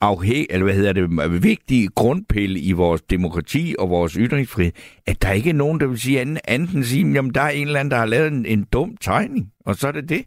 afhæng, 0.00 0.46
eller 0.50 0.64
hvad 0.64 0.74
hedder 0.74 0.92
det, 0.92 1.42
vigtig 1.42 1.80
grundpille 2.00 2.58
i 2.60 2.72
vores 2.72 3.02
demokrati 3.02 3.74
og 3.78 3.90
vores 3.90 4.12
ytringsfrihed, 4.12 4.72
at 5.06 5.22
der 5.22 5.32
ikke 5.32 5.50
er 5.50 5.54
nogen, 5.64 5.80
der 5.80 5.86
vil 5.86 6.00
sige 6.00 6.20
andet, 6.20 6.40
andet 6.48 6.70
end 6.74 6.84
sige, 6.84 7.12
jamen 7.12 7.34
der 7.34 7.40
er 7.40 7.50
en 7.50 7.66
eller 7.66 7.80
anden, 7.80 7.90
der 7.94 7.96
har 8.04 8.06
lavet 8.14 8.28
en, 8.32 8.46
en 8.46 8.64
dum 8.72 8.96
tegning, 8.96 9.44
og 9.66 9.74
så 9.74 9.88
er 9.88 9.92
det 9.92 10.08
det. 10.08 10.22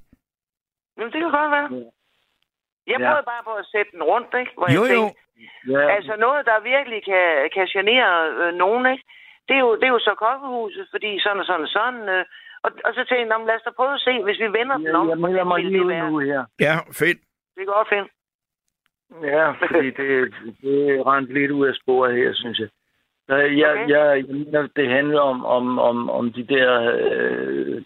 Jamen, 0.97 1.11
det 1.13 1.19
kan 1.23 1.31
godt 1.39 1.51
være. 1.57 1.67
Jeg 2.91 2.97
Ja. 2.99 3.05
prøvede 3.07 3.25
bare 3.33 3.43
på 3.49 3.53
at 3.61 3.65
sætte 3.73 3.91
den 3.95 4.03
rundt, 4.11 4.31
ikke? 4.41 4.51
Hvor 4.57 4.67
Jo, 4.77 4.83
jeg 4.85 4.93
jo. 4.97 5.03
tænkte, 5.05 5.19
Ja, 5.73 5.81
Altså 5.95 6.13
noget, 6.25 6.41
der 6.49 6.67
virkelig 6.73 6.99
kan, 7.11 7.27
kan 7.55 7.65
genere 7.77 8.11
øh, 8.41 8.51
nogen, 8.63 8.83
ikke? 8.93 9.03
Det 9.47 9.55
er, 9.55 9.59
jo, 9.59 9.75
det 9.75 9.83
er 9.83 9.95
jo 9.97 9.99
så 9.99 10.13
kokkehuset, 10.25 10.87
fordi 10.91 11.19
sådan 11.19 11.39
og 11.39 11.45
sådan 11.45 11.61
og 11.67 11.73
sådan. 11.77 12.09
Øh, 12.09 12.25
og, 12.65 12.71
og 12.85 12.91
så 12.93 12.99
tænkte 12.99 13.15
jeg, 13.23 13.25
"Nå, 13.31 13.37
men 13.37 13.47
lad 13.47 13.55
os 13.55 13.61
da 13.67 13.71
prøve 13.79 13.93
at 13.93 14.05
se, 14.07 14.23
hvis 14.23 14.39
vi 14.39 14.47
vender 14.59 14.77
den 14.77 14.95
om. 14.95 15.09
jeg 15.09 15.17
melder 15.17 15.43
mig 15.43 15.61
hvordan 15.61 15.71
lige 15.71 15.83
ud 15.83 15.89
det 15.89 15.95
være?" 15.97 16.11
nu 16.11 16.19
her. 16.19 16.41
Ja, 16.59 16.75
fedt. 17.01 17.19
Det 17.55 17.59
kan 17.65 17.65
godt 17.77 17.89
finde. 17.93 18.09
Ja, 19.33 19.51
fordi 19.51 19.85
det, 19.99 20.33
det 20.61 20.75
er 20.89 21.07
rent 21.11 21.33
lidt 21.33 21.51
ud 21.51 21.67
af 21.67 21.75
sporet 21.75 22.15
her, 22.15 22.33
synes 22.33 22.59
jeg. 22.59 22.69
Jeg, 23.29 23.37
Okay. 23.71 23.89
jeg, 23.89 23.89
jeg 23.89 24.35
mener, 24.35 24.67
det 24.75 24.89
handler 24.89 25.19
om, 25.21 25.45
om, 25.45 25.79
om, 25.79 26.09
om 26.09 26.33
de 26.33 26.43
der 26.43 26.69
øh, 27.11 27.81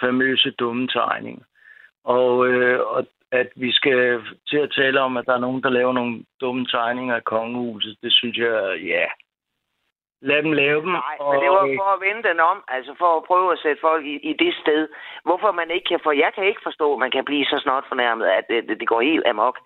famøse 0.00 0.50
dumme 0.50 0.88
tegninger. 0.88 1.44
Og, 2.04 2.46
øh, 2.48 2.80
og 2.80 3.06
at 3.32 3.48
vi 3.56 3.72
skal 3.72 4.20
til 4.48 4.56
at 4.56 4.72
tale 4.76 5.00
om, 5.00 5.16
at 5.16 5.26
der 5.26 5.34
er 5.34 5.38
nogen, 5.46 5.62
der 5.62 5.70
laver 5.70 5.92
nogle 5.92 6.24
dumme 6.40 6.66
tegninger 6.66 7.14
af 7.16 7.24
kongehuset, 7.24 7.96
det 8.02 8.12
synes 8.12 8.36
jeg, 8.36 8.78
ja. 8.84 9.04
Lad 10.28 10.42
dem 10.42 10.52
lave 10.52 10.80
dem. 10.84 10.92
Nej, 11.06 11.16
men 11.30 11.36
det 11.42 11.50
var 11.58 11.64
for 11.82 11.90
at 11.96 12.00
vende 12.06 12.22
den 12.28 12.40
om, 12.52 12.58
altså 12.76 12.92
for 13.02 13.10
at 13.16 13.24
prøve 13.30 13.48
at 13.52 13.58
sætte 13.64 13.80
folk 13.88 14.04
i, 14.12 14.14
i 14.30 14.32
det 14.42 14.52
sted. 14.62 14.82
Hvorfor 15.26 15.50
man 15.60 15.70
ikke 15.70 15.88
kan 15.92 16.00
få... 16.04 16.10
Jeg 16.24 16.30
kan 16.34 16.44
ikke 16.50 16.60
forstå, 16.68 16.86
at 16.92 16.98
man 17.04 17.10
kan 17.16 17.24
blive 17.24 17.44
så 17.52 17.58
snart 17.64 17.84
fornærmet, 17.88 18.26
at 18.38 18.44
det, 18.50 18.68
det, 18.68 18.80
det 18.80 18.88
går 18.88 19.00
helt 19.00 19.26
amok. 19.26 19.56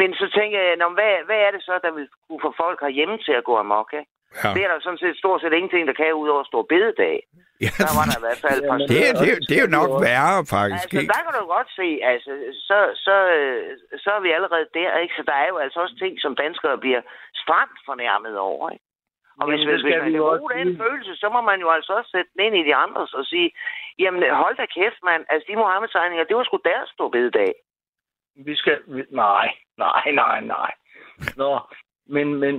Men 0.00 0.14
så 0.20 0.26
tænker 0.38 0.58
jeg, 0.66 0.76
Nå, 0.76 0.88
hvad, 0.98 1.12
hvad 1.28 1.40
er 1.46 1.50
det 1.50 1.62
så, 1.62 1.74
der 1.82 1.92
vil 1.96 2.08
kunne 2.28 2.44
få 2.46 2.52
folk 2.64 2.78
herhjemme 2.80 3.18
til 3.26 3.32
at 3.40 3.44
gå 3.44 3.54
amok? 3.64 3.88
Ikke? 4.00 4.10
Ja. 4.44 4.48
Det 4.54 4.60
er 4.64 4.68
der 4.72 4.80
sådan 4.80 5.02
set 5.04 5.16
stort 5.22 5.40
set 5.40 5.52
ingenting, 5.52 5.82
der 5.88 5.92
kan 6.00 6.14
ud 6.22 6.28
over 6.34 6.44
stor 6.44 6.62
bededag. 6.72 7.16
Ja, 7.64 7.70
Der 7.84 7.92
var 7.98 8.04
der 8.10 8.16
i 8.20 8.24
hvert 8.26 8.40
fald 8.46 8.60
par 8.70 8.78
det, 8.92 9.00
er- 9.08 9.16
det, 9.22 9.28
er- 9.34 9.42
det 9.48 9.54
er 9.58 9.64
jo 9.66 9.72
nok 9.78 9.90
værre, 10.06 10.36
faktisk. 10.56 10.86
Altså, 10.88 10.98
ikke? 11.00 11.12
der 11.14 11.20
kan 11.26 11.34
du 11.40 11.44
godt 11.56 11.70
se, 11.80 11.88
altså, 12.12 12.30
så, 12.68 12.78
så, 13.06 13.14
så 14.04 14.08
er 14.16 14.20
vi 14.26 14.30
allerede 14.38 14.66
der, 14.78 14.90
ikke? 15.02 15.14
Så 15.18 15.22
der 15.30 15.36
er 15.42 15.48
jo 15.52 15.56
altså 15.64 15.78
også 15.84 15.96
ting, 16.02 16.14
som 16.24 16.32
danskere 16.44 16.78
bliver 16.84 17.02
stramt 17.42 17.78
fornærmet 17.88 18.34
over, 18.50 18.64
ikke? 18.74 18.84
Og 19.40 19.44
hvis, 19.48 19.62
hvis, 19.68 19.80
hvis 19.82 19.92
skal 19.92 20.02
man 20.02 20.12
kan 20.12 20.38
bruge 20.40 20.58
den 20.60 20.76
følelse, 20.82 21.12
så 21.22 21.28
må 21.34 21.40
man 21.50 21.60
jo 21.60 21.68
altså 21.76 21.92
også 21.98 22.10
sætte 22.10 22.30
den 22.32 22.40
ind 22.46 22.56
i 22.56 22.66
de 22.68 22.74
andres 22.74 23.12
og 23.14 23.24
sige, 23.24 23.50
jamen 23.98 24.20
hold 24.42 24.56
da 24.56 24.66
kæft, 24.66 25.00
mand. 25.08 25.22
Altså, 25.30 25.46
de 25.48 25.56
Mohammed-tegninger, 25.56 26.24
det 26.24 26.36
var 26.36 26.44
sgu 26.44 26.58
deres 26.64 26.90
bededag. 27.14 27.52
Vi 28.46 28.54
skal... 28.56 28.78
Nej, 29.10 29.48
nej, 29.78 30.04
nej, 30.12 30.40
nej. 30.40 30.70
Nå, 31.36 31.58
men, 32.06 32.34
men, 32.34 32.54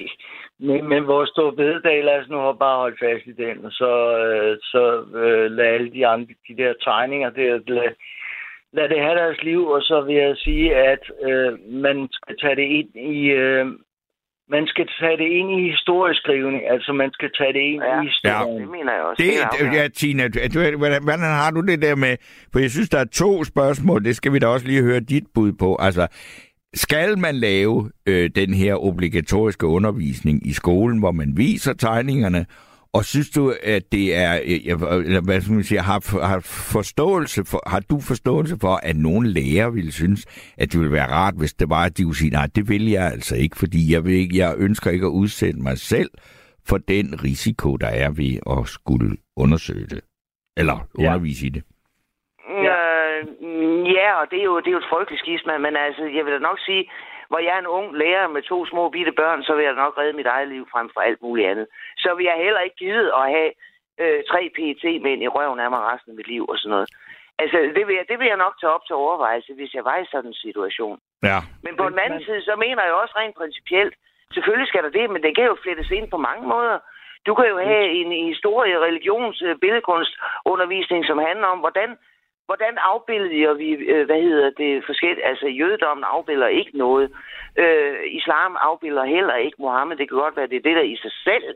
men, 0.66 0.88
men 0.88 1.06
vores 1.06 1.30
store 1.30 1.52
bededag, 1.52 2.04
lad 2.04 2.20
os 2.20 2.28
nu 2.28 2.52
bare 2.52 2.78
holde 2.78 2.96
fast 3.00 3.26
i 3.26 3.32
den, 3.32 3.64
og 3.64 3.72
så, 3.72 3.92
øh, 4.18 4.58
så 4.62 4.82
øh, 5.14 5.50
lad 5.50 5.66
alle 5.66 5.92
de 5.92 6.06
andre, 6.06 6.34
de 6.48 6.56
der 6.56 6.74
tegninger, 6.80 7.30
der, 7.30 7.60
lad, 7.66 7.92
lad 8.72 8.88
det 8.88 9.00
have 9.00 9.18
deres 9.18 9.42
liv, 9.42 9.66
og 9.66 9.82
så 9.82 10.00
vil 10.00 10.14
jeg 10.14 10.36
sige, 10.36 10.76
at 10.76 11.10
øh, 11.22 11.58
man 11.68 12.08
skal 12.12 12.38
tage 12.38 12.56
det 12.56 12.68
ind 12.78 12.96
i... 12.96 13.26
Øh, 13.30 13.66
man 14.50 14.66
skal 14.66 14.86
tage 15.00 15.16
det 15.16 15.28
ind 15.38 15.48
i 15.60 15.70
historieskrivning, 15.70 16.62
altså 16.70 16.92
man 16.92 17.10
skal 17.12 17.30
tage 17.38 17.52
det 17.52 17.58
ind 17.72 17.82
Ja. 17.82 18.00
i 18.02 18.06
historien. 18.06 18.60
Det 18.62 18.70
mener 18.70 18.92
jeg 18.92 19.02
også. 19.02 19.22
Det, 19.22 19.30
afgørende. 19.52 19.80
ja, 19.80 19.88
Tina, 19.88 20.28
du, 20.28 20.76
hvordan, 20.76 21.02
hvordan 21.02 21.20
har 21.42 21.50
du 21.50 21.60
det 21.60 21.82
der 21.82 21.94
med... 21.96 22.16
For 22.52 22.58
jeg 22.58 22.70
synes, 22.70 22.88
der 22.88 22.98
er 22.98 23.04
to 23.04 23.44
spørgsmål. 23.44 24.04
Det 24.04 24.16
skal 24.16 24.32
vi 24.32 24.38
da 24.38 24.46
også 24.46 24.66
lige 24.66 24.82
høre 24.82 25.00
dit 25.00 25.24
bud 25.34 25.52
på. 25.52 25.76
Altså, 25.80 26.06
skal 26.74 27.18
man 27.18 27.34
lave 27.34 27.90
øh, 28.06 28.30
den 28.34 28.54
her 28.54 28.74
obligatoriske 28.84 29.66
undervisning 29.66 30.46
i 30.46 30.52
skolen, 30.52 30.98
hvor 30.98 31.12
man 31.12 31.32
viser 31.36 31.72
tegningerne, 31.72 32.46
og 32.92 33.04
synes 33.04 33.30
du, 33.30 33.52
at 33.62 33.82
det 33.92 34.16
er, 34.16 34.40
øh, 34.44 34.66
jeg- 34.66 34.98
eller 35.06 35.20
hvad 35.24 35.40
skal 35.40 35.54
man 35.54 35.62
sige, 35.64 35.80
har, 35.80 36.26
har, 36.26 36.40
forståelse 36.72 37.44
for, 37.44 37.62
har 37.66 37.80
du 37.90 38.00
forståelse 38.00 38.56
for, 38.60 38.74
at 38.82 38.96
nogle 38.96 39.28
lærere 39.32 39.72
ville 39.72 39.92
synes, 39.92 40.26
at 40.58 40.72
det 40.72 40.80
ville 40.80 40.92
være 40.92 41.10
rart, 41.10 41.34
hvis 41.38 41.54
det 41.54 41.70
var, 41.70 41.84
at 41.84 41.98
de 41.98 42.02
kunne 42.04 42.14
sige, 42.14 42.30
nej, 42.30 42.46
det 42.54 42.68
vil 42.68 42.90
jeg 42.90 43.06
altså 43.12 43.36
ikke, 43.36 43.56
fordi 43.58 43.92
jeg, 43.92 44.04
vil 44.04 44.12
ikke, 44.14 44.38
jeg 44.38 44.54
ønsker 44.58 44.90
ikke 44.90 45.06
at 45.06 45.10
udsætte 45.22 45.60
mig 45.60 45.78
selv 45.78 46.10
for 46.68 46.78
den 46.78 47.24
risiko, 47.24 47.76
der 47.76 47.88
er 47.88 48.10
ved 48.10 48.32
at 48.58 48.68
skulle 48.68 49.16
undersøge 49.36 49.86
det, 49.86 50.00
eller 50.56 50.76
Ja. 50.98 51.04
undervise 51.06 51.46
i 51.46 51.48
det. 51.48 51.62
Øh, 52.50 53.20
ja, 53.98 54.08
og 54.20 54.26
det 54.30 54.38
er, 54.40 54.44
jo, 54.50 54.54
det 54.60 54.68
er 54.68 54.76
jo 54.78 54.82
et 54.84 54.90
frygteligt 54.92 55.20
skisma, 55.24 55.58
men 55.58 55.72
altså, 55.86 56.02
jeg 56.16 56.22
vil 56.24 56.32
da 56.32 56.38
nok 56.38 56.58
sige, 56.68 56.82
hvor 57.28 57.38
jeg 57.38 57.54
er 57.54 57.62
en 57.62 57.74
ung 57.78 57.88
lærer 57.96 58.28
med 58.28 58.42
to 58.42 58.66
små 58.66 58.88
bitte 58.88 59.12
børn, 59.12 59.42
så 59.42 59.52
vil 59.54 59.64
jeg 59.64 59.74
nok 59.74 59.98
redde 59.98 60.18
mit 60.20 60.26
eget 60.26 60.48
liv 60.48 60.68
frem 60.72 60.90
for 60.94 61.00
alt 61.00 61.22
muligt 61.22 61.48
andet. 61.48 61.66
Så 61.98 62.14
vil 62.14 62.24
jeg 62.24 62.42
heller 62.44 62.60
ikke 62.60 62.76
givet 62.76 63.08
at 63.20 63.26
have 63.36 63.50
øh, 64.02 64.20
tre 64.30 64.40
pt 64.56 64.84
mænd 65.06 65.20
i 65.22 65.28
røven 65.36 65.60
af 65.60 65.70
mig 65.70 65.80
resten 65.80 66.10
af 66.12 66.16
mit 66.16 66.28
liv 66.34 66.44
og 66.48 66.58
sådan 66.58 66.70
noget. 66.70 66.88
Altså, 67.42 67.56
det 67.76 67.86
vil, 67.86 67.94
jeg, 67.98 68.04
det 68.10 68.18
vil 68.18 68.30
jeg 68.32 68.42
nok 68.44 68.54
tage 68.60 68.74
op 68.76 68.84
til 68.86 68.94
overvejelse, 68.94 69.54
hvis 69.54 69.74
jeg 69.74 69.84
var 69.84 69.96
i 69.98 70.10
sådan 70.12 70.30
en 70.30 70.42
situation. 70.46 70.98
Ja. 71.22 71.38
Men 71.64 71.76
på 71.76 71.84
den 71.92 71.98
anden 72.04 72.22
side, 72.24 72.42
så 72.42 72.54
mener 72.64 72.82
jeg 72.84 72.94
også 72.94 73.14
rent 73.16 73.36
principielt, 73.40 73.94
selvfølgelig 74.34 74.68
skal 74.68 74.82
der 74.82 74.96
det, 74.98 75.10
men 75.10 75.22
det 75.22 75.32
kan 75.36 75.46
jo 75.50 75.56
flettes 75.62 75.90
ind 75.90 76.10
på 76.10 76.16
mange 76.28 76.46
måder. 76.54 76.78
Du 77.26 77.34
kan 77.34 77.46
jo 77.48 77.58
have 77.58 77.86
en 78.00 78.10
historie, 78.32 78.84
religions, 78.86 79.42
øh, 79.42 79.56
billedkunst 79.62 80.12
undervisning, 80.52 81.06
som 81.06 81.18
handler 81.28 81.46
om, 81.46 81.58
hvordan, 81.58 81.90
hvordan 82.48 82.74
afbilder 82.92 83.54
vi, 83.62 83.68
øh, 83.92 84.04
hvad 84.08 84.20
hedder 84.28 84.50
det, 84.60 84.72
forskelligt. 84.90 85.28
Altså, 85.30 85.46
jødedommen 85.60 86.04
afbilder 86.14 86.48
ikke 86.60 86.74
noget. 86.84 87.06
Øh, 87.62 87.96
islam 88.20 88.52
afbilder 88.68 89.04
heller 89.16 89.36
ikke 89.46 89.58
Mohammed. 89.64 89.96
Det 89.96 90.06
kan 90.08 90.22
godt 90.24 90.36
være, 90.36 90.50
det 90.52 90.58
er 90.58 90.66
det, 90.68 90.76
der 90.80 90.86
i 90.94 90.96
sig 91.04 91.14
selv 91.28 91.46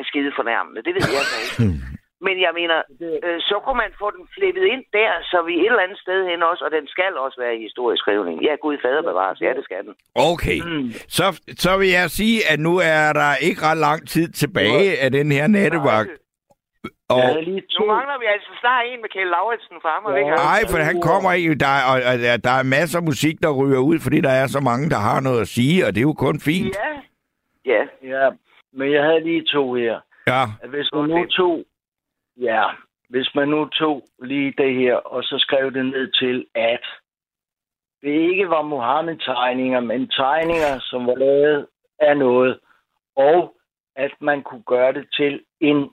er 0.00 0.04
skide 0.10 0.32
fornærmende. 0.40 0.82
Det 0.86 0.92
ved 0.94 1.04
jeg 1.16 1.24
så 1.32 1.38
ikke. 1.44 1.84
Men 2.26 2.36
jeg 2.46 2.52
mener, 2.60 2.78
øh, 3.26 3.40
så 3.50 3.56
kunne 3.64 3.80
man 3.84 3.92
få 4.02 4.08
den 4.16 4.26
flettet 4.36 4.64
ind 4.74 4.84
der, 4.98 5.12
så 5.30 5.38
vi 5.48 5.52
et 5.54 5.66
eller 5.66 5.86
andet 5.86 5.98
sted 6.04 6.18
hen 6.30 6.42
også, 6.50 6.62
og 6.66 6.70
den 6.76 6.86
skal 6.94 7.12
også 7.24 7.38
være 7.44 7.54
i 7.56 7.62
historieskrivning. 7.66 8.36
Ja, 8.46 8.54
Gud 8.64 8.76
fader 8.82 9.02
bevares. 9.02 9.40
Ja, 9.40 9.52
det 9.58 9.64
skal 9.64 9.82
den. 9.86 9.94
Okay, 10.32 10.58
så, 11.18 11.24
så 11.64 11.72
vil 11.78 11.90
jeg 11.98 12.10
sige, 12.10 12.38
at 12.52 12.58
nu 12.60 12.74
er 12.78 13.12
der 13.20 13.30
ikke 13.46 13.60
ret 13.68 13.78
lang 13.88 14.08
tid 14.08 14.28
tilbage 14.42 14.98
af 15.04 15.10
den 15.10 15.32
her 15.32 15.46
nattevagt. 15.46 16.10
Og, 17.08 17.22
havde 17.22 17.44
lige 17.44 17.62
Nu 17.80 17.86
mangler 17.86 18.18
vi 18.22 18.26
altså 18.34 18.50
snart 18.60 18.84
en 18.90 19.00
med 19.02 19.08
Kjell 19.14 19.30
Lauritsen 19.30 19.76
fremme. 19.84 20.10
Ja. 20.10 20.16
Ikke? 20.16 20.30
nej, 20.30 20.60
for 20.70 20.78
han 20.90 21.00
kommer 21.10 21.32
ikke. 21.32 21.54
Der, 21.64 21.72
er- 21.78 21.86
og, 21.92 21.96
og 22.10 22.14
der- 22.24 22.36
der 22.48 22.54
er 22.60 22.62
masser 22.76 22.98
af 22.98 23.04
musik, 23.10 23.36
der 23.42 23.50
ryger 23.60 23.78
ud, 23.90 23.98
fordi 24.04 24.18
der 24.20 24.34
er 24.42 24.46
så 24.46 24.60
mange, 24.60 24.90
der 24.90 25.00
har 25.08 25.20
noget 25.20 25.40
at 25.40 25.48
sige, 25.48 25.86
og 25.86 25.90
det 25.94 26.00
er 26.00 26.08
jo 26.12 26.16
kun 26.26 26.36
fint. 26.40 26.76
Ja. 26.84 26.90
Ja. 27.72 27.82
ja, 28.14 28.30
men 28.72 28.92
jeg 28.92 29.02
havde 29.04 29.24
lige 29.24 29.44
to 29.56 29.74
her. 29.74 29.96
Ja, 30.26 30.44
hvis 30.68 30.88
man 30.94 31.08
nu 31.08 31.26
tog, 31.26 31.64
ja, 32.36 32.64
hvis 33.08 33.28
man 33.34 33.48
nu 33.48 33.66
tog 33.68 34.04
lige 34.22 34.54
det 34.58 34.74
her, 34.74 34.94
og 34.94 35.22
så 35.22 35.34
skrev 35.38 35.72
det 35.74 35.86
ned 35.86 36.12
til, 36.12 36.46
at 36.54 36.84
det 38.02 38.14
ikke 38.30 38.48
var 38.48 38.62
Mohammed-tegninger, 38.62 39.80
men 39.80 40.08
tegninger, 40.08 40.78
som 40.80 41.06
var 41.06 41.14
lavet 41.14 41.66
af 41.98 42.16
noget, 42.16 42.58
og 43.16 43.54
at 43.96 44.10
man 44.20 44.42
kunne 44.42 44.62
gøre 44.66 44.92
det 44.92 45.06
til 45.12 45.40
en 45.60 45.90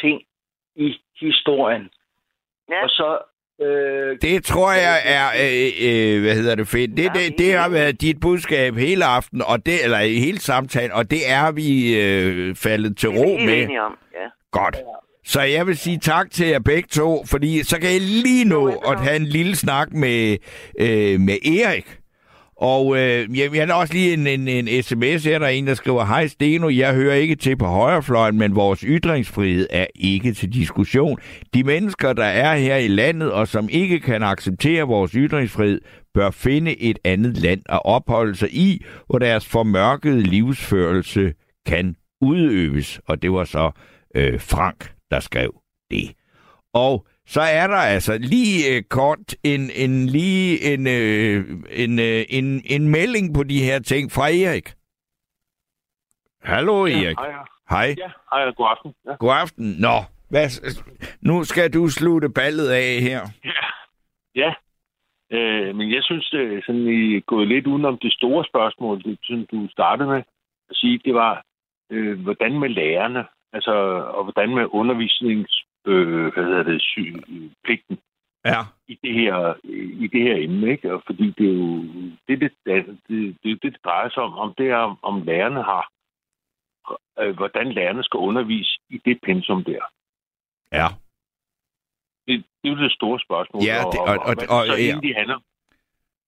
ting 0.00 0.20
i 0.76 0.88
historien. 1.20 1.82
Ja. 2.70 2.82
Og 2.82 2.88
så 2.90 3.18
øh, 3.64 4.18
det 4.22 4.44
tror 4.44 4.72
jeg 4.72 4.98
er, 5.04 5.26
øh, 5.44 6.14
øh, 6.14 6.22
hvad 6.22 6.34
hedder 6.34 6.54
det, 6.54 6.68
fedt. 6.68 6.96
Det, 6.96 7.10
det, 7.14 7.38
det 7.38 7.54
har 7.54 7.68
været 7.68 8.00
dit 8.00 8.20
budskab 8.20 8.74
hele 8.76 9.04
aften, 9.04 9.42
og 9.42 9.66
det, 9.66 9.84
eller 9.84 9.98
hele 9.98 10.38
samtalen, 10.40 10.92
og 10.92 11.10
det 11.10 11.30
er 11.30 11.52
vi 11.52 12.00
øh, 12.00 12.54
faldet 12.56 12.96
til 12.96 13.08
Det 13.08 13.18
er 13.18 13.22
ro 13.24 13.36
med. 13.38 13.62
enige 13.62 13.82
om. 13.82 13.98
Ja. 14.14 14.28
Godt. 14.58 14.76
Så 15.24 15.40
jeg 15.42 15.66
vil 15.66 15.76
sige 15.76 15.98
tak 15.98 16.30
til 16.30 16.46
jer 16.46 16.58
begge 16.58 16.88
to, 16.88 17.24
fordi 17.26 17.62
så 17.62 17.80
kan 17.80 17.90
jeg 17.92 18.00
lige 18.00 18.44
nå 18.44 18.68
at 18.68 19.00
have 19.00 19.16
en 19.16 19.26
lille 19.26 19.56
snak 19.56 19.92
med, 19.92 20.36
øh, 20.78 21.20
med 21.20 21.36
Erik. 21.60 21.98
Og 22.56 22.96
øh, 22.96 23.38
jeg, 23.38 23.54
jeg 23.54 23.66
har 23.66 23.74
også 23.74 23.94
lige 23.94 24.12
en, 24.12 24.26
en, 24.26 24.48
en 24.48 24.82
sms 24.82 25.24
her, 25.24 25.38
der 25.38 25.46
er 25.46 25.50
en, 25.50 25.66
der 25.66 25.74
skriver, 25.74 26.04
Hej 26.04 26.26
Steno, 26.26 26.68
jeg 26.68 26.94
hører 26.94 27.14
ikke 27.14 27.36
til 27.36 27.56
på 27.56 27.66
højrefløjen, 27.66 28.38
men 28.38 28.54
vores 28.56 28.80
ytringsfrihed 28.80 29.66
er 29.70 29.86
ikke 29.94 30.32
til 30.32 30.52
diskussion. 30.52 31.18
De 31.54 31.64
mennesker, 31.64 32.12
der 32.12 32.24
er 32.24 32.56
her 32.56 32.76
i 32.76 32.88
landet, 32.88 33.32
og 33.32 33.48
som 33.48 33.68
ikke 33.70 34.00
kan 34.00 34.22
acceptere 34.22 34.82
vores 34.82 35.12
ytringsfrihed, 35.12 35.80
bør 36.14 36.30
finde 36.30 36.80
et 36.80 36.98
andet 37.04 37.36
land 37.36 37.62
at 37.68 37.80
opholde 37.84 38.34
sig 38.34 38.54
i, 38.54 38.84
hvor 39.06 39.18
deres 39.18 39.46
formørkede 39.46 40.20
livsførelse 40.20 41.32
kan 41.66 41.96
udøves. 42.20 43.00
Og 43.06 43.22
det 43.22 43.32
var 43.32 43.44
så 43.44 43.70
øh, 44.14 44.40
Frank, 44.40 44.92
der 45.10 45.20
skrev 45.20 45.54
det. 45.90 46.12
Og 46.74 47.06
så 47.34 47.40
er 47.40 47.66
der 47.66 47.82
altså 47.94 48.18
lige 48.18 48.76
øh, 48.76 48.82
kort 48.82 49.34
en, 49.44 49.62
en 49.84 50.06
lige 50.06 50.72
en, 50.72 50.86
øh, 50.86 51.38
en, 51.82 51.98
øh, 51.98 52.24
en, 52.38 52.62
en 52.74 52.88
melding 52.88 53.34
på 53.34 53.42
de 53.42 53.58
her 53.68 53.78
ting 53.78 54.12
fra 54.12 54.26
Erik. 54.42 54.68
Hallo 56.42 56.76
Erik. 56.86 57.18
Hej, 57.18 57.32
Hej. 57.70 57.94
ja. 57.98 58.10
Hej, 58.32 58.52
god 58.52 58.66
aften. 58.70 58.94
Ja. 59.06 59.14
God 59.18 59.34
aften. 59.42 59.66
Nå, 59.86 59.96
hvad, 60.30 60.46
nu 61.28 61.44
skal 61.44 61.72
du 61.72 61.88
slutte 61.88 62.28
ballet 62.28 62.68
af 62.68 63.00
her. 63.08 63.20
ja. 64.42 64.54
Øh, 65.36 65.76
men 65.76 65.92
jeg 65.94 66.02
synes, 66.02 66.30
det 66.30 66.56
er 66.56 66.62
sådan, 66.66 66.86
I 66.86 67.16
er 67.16 67.20
gået 67.20 67.48
lidt 67.48 67.66
udenom 67.66 67.98
det 67.98 68.12
store 68.12 68.44
spørgsmål, 68.44 69.02
det, 69.02 69.18
som 69.22 69.46
du 69.52 69.68
startede 69.70 70.08
med 70.08 70.22
at 70.70 70.76
sige, 70.76 71.00
det 71.04 71.14
var, 71.14 71.44
øh, 71.90 72.20
hvordan 72.20 72.58
med 72.58 72.68
lærerne, 72.68 73.24
altså, 73.52 73.72
og 74.16 74.22
hvordan 74.24 74.54
med 74.54 74.66
undervisnings, 74.70 75.62
øh, 75.86 76.32
hvad 76.32 76.44
hedder 76.44 76.62
det, 76.62 76.82
sy, 76.82 76.98
pligten 77.64 77.98
Ja. 78.44 78.60
i 78.88 78.98
det 79.02 79.14
her, 79.14 79.54
i 80.04 80.06
det 80.06 80.22
her 80.22 80.36
emne, 80.36 80.70
ikke? 80.70 80.94
Og 80.94 81.02
fordi 81.06 81.30
det 81.38 81.46
er 81.50 81.54
jo, 81.54 81.82
det, 82.28 82.40
det, 82.40 82.52
det, 82.66 82.98
det, 83.08 83.36
det, 83.42 83.62
det 83.62 83.76
drejer 83.84 84.08
sig 84.08 84.22
om, 84.22 84.34
om 84.38 84.54
det 84.58 84.68
er, 84.70 84.96
om, 85.02 85.22
lærerne 85.22 85.62
har, 85.62 85.90
øh, 87.20 87.36
hvordan 87.36 87.72
lærerne 87.72 88.02
skal 88.04 88.18
undervise 88.18 88.78
i 88.90 88.98
det 89.04 89.18
pensum 89.22 89.64
der. 89.64 89.82
Ja. 90.72 90.86
Det, 92.26 92.44
det 92.62 92.70
er 92.70 92.74
jo 92.76 92.82
det 92.82 92.92
store 92.92 93.20
spørgsmål. 93.20 93.62
Ja, 93.62 93.78
det- 93.92 94.00
og, 94.00 94.04
og- 94.06 94.08
og, 94.08 94.18
og- 94.18 94.26
og, 94.28 94.34
hvad, 94.34 94.48
og- 94.48 94.66
det 94.66 94.72
så 94.74 94.76
ja. 94.82 94.90
egentlig 94.92 95.14
handler, 95.16 95.38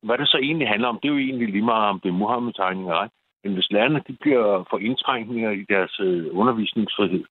hvad 0.02 0.18
det 0.18 0.28
så 0.28 0.38
egentlig 0.38 0.68
handler 0.68 0.88
om, 0.88 0.98
det 1.02 1.08
er 1.08 1.12
jo 1.12 1.18
egentlig 1.18 1.48
lige 1.48 1.64
meget 1.72 1.88
om 1.88 2.00
det 2.00 2.08
er 2.08 2.12
Muhammed-tegninger, 2.22 2.94
ej. 2.94 3.08
Men 3.44 3.54
hvis 3.54 3.70
lærerne 3.70 4.02
de 4.08 4.16
bliver 4.20 4.64
for 4.70 4.78
indskrænkninger 4.78 5.50
i 5.50 5.64
deres 5.68 6.00
øh, 6.00 6.26
undervisningsfrihed, 6.36 7.24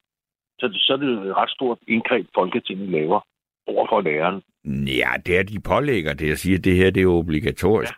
så, 0.60 0.66
er 0.66 0.70
det- 0.70 0.82
så 0.82 0.94
er 0.94 0.98
det 0.98 1.10
et 1.28 1.36
ret 1.38 1.50
stort 1.50 1.80
indgreb, 1.88 2.28
Folketinget 2.36 2.90
laver 2.90 3.20
over 3.68 3.88
for 3.92 4.02
læreren. 4.02 4.42
Ja, 4.88 5.12
det 5.26 5.38
er 5.40 5.44
de 5.44 5.60
pålægger 5.60 6.14
det. 6.14 6.28
Jeg 6.28 6.38
siger, 6.38 6.58
at 6.58 6.64
det 6.64 6.76
her 6.76 6.90
det 6.92 7.04
er 7.04 7.08
obligatorisk. 7.08 7.94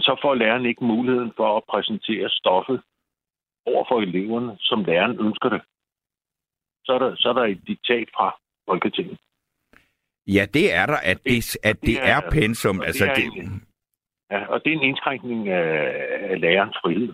Så 0.00 0.18
får 0.22 0.34
læreren 0.34 0.66
ikke 0.66 0.84
muligheden 0.84 1.32
for 1.36 1.56
at 1.56 1.62
præsentere 1.70 2.28
stoffet 2.30 2.82
over 3.66 3.84
for 3.88 4.00
eleverne, 4.00 4.56
som 4.60 4.84
læreren 4.84 5.20
ønsker 5.26 5.48
det. 5.48 5.62
Så 6.84 6.92
er 6.92 6.98
der, 6.98 7.16
så 7.16 7.28
er 7.28 7.32
der 7.32 7.44
et 7.44 7.60
diktat 7.66 8.08
fra 8.16 8.36
Folketinget. 8.68 9.18
Ja, 10.26 10.46
det 10.54 10.74
er 10.74 10.86
der, 10.86 10.96
at 10.96 11.18
det, 11.24 11.56
at 11.62 11.76
det 11.80 11.86
det 11.86 11.96
er- 12.02 12.16
er 12.16 12.30
pensum. 12.30 12.78
og 12.78 12.80
det 12.82 12.86
Altså, 12.86 13.04
er 13.06 13.14
det, 13.14 13.22
Ja, 14.30 14.46
og 14.46 14.64
det 14.64 14.72
er 14.72 14.76
en 14.76 14.82
indskrænkning 14.82 15.48
af, 15.48 15.94
af 16.30 16.40
lærerens 16.40 16.76
frihed. 16.84 17.12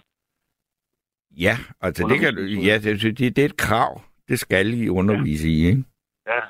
ja, 1.30 1.56
altså 1.80 2.08
det, 2.08 2.20
kan, 2.20 2.48
ja, 2.68 2.78
det, 2.78 3.18
det, 3.18 3.36
det 3.36 3.38
er 3.38 3.48
et 3.48 3.56
krav. 3.56 4.00
Det 4.28 4.38
skal 4.38 4.74
I 4.74 4.88
undervise 4.88 5.48
i, 5.48 5.66
ikke? 5.66 5.84
Ja, 6.26 6.40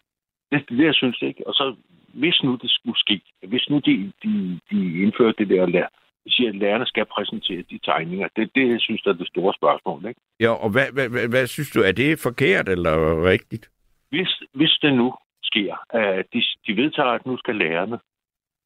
det 0.51 0.57
er 0.61 0.77
det, 0.77 0.85
jeg 0.85 0.95
synes 0.95 1.23
ikke. 1.23 1.47
Og 1.47 1.55
så, 1.55 1.77
hvis 2.15 2.43
nu 2.45 2.55
det 2.63 2.71
skulle 2.71 2.99
ske, 2.99 3.21
hvis 3.49 3.67
nu 3.71 3.79
de, 3.79 4.13
de, 4.23 4.61
de 4.71 5.03
indfører 5.03 5.33
det 5.33 5.49
der 5.49 5.67
lær, 5.67 5.89
de 6.25 6.33
siger, 6.35 6.49
at 6.49 6.57
lærerne 6.57 6.87
skal 6.87 7.05
præsentere 7.05 7.63
de 7.63 7.79
tegninger, 7.79 8.29
det 8.37 8.43
er 8.43 8.51
det, 8.55 8.69
jeg 8.71 8.81
synes, 8.81 9.03
der 9.03 9.11
er 9.11 9.15
det 9.15 9.29
store 9.29 9.55
spørgsmål. 9.55 10.07
Ikke? 10.09 10.21
Ja, 10.41 10.51
og 10.51 10.71
hvad, 10.71 10.87
hvad, 10.93 11.09
hvad, 11.09 11.29
hvad 11.29 11.47
synes 11.47 11.71
du? 11.71 11.81
Er 11.81 11.93
det 11.93 12.19
forkert 12.19 12.69
eller 12.69 13.25
rigtigt? 13.25 13.71
Hvis, 14.11 14.43
hvis 14.55 14.79
det 14.83 14.95
nu 14.95 15.15
sker, 15.43 15.97
at 15.97 16.27
de, 16.33 16.43
de 16.67 16.77
vedtager, 16.83 17.09
at 17.09 17.27
nu 17.27 17.37
skal 17.37 17.57
lærerne 17.57 17.99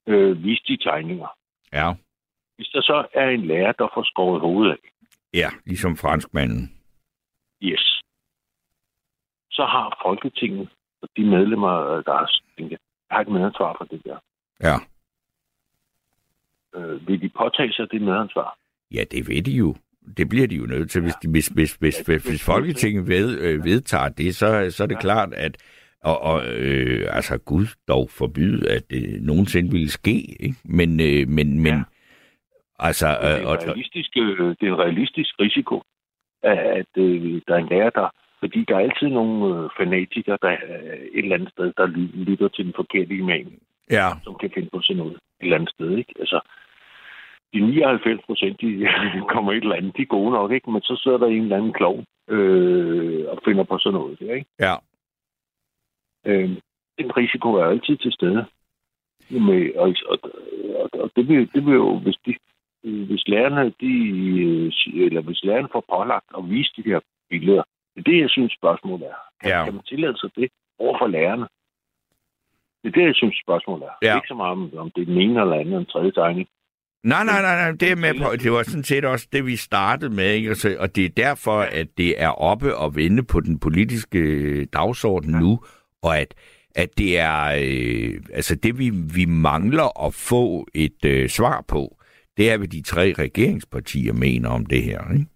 øh, 0.09 0.45
vise 0.45 0.63
de 0.69 0.77
tegninger, 0.77 1.38
Ja. 1.73 1.95
Hvis 2.57 2.69
der 2.69 2.83
så 2.83 3.07
er 3.15 3.29
en 3.29 3.47
lærer, 3.47 3.73
der 3.73 3.89
får 3.95 4.03
skåret 4.05 4.41
hovedet 4.41 4.73
af, 4.73 4.77
Ja, 5.35 5.49
ligesom 5.67 5.97
franskmanden. 5.97 6.75
yes, 7.63 8.01
så 9.51 9.65
har 9.65 9.99
Folketinget 10.07 10.69
og 11.03 11.09
de 11.17 11.25
medlemmer, 11.25 12.03
der 12.07 12.13
har, 12.13 12.31
har 13.11 13.21
et 13.21 13.29
medansvar 13.29 13.75
for 13.79 13.85
det 13.85 14.01
der. 14.05 14.19
Ja. 14.63 14.77
Øh, 16.75 17.09
vil 17.09 17.21
de 17.21 17.29
påtage 17.39 17.73
sig 17.73 17.87
det 17.91 18.03
medansvar? 18.03 18.59
Ja, 18.95 19.05
det 19.11 19.29
ved 19.29 19.43
de 19.43 19.51
jo. 19.53 19.75
Det 20.17 20.29
bliver 20.29 20.47
de 20.47 20.55
jo 20.57 20.67
nødt 20.67 20.91
til. 20.91 21.03
Hvis, 21.03 21.15
de, 21.23 21.31
hvis, 21.31 21.47
hvis, 21.49 21.75
hvis, 21.75 22.01
hvis, 22.07 22.23
hvis 22.29 22.45
Folketinget 22.45 23.09
ved, 23.09 23.41
øh, 23.41 23.65
vedtager 23.65 24.09
det, 24.09 24.37
så, 24.37 24.71
så 24.71 24.83
er 24.83 24.87
det 24.87 24.95
ja. 24.95 25.01
klart, 25.01 25.35
at 25.35 25.57
og, 26.03 26.21
og 26.23 26.43
øh, 26.59 27.07
altså 27.11 27.39
Gud 27.39 27.67
dog 27.89 28.11
forbyde, 28.11 28.71
at 28.71 28.91
det 28.91 29.23
nogensinde 29.23 29.71
ville 29.71 29.89
ske. 29.91 30.17
Ikke? 30.41 30.55
Men, 30.65 31.01
øh, 31.01 31.29
men, 31.29 31.61
men 31.63 31.75
Ja. 31.75 31.83
altså... 32.79 33.07
Det 33.09 33.31
er, 33.31 33.41
Øh, 33.41 33.47
og, 33.47 33.57
realistisk, 33.67 34.11
øh, 34.17 34.39
det 34.61 34.63
er 34.69 34.73
en 34.73 34.79
realistisk 34.79 35.35
risiko, 35.41 35.83
at, 36.43 36.59
at 36.59 36.93
øh, 36.97 37.41
der 37.49 37.55
er 37.55 37.59
en 37.59 37.69
lærer, 37.71 37.91
der... 37.91 38.09
Fordi 38.41 38.65
der 38.69 38.75
er 38.75 38.81
altid 38.81 39.09
nogle 39.09 39.35
øh, 39.65 39.71
fanatikere, 39.79 40.39
der 40.43 40.49
er 40.49 40.63
et 41.13 41.23
eller 41.25 41.35
andet 41.37 41.51
sted, 41.51 41.73
der 41.77 41.87
ly- 41.87 42.25
lytter 42.29 42.49
til 42.49 42.65
den 42.65 42.73
forkerte 42.77 43.15
imam, 43.15 43.53
ja, 43.91 44.09
som 44.25 44.35
kan 44.41 44.51
finde 44.55 44.69
på 44.73 44.81
sådan 44.83 44.97
noget 44.97 45.13
et 45.15 45.21
eller 45.41 45.57
andet 45.57 45.71
sted. 45.71 45.91
Ikke? 45.97 46.15
Altså, 46.21 46.41
de 47.55 47.61
99 47.61 48.21
procent, 48.27 48.61
de, 48.61 48.89
kommer 49.35 49.53
et 49.53 49.57
eller 49.63 49.75
andet, 49.77 49.97
de 49.97 50.03
er 50.03 50.07
gode 50.17 50.31
nok, 50.31 50.53
ikke? 50.53 50.71
men 50.71 50.83
så 50.83 51.01
sidder 51.03 51.19
der 51.19 51.27
en 51.27 51.43
eller 51.43 51.57
anden 51.57 51.73
klog 51.73 52.05
øh, 52.29 53.25
og 53.29 53.39
finder 53.45 53.65
på 53.65 53.79
sådan 53.79 53.99
noget. 53.99 54.19
Der, 54.21 54.35
ikke? 54.35 54.47
ja, 54.61 54.75
Øh, 56.27 56.49
den 56.99 57.17
risiko 57.17 57.55
er 57.55 57.65
altid 57.65 57.97
til 57.97 58.13
stede. 58.13 58.45
Med, 59.31 59.75
og, 59.77 59.95
og, 60.09 60.19
og, 60.83 60.89
og 61.03 61.11
det, 61.17 61.29
vil, 61.29 61.51
det 61.55 61.67
vil 61.67 61.75
jo, 61.75 61.99
hvis, 61.99 62.17
de, 62.27 62.35
hvis 62.83 63.23
lærerne, 63.29 63.73
de, 63.81 63.93
eller 65.07 65.21
hvis 65.21 65.45
lærerne 65.45 65.69
får 65.73 65.85
pålagt 65.95 66.27
at 66.39 66.51
vise 66.51 66.71
de 66.77 66.83
her 66.83 67.01
billeder, 67.31 67.63
det 67.95 68.01
er 68.07 68.11
det, 68.11 68.21
jeg 68.21 68.31
synes, 68.31 68.53
spørgsmålet 68.61 69.07
er. 69.07 69.15
Kan, 69.41 69.51
Ja. 69.51 69.65
kan 69.65 69.75
man 69.75 69.83
tillade 69.83 70.19
sig 70.19 70.31
det 70.37 70.49
over 70.79 70.99
for 71.01 71.07
lærerne? 71.07 71.47
Det 72.83 72.89
er 72.89 73.01
det, 73.01 73.07
jeg 73.07 73.15
synes, 73.15 73.35
spørgsmålet 73.47 73.85
er. 73.85 73.95
Ja. 74.07 74.15
Ikke 74.17 74.29
så 74.29 74.35
meget 74.35 74.53
om, 74.53 74.71
om 74.77 74.91
det 74.91 75.01
er 75.03 75.07
den 75.07 75.19
ene 75.21 75.41
eller 75.41 75.55
anden 75.57 75.75
den 75.75 75.87
tredje 75.87 76.13
tegning. 76.13 76.49
Nej, 77.05 77.25
nej, 77.25 77.43
nej, 77.43 77.57
nej, 77.63 77.71
det 77.81 77.93
er 77.93 77.97
med 77.97 78.15
på. 78.23 78.37
Det 78.37 78.53
var 78.53 78.63
sådan 78.63 78.85
set 78.85 79.05
også 79.05 79.29
det, 79.33 79.47
vi 79.47 79.57
startede 79.57 80.15
med, 80.15 80.33
ikke? 80.33 80.49
Altså, 80.49 80.77
og 80.81 80.97
det 80.97 81.05
er 81.05 81.09
derfor, 81.09 81.59
at 81.61 81.87
det 81.99 82.23
er 82.23 82.29
oppe 82.29 82.77
og 82.77 82.97
vende 82.97 83.23
på 83.25 83.41
den 83.41 83.61
politiske 83.61 84.21
dagsorden 84.65 85.31
nu, 85.31 85.61
og 86.03 86.19
at, 86.19 86.35
at 86.75 86.99
det 86.99 87.19
er, 87.19 87.59
øh, 87.61 88.21
altså 88.33 88.55
det 88.55 88.79
vi, 88.79 88.91
vi 88.91 89.25
mangler 89.25 90.07
at 90.07 90.15
få 90.15 90.67
et 90.75 91.05
øh, 91.05 91.29
svar 91.29 91.65
på, 91.69 91.99
det 92.37 92.51
er, 92.51 92.57
hvad 92.57 92.69
de 92.69 92.83
tre 92.83 93.13
regeringspartier 93.19 94.13
mener 94.13 94.49
om 94.49 94.67
det 94.67 94.83
her, 94.83 95.13
ikke? 95.13 95.27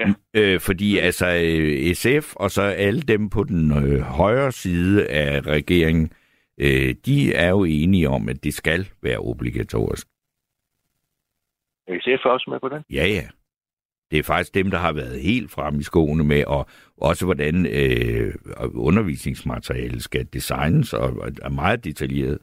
Ja. 0.00 0.12
Øh, 0.36 0.60
fordi 0.60 0.98
altså 0.98 1.26
øh, 1.26 1.94
SF 1.94 2.34
og 2.36 2.50
så 2.50 2.62
alle 2.62 3.02
dem 3.02 3.30
på 3.30 3.44
den 3.44 3.70
øh, 3.84 4.00
højre 4.00 4.52
side 4.52 5.08
af 5.08 5.40
regeringen, 5.40 6.12
øh, 6.60 6.94
de 7.06 7.34
er 7.34 7.48
jo 7.48 7.64
enige 7.64 8.08
om, 8.08 8.28
at 8.28 8.44
det 8.44 8.54
skal 8.54 8.88
være 9.02 9.18
obligatorisk. 9.18 10.06
Er 11.88 12.00
SF 12.00 12.24
også 12.24 12.50
med 12.50 12.60
på 12.60 12.68
den? 12.68 12.82
Ja, 12.90 13.06
ja. 13.06 13.28
Det 14.10 14.18
er 14.18 14.22
faktisk 14.22 14.54
dem, 14.54 14.70
der 14.70 14.78
har 14.78 14.92
været 14.92 15.22
helt 15.22 15.50
frem 15.50 15.74
i 15.78 15.82
skoene 15.82 16.24
med, 16.24 16.44
og 16.46 16.66
også 16.96 17.24
hvordan 17.24 17.66
øh, 17.66 18.34
undervisningsmateriale 18.74 20.00
skal 20.00 20.26
designes, 20.32 20.92
og, 20.92 21.08
og 21.22 21.28
er 21.42 21.48
meget 21.48 21.84
detaljeret. 21.84 22.38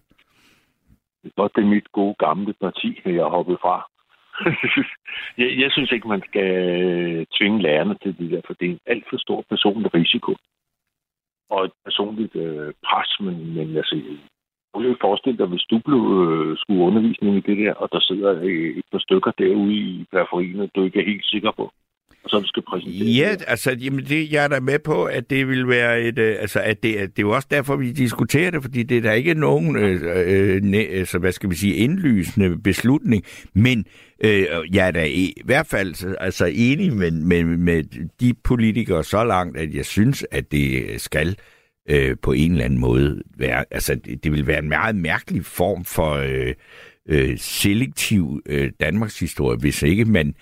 Det 1.24 1.32
det 1.55 1.63
er 1.63 1.74
mit 1.76 1.91
gode 1.91 2.15
gamle 2.20 2.53
parti, 2.53 3.01
jeg 3.05 3.24
har 3.24 3.30
hoppet 3.30 3.57
fra. 3.61 3.89
jeg, 5.41 5.49
jeg 5.61 5.72
synes 5.72 5.91
ikke, 5.91 6.07
man 6.07 6.24
skal 6.30 6.49
øh, 6.72 7.26
tvinge 7.38 7.61
lærerne 7.61 7.95
til 8.03 8.18
det 8.18 8.32
der, 8.32 8.41
for 8.45 8.53
det 8.53 8.65
er 8.65 8.72
en 8.72 8.80
alt 8.86 9.05
for 9.09 9.18
stor 9.18 9.45
personlig 9.49 9.93
risiko. 9.93 10.36
Og 11.49 11.65
et 11.65 11.72
personligt 11.86 12.36
øh, 12.36 12.74
pres, 12.86 13.20
men, 13.20 13.53
men 13.55 13.78
altså, 13.78 13.95
prøv 14.78 14.84
lige 14.84 14.97
at 14.99 15.05
forestille 15.09 15.38
dig, 15.38 15.47
hvis 15.47 15.65
du 15.71 15.78
blev, 15.88 16.01
øh, 16.23 16.57
skulle 16.57 16.84
undervisning 16.89 17.38
i 17.38 17.45
det 17.47 17.57
der, 17.57 17.73
og 17.73 17.88
der 17.91 17.99
sidder 17.99 18.32
øh, 18.41 18.78
et 18.80 18.88
par 18.91 18.99
stykker 18.99 19.32
derude 19.38 19.73
i 19.73 20.05
periferien, 20.11 20.69
du 20.75 20.84
ikke 20.84 20.99
er 20.99 21.09
helt 21.11 21.25
sikker 21.25 21.51
på, 21.59 21.65
og 22.23 22.30
så 22.30 22.39
du 22.39 22.47
skal 22.47 22.63
præsentere 22.63 23.07
Ja, 23.21 23.30
altså, 23.47 23.69
jamen 23.84 24.05
det, 24.05 24.32
jeg 24.34 24.43
er 24.43 24.47
da 24.47 24.59
med 24.59 24.80
på, 24.80 25.03
at 25.03 25.30
det 25.30 25.47
vil 25.47 25.67
være 25.67 26.01
et, 26.01 26.19
øh, 26.19 26.36
altså, 26.39 26.59
at 26.59 26.84
det, 26.84 26.95
at 26.95 27.09
det 27.09 27.19
er 27.19 27.28
jo 27.28 27.36
også 27.36 27.47
derfor, 27.51 27.75
vi 27.75 27.91
diskuterer 27.91 28.51
det, 28.51 28.61
fordi 28.63 28.84
det 28.84 28.97
er 28.97 29.01
der 29.01 29.11
ikke 29.11 29.34
nogen, 29.34 29.75
øh, 29.75 29.99
øh, 30.28 30.61
næ, 30.61 30.82
altså, 30.91 31.19
hvad 31.19 31.32
skal 31.32 31.49
vi 31.49 31.55
sige, 31.55 31.75
indlysende 31.75 32.61
beslutning, 32.63 33.23
men 33.53 33.86
øh, 34.23 34.45
jeg 34.73 34.88
er 34.88 34.91
da 34.91 35.03
i, 35.03 35.25
i 35.41 35.43
hvert 35.45 35.67
fald 35.67 36.15
altså, 36.19 36.45
enig 36.55 36.93
med, 36.93 37.11
med, 37.11 37.43
med 37.43 37.84
de 38.21 38.34
politikere 38.43 39.03
så 39.03 39.23
langt, 39.23 39.57
at 39.57 39.73
jeg 39.73 39.86
synes, 39.86 40.25
at 40.32 40.51
det 40.51 41.01
skal 41.01 41.36
øh, 41.90 42.18
på 42.22 42.32
en 42.32 42.52
eller 42.52 42.66
anden 42.66 42.80
måde 42.80 43.24
være, 43.38 43.66
altså, 43.72 43.96
det, 43.96 44.24
det 44.24 44.32
vil 44.32 44.48
være 44.48 44.60
en 44.60 44.70
meget 44.70 44.96
mærkelig 44.96 45.46
form 45.46 45.86
for 45.86 46.14
øh, 46.14 46.54
øh, 47.10 47.38
selektiv 47.38 48.42
øh, 48.46 48.72
Danmarks 48.80 49.20
historie, 49.20 49.58
hvis 49.58 49.84
ikke 49.84 50.06
man 50.06 50.36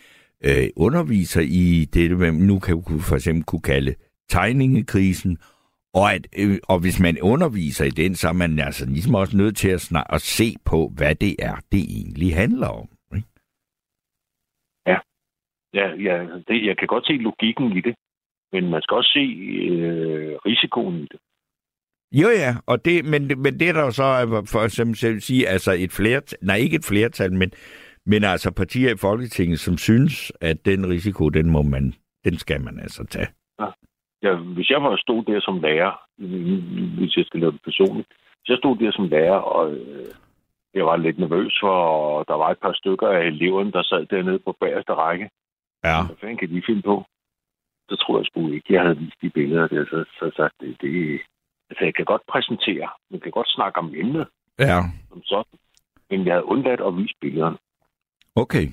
øh, 0.44 0.68
underviser 0.76 1.42
i 1.42 1.86
det, 1.94 2.18
man 2.18 2.34
nu 2.34 2.60
kan 2.60 2.84
for 3.00 3.16
eksempel 3.16 3.44
kunne 3.44 3.62
kalde 3.62 3.96
tegningekrisen, 4.30 5.38
og, 5.94 6.14
at, 6.14 6.28
øh, 6.40 6.58
og 6.70 6.80
hvis 6.80 7.00
man 7.00 7.22
underviser 7.22 7.86
i 7.86 7.90
den, 7.90 8.16
så 8.16 8.28
er 8.28 8.34
man 8.34 8.60
altså 8.60 8.86
ligesom 8.86 9.16
også 9.16 9.38
nødt 9.38 9.58
til 9.58 9.70
at, 9.70 9.82
snak, 9.82 10.06
at 10.10 10.22
se 10.22 10.56
på, 10.66 10.92
hvad 10.98 11.16
det 11.16 11.36
er, 11.40 11.56
det 11.72 11.84
egentlig 11.98 12.36
handler 12.36 12.68
om. 12.68 12.88
Ikke? 13.16 13.28
Ja, 15.74 15.88
ja 16.08 16.16
det, 16.48 16.66
jeg 16.66 16.78
kan 16.78 16.88
godt 16.88 17.06
se 17.06 17.14
logikken 17.14 17.78
i 17.78 17.82
det, 17.82 17.96
men 18.52 18.70
man 18.70 18.82
skal 18.82 18.96
også 18.96 19.12
se 19.14 19.26
øh, 19.72 20.36
risikoen 20.46 20.96
i 20.96 21.08
det. 21.12 21.20
Jo 22.12 22.28
ja, 22.28 22.56
og 22.68 22.86
det, 22.86 23.06
men, 23.06 23.28
men 23.28 23.60
det 23.60 23.70
er 23.70 23.74
der 23.74 23.82
jo 23.82 23.92
så, 23.92 24.04
for 24.52 24.64
eksempel 24.66 25.22
sige, 25.22 25.48
altså 25.48 25.72
et 25.72 25.92
flertal, 25.92 26.40
nej 26.42 26.56
ikke 26.56 26.76
et 26.76 26.86
flertal, 26.86 27.34
men, 27.34 27.52
men 28.06 28.24
altså 28.24 28.52
partier 28.52 28.94
i 28.94 28.98
Folketinget, 28.98 29.60
som 29.60 29.78
synes, 29.78 30.32
at 30.42 30.66
den 30.66 30.90
risiko, 30.90 31.30
den 31.30 31.50
må 31.50 31.62
man, 31.62 31.94
den 32.26 32.38
skal 32.38 32.62
man 32.62 32.80
altså 32.80 33.06
tage. 33.06 33.28
Ja, 34.24 34.36
hvis 34.36 34.70
jeg 34.70 34.84
var 34.84 34.96
stod 34.96 35.24
der 35.24 35.40
som 35.42 35.62
lærer, 35.62 35.94
hvis 36.98 37.18
jeg 37.18 37.26
skal 37.26 37.40
lave 37.40 37.52
det 37.52 37.62
personligt, 37.64 38.08
hvis 38.40 38.50
jeg 38.50 38.58
stod 38.58 38.78
der 38.78 38.92
som 38.92 39.08
lærer, 39.08 39.38
og 39.38 39.74
øh, 39.74 40.06
jeg 40.74 40.86
var 40.86 40.98
lidt 40.98 41.20
nervøs 41.20 41.58
for, 41.62 41.76
og 42.16 42.26
der 42.28 42.34
var 42.34 42.50
et 42.52 42.60
par 42.60 42.74
stykker 42.74 43.08
af 43.08 43.26
eleverne, 43.26 43.72
der 43.72 43.84
sad 43.84 44.06
dernede 44.06 44.40
på 44.40 44.52
bagerste 44.60 44.94
række. 44.94 45.30
Ja. 45.84 46.06
Hvad 46.06 46.16
fanden 46.22 46.38
kan 46.38 46.50
de 46.50 46.62
finde 46.66 46.82
på? 46.82 47.04
Så 47.90 47.96
tror 47.96 48.18
jeg 48.20 48.26
sgu 48.26 48.52
ikke, 48.52 48.74
jeg 48.74 48.82
havde 48.82 48.98
vist 48.98 49.22
de 49.22 49.30
billeder 49.30 49.68
der, 49.68 49.86
så, 49.86 50.06
så 50.20 50.32
sagt, 50.36 50.54
det, 50.62 50.82
det, 50.82 51.22
altså 51.70 51.84
jeg 51.86 51.96
kan 51.96 52.06
godt 52.06 52.22
præsentere, 52.32 52.90
man 53.12 53.20
kan 53.20 53.32
godt 53.32 53.48
snakke 53.58 53.80
om 53.80 53.94
emnet 53.96 54.28
Ja, 54.60 54.80
som 55.10 55.22
sådan, 55.24 55.60
men 56.10 56.26
jeg 56.26 56.34
havde 56.34 56.46
undladt 56.46 56.82
at 56.88 56.98
vise 56.98 57.16
billederne. 57.22 57.58
okay. 58.36 58.68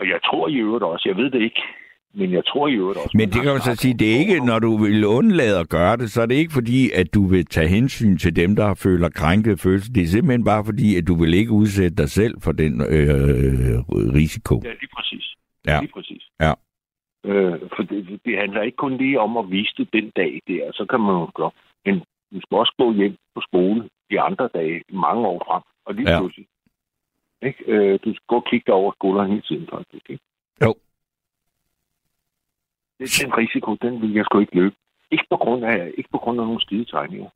Og 0.00 0.08
jeg 0.08 0.20
tror 0.24 0.48
i 0.48 0.54
øvrigt 0.56 0.84
også, 0.84 1.08
jeg 1.08 1.16
ved 1.16 1.30
det 1.30 1.40
ikke, 1.42 1.62
men 2.14 2.32
jeg 2.32 2.44
tror 2.46 2.68
i 2.68 2.72
øvrigt 2.74 2.98
også... 2.98 3.10
Men 3.14 3.28
det 3.28 3.42
kan 3.42 3.52
man 3.52 3.60
så 3.60 3.74
sige, 3.74 3.94
det 3.98 4.14
er 4.14 4.18
ikke, 4.18 4.46
når 4.46 4.58
du 4.58 4.76
vil 4.76 5.04
undlade 5.06 5.60
at 5.60 5.68
gøre 5.68 5.96
det, 5.96 6.10
så 6.10 6.22
er 6.22 6.26
det 6.26 6.34
ikke 6.34 6.52
fordi, 6.52 6.90
at 6.90 7.14
du 7.14 7.26
vil 7.26 7.46
tage 7.46 7.68
hensyn 7.68 8.16
til 8.18 8.36
dem, 8.36 8.56
der 8.56 8.74
føler 8.74 9.08
krænket 9.08 9.60
følelse. 9.60 9.92
Det 9.92 10.02
er 10.02 10.06
simpelthen 10.06 10.44
bare 10.44 10.64
fordi, 10.64 10.96
at 10.96 11.06
du 11.06 11.14
vil 11.14 11.34
ikke 11.34 11.52
udsætte 11.52 11.96
dig 11.96 12.10
selv 12.10 12.34
for 12.40 12.52
den 12.52 12.80
øh, 12.80 13.78
risiko. 14.20 14.60
Ja, 14.64 14.70
lige 14.70 14.90
præcis. 14.96 15.34
Ja. 15.66 15.80
Lige 15.80 15.92
præcis. 15.94 16.22
Ja. 16.40 16.52
Øh, 17.24 17.60
for 17.76 17.82
det, 17.82 18.20
det 18.24 18.38
handler 18.38 18.62
ikke 18.62 18.76
kun 18.76 18.96
lige 18.96 19.20
om 19.20 19.36
at 19.36 19.50
vise 19.50 19.74
det 19.76 19.88
den 19.92 20.10
dag 20.16 20.40
der, 20.48 20.72
så 20.72 20.86
kan 20.90 21.00
man 21.00 21.14
jo 21.14 21.30
gøre. 21.34 21.50
Men 21.84 21.94
du 22.32 22.40
skal 22.40 22.56
også 22.58 22.74
gå 22.78 22.92
hjem 22.92 23.16
på 23.34 23.40
skole 23.40 23.88
de 24.10 24.20
andre 24.20 24.48
dage, 24.54 24.82
mange 24.92 25.26
år 25.26 25.42
frem. 25.46 25.62
Og 25.84 25.94
lige 25.94 26.10
Ja. 26.10 26.18
pludselig. 26.20 26.46
Ikke? 27.42 27.64
Øh, 27.66 27.98
du 28.04 28.10
skal 28.14 28.24
gå 28.28 28.36
og 28.36 28.46
kigge 28.50 28.64
dig 28.66 28.74
over 28.74 28.92
skulderen 28.92 29.30
hele 29.30 29.42
tiden, 29.42 29.68
faktisk. 29.72 30.10
Ikke? 30.10 30.24
Jo. 30.64 30.74
Det, 32.98 33.22
den 33.24 33.36
risiko, 33.38 33.74
den 33.74 34.02
vil 34.02 34.12
jeg 34.14 34.24
sgu 34.24 34.38
ikke 34.38 34.56
løbe. 34.56 34.74
Ikke 35.10 35.24
på 35.30 35.36
grund 35.36 35.64
af, 35.64 35.90
ikke 35.98 36.08
på 36.12 36.18
grund 36.18 36.40
af 36.40 36.46
nogle 36.46 36.60
skide 36.60 36.84
tegninger. 36.84 37.30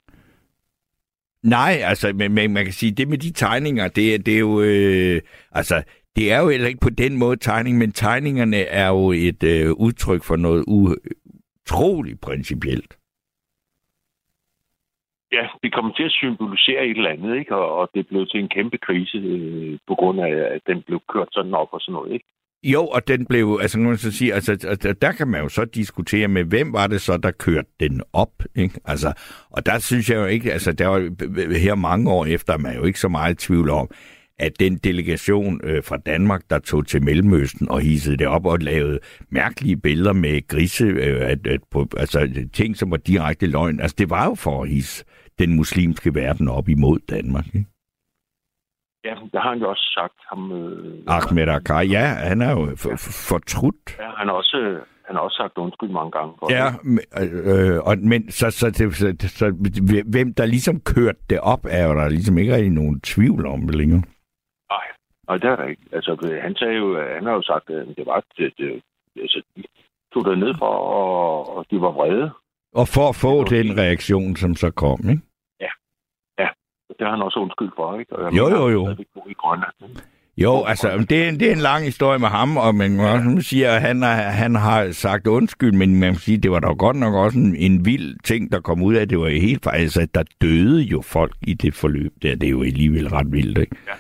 Nej, 1.43 1.73
altså, 1.85 2.13
men, 2.13 2.33
men 2.35 2.53
man 2.53 2.65
kan 2.65 2.73
sige, 2.73 2.93
det 2.93 3.09
med 3.09 3.19
de 3.19 3.33
tegninger, 3.33 3.89
det, 3.89 4.15
er- 4.15 4.19
det 4.19 4.35
er 4.35 4.39
jo, 4.39 4.61
øh, 4.61 5.21
altså, 5.53 5.83
det 6.17 6.33
er 6.33 6.41
jo 6.41 6.49
heller 6.49 6.69
ikke 6.69 6.81
på 6.81 6.91
den 6.91 7.19
måde 7.19 7.37
tegning, 7.37 7.79
men 7.79 7.93
tegningerne 7.93 8.57
er 8.57 8.89
jo 8.89 9.13
et 9.13 9.43
øh, 9.43 9.73
udtryk 9.73 10.23
for 10.25 10.37
noget 10.37 10.65
utroligt 10.67 12.21
principielt. 12.21 12.99
Ja, 15.33 15.47
det 15.63 15.75
kommer 15.75 15.93
til 15.93 16.03
at 16.03 16.11
symbolisere 16.11 16.87
et 16.87 16.97
eller 16.97 17.11
andet, 17.11 17.37
ikke? 17.39 17.57
Og, 17.57 17.77
og 17.77 17.91
det 17.95 18.07
blev 18.09 18.27
til 18.27 18.41
en 18.41 18.49
kæmpe 18.49 18.79
krise 18.79 19.19
øh, 19.19 19.79
på 19.89 19.95
grund 19.95 20.21
af, 20.21 20.33
at 20.55 20.61
den 20.67 20.83
blev 20.83 21.01
kørt 21.13 21.29
sådan 21.33 21.55
op 21.55 21.69
og 21.73 21.81
sådan 21.81 21.93
noget, 21.93 22.13
ikke? 22.13 22.27
Jo, 22.63 22.87
og 22.87 23.09
den 23.09 23.27
blev, 23.27 23.59
altså 23.63 23.79
nu 23.79 23.97
så 23.97 24.13
sige, 24.13 24.35
altså 24.35 24.53
altså, 24.53 24.95
der 25.03 25.13
kan 25.13 25.29
man 25.29 25.43
jo 25.43 25.49
så 25.49 25.65
diskutere 25.65 26.29
med, 26.29 26.45
hvem 26.45 26.73
var 26.73 26.87
det 26.87 27.01
så, 27.01 27.17
der 27.17 27.31
kørte 27.31 27.69
den 27.81 28.03
op, 28.13 28.43
ikke? 28.55 28.81
Altså, 28.85 29.13
og 29.51 29.67
der 29.67 29.79
synes 29.79 30.11
jeg 30.11 30.17
jo 30.17 30.25
ikke, 30.25 30.53
altså 30.53 30.73
der 30.73 30.87
var 30.87 30.99
her 31.59 31.75
mange 31.75 32.11
år 32.11 32.25
efter, 32.25 32.53
er 32.53 32.59
man 32.59 32.77
jo 32.77 32.85
ikke 32.85 33.01
så 33.01 33.09
meget 33.09 33.33
i 33.33 33.47
tvivl 33.47 33.71
om, 33.71 33.91
at 34.39 34.61
den 34.61 34.77
delegation 34.77 35.61
øh, 35.65 35.83
fra 35.85 35.97
Danmark, 35.97 36.43
der 36.51 36.59
tog 36.59 36.87
til 36.87 37.03
Mellemøsten 37.03 37.69
og 37.69 37.81
hissede 37.81 38.17
det 38.17 38.27
op 38.27 38.47
og 38.47 38.59
lavede 38.59 38.99
mærkelige 39.31 39.77
billeder 39.77 40.13
med 40.13 40.49
grise, 40.49 40.85
øh, 40.85 41.31
at, 41.31 41.47
at, 41.47 41.61
på, 41.71 41.87
altså 41.97 42.49
ting, 42.53 42.77
som 42.77 42.91
var 42.91 42.97
direkte 42.97 43.47
løgn. 43.47 43.81
Altså 43.81 43.95
det 43.99 44.11
var 44.11 44.25
jo 44.25 44.35
for 44.35 44.63
at 44.63 44.69
hisse 44.69 45.05
den 45.39 45.57
muslimske 45.57 46.15
verden 46.15 46.49
op 46.49 46.69
imod 46.69 46.99
Danmark. 47.11 47.47
Ikke? 47.47 47.67
Ja, 49.05 49.15
der 49.33 49.41
har 49.41 49.49
han 49.49 49.59
jo 49.59 49.69
også 49.71 49.93
sagt 49.95 50.19
ham... 50.31 50.53
Øh, 50.53 51.03
Ahmed 51.07 51.49
Akkar, 51.49 51.81
ja, 51.81 52.05
han 52.05 52.43
er 52.43 52.51
jo 52.51 52.67
for, 52.77 52.91
for, 52.91 53.13
fortrudt. 53.35 53.97
Ja, 53.99 54.11
han 54.17 54.27
har 54.29 54.35
også, 54.35 54.79
han 55.07 55.17
har 55.17 55.23
også 55.23 55.37
sagt 55.37 55.59
undskyld 55.59 55.91
mange 55.91 56.11
gange. 56.11 56.33
For 56.39 56.53
Ja, 56.53 56.67
det. 56.85 57.75
øh, 57.75 57.81
og, 57.83 57.99
men 57.99 58.31
så, 58.31 58.51
så, 58.51 58.71
så, 58.75 58.91
så, 58.91 59.29
så, 59.29 59.47
hvem 60.07 60.35
der 60.35 60.47
ligesom 60.47 60.81
kørte 60.81 61.19
det 61.31 61.41
op, 61.41 61.67
er 61.71 61.87
jo 61.89 61.95
der 61.95 62.09
ligesom 62.09 62.39
ikke 62.39 62.55
rigtig 62.55 62.73
nogen 62.73 63.01
tvivl 63.01 63.47
om 63.47 63.61
det 63.61 63.75
længere. 63.75 64.03
Nej, 65.29 65.37
det 65.37 65.45
er 65.51 65.57
der 65.57 65.65
ikke. 65.65 65.83
Altså, 65.93 66.39
han 66.43 66.55
sagde 66.57 66.75
jo, 66.77 67.01
han 67.15 67.25
har 67.27 67.33
jo 67.33 67.43
sagt, 67.43 67.71
at 67.71 67.87
det 67.97 68.07
var, 68.07 68.25
det, 68.39 68.53
det, 68.59 68.83
altså, 69.21 69.43
de 69.57 69.63
tog 70.15 70.25
det 70.25 70.39
ned 70.39 70.55
for, 70.59 70.67
og, 70.67 71.57
og 71.57 71.67
de 71.71 71.81
var 71.81 71.91
vrede. 71.91 72.31
Og 72.75 72.89
for 72.89 73.09
at 73.09 73.17
få 73.17 73.43
Det 73.45 73.51
den 73.51 73.67
fint. 73.67 73.79
reaktion, 73.79 74.37
som 74.37 74.55
så 74.57 74.71
kom, 74.71 75.01
ikke? 75.11 75.23
Det 76.99 77.07
har 77.07 77.11
han 77.11 77.23
også 77.23 77.39
undskyld 77.39 77.69
for, 77.77 77.99
ikke? 77.99 78.17
Og 78.17 78.25
jeg 78.25 78.39
Jo, 78.39 78.45
mener, 78.49 78.61
jo, 78.61 78.69
jo. 78.69 78.91
i 79.31 79.35
Grønland. 79.39 79.73
Jo, 80.39 80.65
altså, 80.65 81.07
det 81.11 81.25
er, 81.25 81.29
en- 81.29 81.41
det 81.41 81.49
er 81.49 81.53
en 81.53 81.59
lang 81.59 81.85
historie 81.85 82.19
med 82.19 82.29
ham, 82.29 82.57
og 82.57 82.75
man 82.75 82.97
må 82.97 83.03
også 83.13 83.49
sige, 83.49 83.69
at 83.69 83.81
han, 83.81 84.03
har, 84.03 84.15
han 84.15 84.55
har 84.55 84.91
sagt 84.93 85.27
undskyld, 85.27 85.73
men 85.73 86.01
man 86.01 86.13
må 86.13 86.19
sige, 86.19 86.39
det 86.39 86.51
var 86.51 86.61
da 86.61 86.67
godt 86.67 86.97
nok 86.97 87.15
også 87.15 87.39
en, 87.39 87.57
en 87.57 87.85
vild 87.85 88.17
ting, 88.25 88.53
der 88.53 88.61
kom 88.61 88.83
ud 88.83 88.95
af, 88.95 89.09
det 89.09 89.19
var 89.19 89.29
jo 89.29 89.41
helt 89.41 89.65
faktisk, 89.65 89.97
at 90.01 90.15
der 90.15 90.23
døde 90.43 90.83
jo 90.83 91.03
folk 91.03 91.33
i 91.43 91.55
det 91.55 91.75
forløb 91.75 92.13
der. 92.23 92.35
Det 92.37 92.47
er 92.47 92.51
jo 92.51 92.63
alligevel 92.63 93.09
ret 93.09 93.33
vildt, 93.33 93.59
ikke? 93.59 93.77
Ja. 93.87 93.93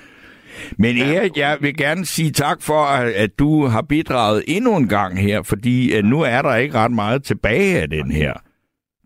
Men 0.78 0.92
Erik, 0.98 1.36
jeg 1.36 1.58
vil 1.60 1.76
gerne 1.76 2.04
sige 2.04 2.30
tak 2.30 2.58
for, 2.62 2.80
at 3.24 3.38
du 3.38 3.66
har 3.66 3.82
bidraget 3.82 4.44
endnu 4.48 4.76
en 4.76 4.88
gang 4.88 5.18
her, 5.20 5.42
fordi 5.42 5.96
øh, 5.96 6.04
nu 6.04 6.18
er 6.22 6.42
der 6.42 6.54
ikke 6.56 6.74
ret 6.78 6.92
meget 6.92 7.24
tilbage 7.24 7.80
af 7.82 7.88
den 7.90 8.10
her 8.10 8.32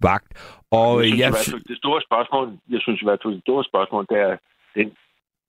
vagt. 0.02 0.30
Og 0.70 0.92
jeg 1.02 1.08
synes, 1.08 1.20
jeg, 1.20 1.32
fald, 1.32 1.64
det 1.72 1.76
store 1.76 2.00
spørgsmål, 2.08 2.46
jeg 2.70 2.80
synes 2.84 2.98
i 3.02 3.04
hvert 3.04 3.20
fald, 3.24 3.34
det 3.34 3.42
store 3.42 3.64
spørgsmål, 3.70 4.06
det 4.10 4.18
er 4.28 4.36
den 4.80 4.88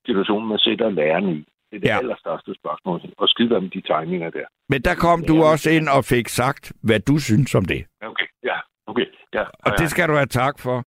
situation, 0.05 0.47
man 0.47 0.57
sætter 0.59 0.89
lærerne 0.89 1.31
i. 1.37 1.39
Det 1.71 1.75
er 1.77 1.79
det 1.79 1.87
Ja. 1.87 1.93
ja. 1.93 1.99
allerstørste 1.99 2.51
spørgsmål. 2.61 2.97
Og 3.17 3.27
skide 3.33 3.61
med 3.65 3.69
de 3.69 3.81
tegninger 3.91 4.29
der. 4.37 4.45
men 4.69 4.79
der 4.87 4.95
kom 4.95 5.19
du 5.29 5.35
også 5.51 5.67
ind 5.77 5.87
og 5.97 6.01
fik 6.05 6.27
sagt, 6.27 6.63
hvad 6.87 6.99
du 6.99 7.15
synes 7.19 7.55
om 7.55 7.65
det. 7.65 7.81
Ja, 8.01 8.07
Okay, 8.13 8.27
ja, 8.49 8.57
okay. 8.87 9.05
Ja, 9.37 9.43
Og 9.65 9.71
det 9.79 9.87
skal 9.93 10.05
du 10.09 10.13
have 10.13 10.25
tak 10.43 10.55
for. 10.59 10.77